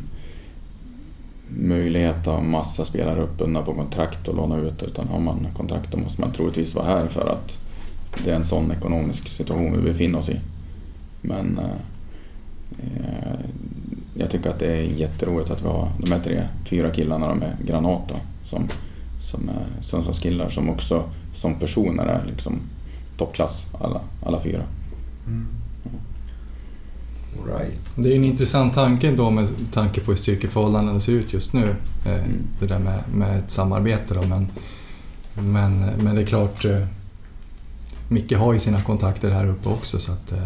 [1.48, 5.92] möjlighet att ha massa spelare uppbundna på kontrakt och låna ut utan har man kontrakt
[5.92, 7.58] då måste man troligtvis vara här för att
[8.24, 10.40] det är en sån ekonomisk situation vi befinner oss i.
[11.22, 11.66] Men eh,
[14.14, 17.42] jag tycker att det är jätteroligt att vi har de här tre, fyra killarna de
[17.42, 18.70] är Granata som,
[19.22, 21.04] som är Sundsvallskillar som också
[21.34, 22.60] som personer är liksom
[23.18, 24.64] toppklass alla, alla fyra.
[25.28, 25.48] Mm.
[27.40, 27.80] All right.
[27.96, 31.76] Det är en intressant tanke då med tanke på hur styrkeförhållandena ser ut just nu.
[32.06, 32.48] eh, Mm.
[32.60, 34.22] Det där med, med ett samarbete då.
[34.22, 34.48] Men,
[35.34, 36.86] men, men det är klart, eh,
[38.08, 40.44] Micke har ju sina kontakter här uppe också så att eh,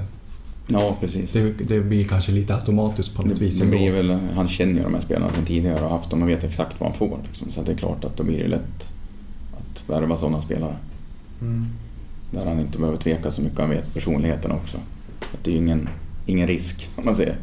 [0.68, 1.32] Ja, precis.
[1.34, 4.74] det, det blir kanske lite automatiskt på något Det, vis det blir väl, han känner
[4.74, 7.20] ju de här spelarna sedan tidigare och haft dem och vet exakt vad han får.
[7.28, 7.52] Liksom.
[7.52, 8.90] Så att det är klart att då blir det lätt
[9.54, 10.76] att värva sådana spelare.
[11.42, 11.66] Mm.
[12.32, 14.78] Där han inte behöver tveka så mycket, han vet personligheten också.
[15.34, 15.90] Att det är ju ingen,
[16.26, 17.36] ingen risk, om man säger.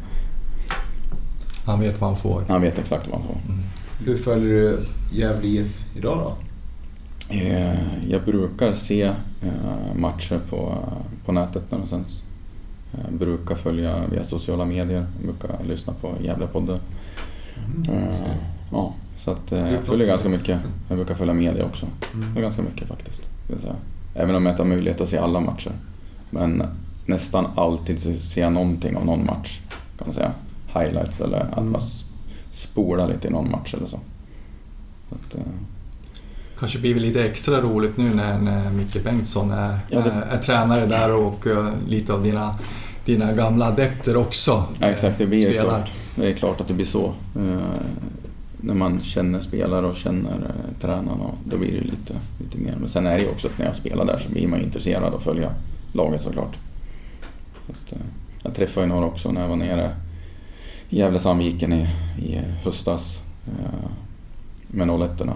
[1.65, 2.43] Han vet vad han får.
[2.47, 3.37] Han vet exakt vad han får.
[3.53, 3.63] Mm.
[4.05, 4.79] Hur följer du
[5.11, 6.35] Gävle IF idag då?
[7.35, 9.01] Eh, Jag brukar se
[9.41, 10.77] eh, matcher på,
[11.25, 12.23] på nätet när de sänds.
[13.03, 16.79] Jag brukar följa via sociala medier, jag brukar lyssna på Gävlepodden.
[17.87, 17.89] Mm.
[18.03, 18.15] Eh,
[18.71, 20.59] Ja, så att eh, jag följer ganska mycket.
[20.87, 21.85] Jag brukar följa media också.
[22.13, 22.41] Mm.
[22.41, 23.21] Ganska mycket faktiskt.
[24.15, 25.71] Även om jag inte har möjlighet att se alla matcher.
[26.29, 26.63] Men
[27.05, 29.59] nästan alltid ser jag någonting av någon match.
[29.97, 30.31] Kan man säga.
[30.73, 31.71] Highlights eller att Mm.
[31.71, 31.81] man
[32.51, 33.99] spolar lite i någon match eller så.
[35.09, 35.41] så att, eh,
[36.63, 40.37] Kanske blir lite extra roligt nu när, när Micke Bengtsson är, Ja, det- är, är
[40.37, 42.55] tränare där och eh, lite av dina,
[43.05, 45.63] dina gamla adepter också Ja, exakt, det blir spelar.
[45.63, 45.91] klart.
[46.15, 47.13] det är klart att det blir så.
[47.35, 47.57] Eh,
[48.61, 52.13] när man känner spelare och känner eh, tränarna, då blir det lite,
[52.43, 52.75] lite mer.
[52.79, 54.65] Men sen är det ju också att när jag spelar där så blir man ju
[54.65, 55.49] intresserad av att följa
[55.93, 56.57] laget såklart.
[57.65, 57.99] Så att,
[58.43, 59.95] jag träffade ju några också när jag var nere
[60.89, 61.87] i Gävle-Sandviken i,
[62.25, 63.19] i höstas
[64.67, 65.33] med 01 då.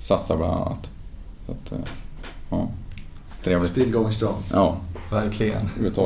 [0.00, 0.90] Sassa bland annat.
[1.46, 1.78] Så att, eh,
[2.50, 2.68] ja,
[3.44, 3.70] trevligt.
[3.70, 4.34] Still going strong.
[4.52, 4.76] Ja,
[5.10, 5.62] Verkligen.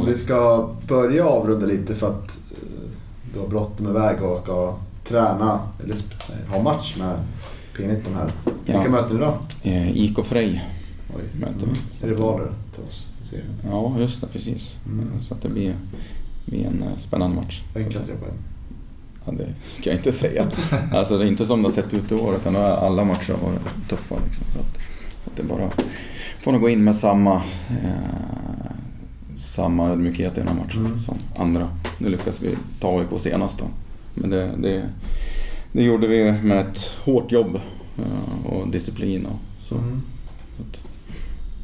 [0.07, 2.89] Vi ska börja avrunda lite för att eh,
[3.35, 4.75] du har bråttom iväg och ska
[5.09, 5.97] träna, eller
[6.51, 7.17] ha match med
[7.77, 8.33] P19 här.
[8.65, 8.89] Vilka Ja.
[8.91, 9.35] möten idag?
[9.63, 10.65] Eh, IK Frej
[11.41, 11.75] möter Mm.
[12.01, 12.09] vi.
[12.09, 13.47] Rivaler till oss i serien.
[13.71, 14.27] Ja, just det.
[14.27, 14.77] Precis.
[14.87, 15.09] Mm.
[15.21, 15.75] Så att det blir,
[16.47, 17.63] blir en spännande match.
[17.77, 18.35] Enkla tre poäng.
[19.25, 20.47] Ja, det ska jag inte säga.
[20.93, 23.51] Alltså det är inte som det har sett ut i år utan alla matcher har
[23.51, 24.15] varit tuffa.
[24.27, 24.45] Liksom.
[24.53, 24.79] Så att,
[25.25, 25.71] så att det bara
[26.41, 27.35] får nog gå in med samma,
[27.71, 28.73] eh,
[29.37, 30.99] samma ödmjukhet i den här matchen Mm.
[31.01, 31.69] som andra.
[31.99, 33.65] Nu lyckas vi ta AIK senast då.
[34.15, 34.89] Men det, det,
[35.73, 37.61] det gjorde vi med ett hårt jobb
[37.99, 39.27] eh, och disciplin.
[39.27, 39.75] Och så.
[39.75, 40.03] Mm.
[40.57, 40.81] Så att,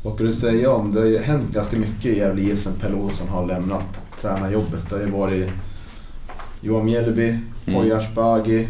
[0.05, 2.73] Vad kan du säga om, det har ju hänt ganska mycket i Gävle IF sen
[2.81, 4.91] Pelle Olsson har lämnat tränarjobbet.
[4.91, 5.49] Det har ju varit
[6.61, 7.29] Johan Mjällby,
[7.67, 7.81] Mm.
[7.81, 8.69] Poya Asbaghi,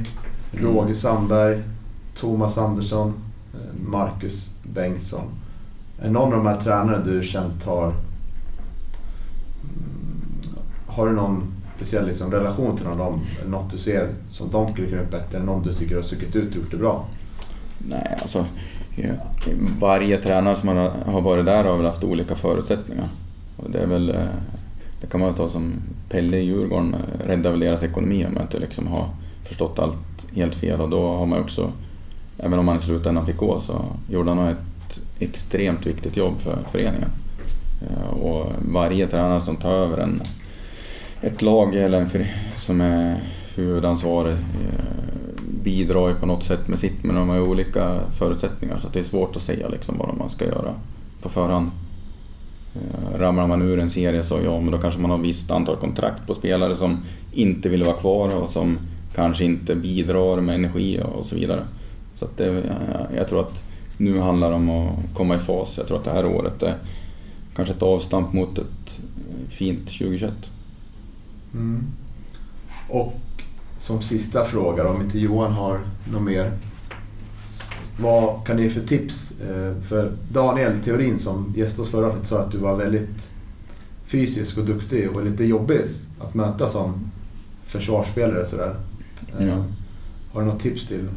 [0.53, 0.65] Mm.
[0.75, 1.63] Roger Sandberg,
[2.21, 3.15] Thomas Andersson,
[3.55, 5.25] eh, Marcus Bengtsson.
[6.03, 7.85] Är någon av de här tränarna du känt har...
[7.87, 7.95] Mm,
[10.87, 11.43] Har du någon
[11.77, 13.21] speciell liksom, relation till någon av dem?
[13.47, 15.37] Något du ser som de skulle kunna göra bättre?
[15.37, 17.05] Eller någon du tycker har stuckit ut och gjort det bra?
[17.79, 18.47] Nej, alltså
[19.81, 23.09] varje tränare som har, har varit där har väl haft olika förutsättningar.
[23.57, 24.23] Och det är väl, eh,
[25.01, 25.73] det kan man ta som
[26.09, 29.09] Pelle i Djurgården eh, räddar räddade väl deras ekonomi om jag inte liksom har
[29.45, 29.99] förstått allt
[30.35, 31.73] helt fel och då har man också,
[32.39, 36.59] även om han i slutändan fick gå, så gjorde han ett extremt viktigt jobb för
[36.73, 37.11] föreningen.
[37.83, 40.23] Eh, och varje tränare som tar över en,
[41.21, 42.27] ett lag eller en
[42.57, 43.23] som är
[43.55, 44.99] huvudansvarig eh,
[45.65, 48.99] bidrar ju på något sätt med sitt men de har ju olika förutsättningar så det
[48.99, 50.75] är svårt att säga liksom vad man ska göra
[51.23, 51.71] på förhand.
[52.75, 55.77] Eh, ramlar man ur en serie så ja, men då kanske man har visst antal
[55.77, 56.99] kontrakt på spelare som
[57.33, 58.79] inte vill vara kvar och som
[59.15, 61.63] kanske inte bidrar med energi och så vidare.
[62.15, 63.63] Så att det, eh, jag tror att
[63.97, 65.79] nu handlar det om att komma i fas.
[65.79, 66.75] Jag tror att det här året är
[67.57, 70.33] kanske ett avstamp mot ett eh, fint 2021.
[71.53, 71.87] Mm.
[72.89, 73.15] Och
[73.79, 75.81] som sista fråga, om inte Johan har
[76.13, 76.53] något mer.
[78.01, 79.33] Vad kan ni ge för tips?
[79.41, 83.29] Eh, För Daniel Theorin som gästade oss förra avsnittet sa att du var väldigt
[84.07, 85.81] fysisk och duktig och lite jobbig
[86.21, 87.11] att möta som
[87.65, 88.47] försvarsspelare.
[88.47, 88.75] Sådär.
[89.39, 89.65] Eh, Ja.
[90.33, 91.09] Har du något tips till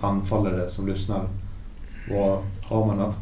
[0.00, 1.28] anfallare som lyssnar?
[2.10, 3.14] Vad, har man, då?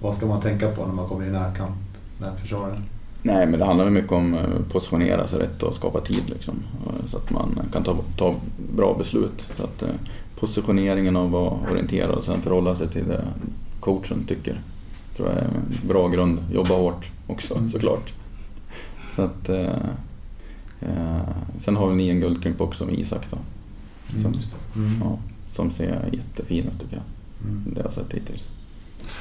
[0.00, 1.76] vad ska man tänka på när man kommer i närkamp
[2.18, 2.82] med försvararen?
[3.22, 6.54] Nej, men det handlar mycket om att positionera sig rätt och skapa tid liksom.
[6.86, 8.34] Eh, Så att man kan ta, ta
[8.76, 9.44] bra beslut.
[9.56, 9.88] Så att, eh,
[10.46, 13.24] positioneringen och vara orienterad och sen förhålla sig till det
[13.80, 14.60] coachen tycker.
[15.16, 16.38] tror jag är en bra grund.
[16.52, 17.68] Jobba hårt också Mm.
[17.68, 18.12] såklart.
[19.16, 19.76] Så att, eh,
[20.80, 21.20] eh,
[21.58, 23.36] sen har vi ni en guldklimp också med Isak då.
[24.20, 24.78] Som, just det.
[24.80, 25.00] Mm.
[25.04, 27.04] ja, som ser jättefin ut tycker jag.
[27.50, 27.64] Mm.
[27.74, 28.48] Det har jag sett hittills.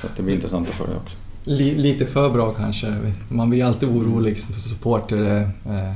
[0.02, 1.18] Så att det blir intressant att följa också.
[1.44, 2.96] Li, lite för bra kanske.
[3.30, 5.42] Man blir alltid orolig som supporter eh,
[5.80, 5.92] eh,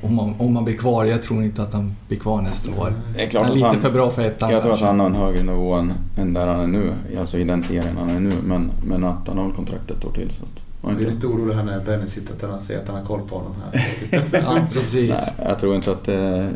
[0.00, 1.04] om, man, om man blir kvar.
[1.04, 2.92] Jag tror inte att han blir kvar nästa år.
[3.16, 4.80] Det är klart Han är att lite han, för bra för ettan Jag tror att
[4.80, 7.96] han har en högre nivå än, än där han är nu, alltså i den serien
[7.98, 8.32] han är nu.
[8.44, 10.30] Men, men att han har väl kontrakt ett år till.
[10.30, 12.96] Så att, Jag blir inte, lite orolig här när Benny sitter och säger att han
[12.96, 13.86] har koll på honom här.
[14.32, 15.10] Ja, precis.
[15.10, 16.48] nej, jag tror inte att det,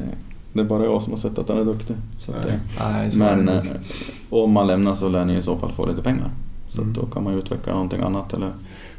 [0.53, 1.97] det är bara jag som har sett att han är duktig.
[2.19, 2.53] Så att, Nej.
[2.79, 3.65] det- Nej, så är det men eh,
[4.31, 6.31] om man lämnar så lär ni i så fall få lite pengar.
[6.69, 6.90] Så Mm.
[6.93, 8.32] att då kan man ju utveckla någonting annat.
[8.32, 8.53] Eller,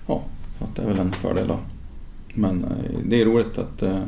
[0.08, 0.22] ja,
[0.58, 1.58] så att det är väl en fördel då.
[2.34, 4.00] Men eh, det är roligt att eh,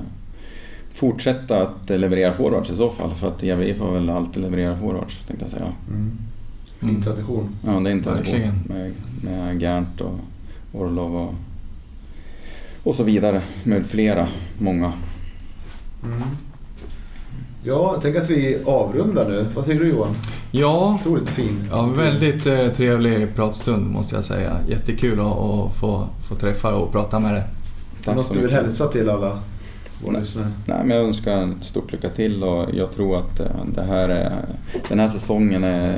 [0.93, 3.11] fortsätta att leverera forwards i så fall.
[3.13, 5.73] För att JVI får väl alltid leverera forwards tänkte jag säga.
[5.89, 6.11] Mm.
[6.81, 7.01] Mm.
[7.01, 7.49] tradition.
[7.65, 8.53] Ja, det är inte Verkligen.
[8.67, 8.93] med,
[9.23, 10.19] med Gernt och
[10.73, 11.33] Orlov och,
[12.83, 13.41] och så vidare.
[13.63, 14.27] Med flera,
[14.59, 14.93] många.
[16.03, 16.21] Mm.
[17.63, 19.45] Ja, jag tänker att vi avrundar nu.
[19.55, 20.15] Vad säger du Johan?
[20.51, 21.67] Ja, Otroligt fin.
[21.71, 24.57] ja väldigt eh, trevlig pratstund måste jag säga.
[24.67, 27.43] Jättekul att, att få, få träffa och prata med dig.
[28.03, 29.39] Tack Något så du vill hälsa till alla
[30.03, 30.21] våra Nej.
[30.21, 30.51] lyssnare?
[30.65, 34.09] Nej, men jag önskar ett stort lycka till och jag tror att eh, det här
[34.09, 34.45] är,
[34.89, 35.95] den här säsongen är, eh,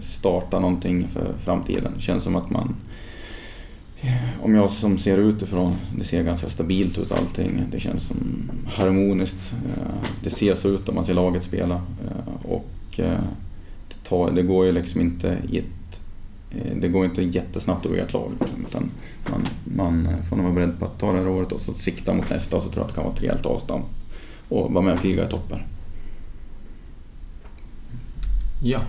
[0.00, 1.92] startar någonting för framtiden.
[1.96, 2.74] Det känns som att man,
[4.06, 7.62] Eh, om jag som ser utifrån, det ser ganska stabilt ut allting.
[7.70, 9.52] Det känns som harmoniskt.
[9.52, 11.74] Eh, det ser så ut om man ser laget spela.
[11.74, 15.66] Eh, och det, tar, det går ju liksom inte i ett
[16.80, 18.32] det går inte jättesnabbt att bygga ett lag.
[18.40, 18.90] Liksom, utan
[19.30, 19.46] man,
[19.76, 22.30] man får nog vara beredd på att ta det här året och så sikta mot
[22.30, 23.84] nästa så tror jag att det kan vara ett rejält avstamp.
[24.48, 25.58] Och vara med och kriga i toppen.
[28.62, 28.80] Ja,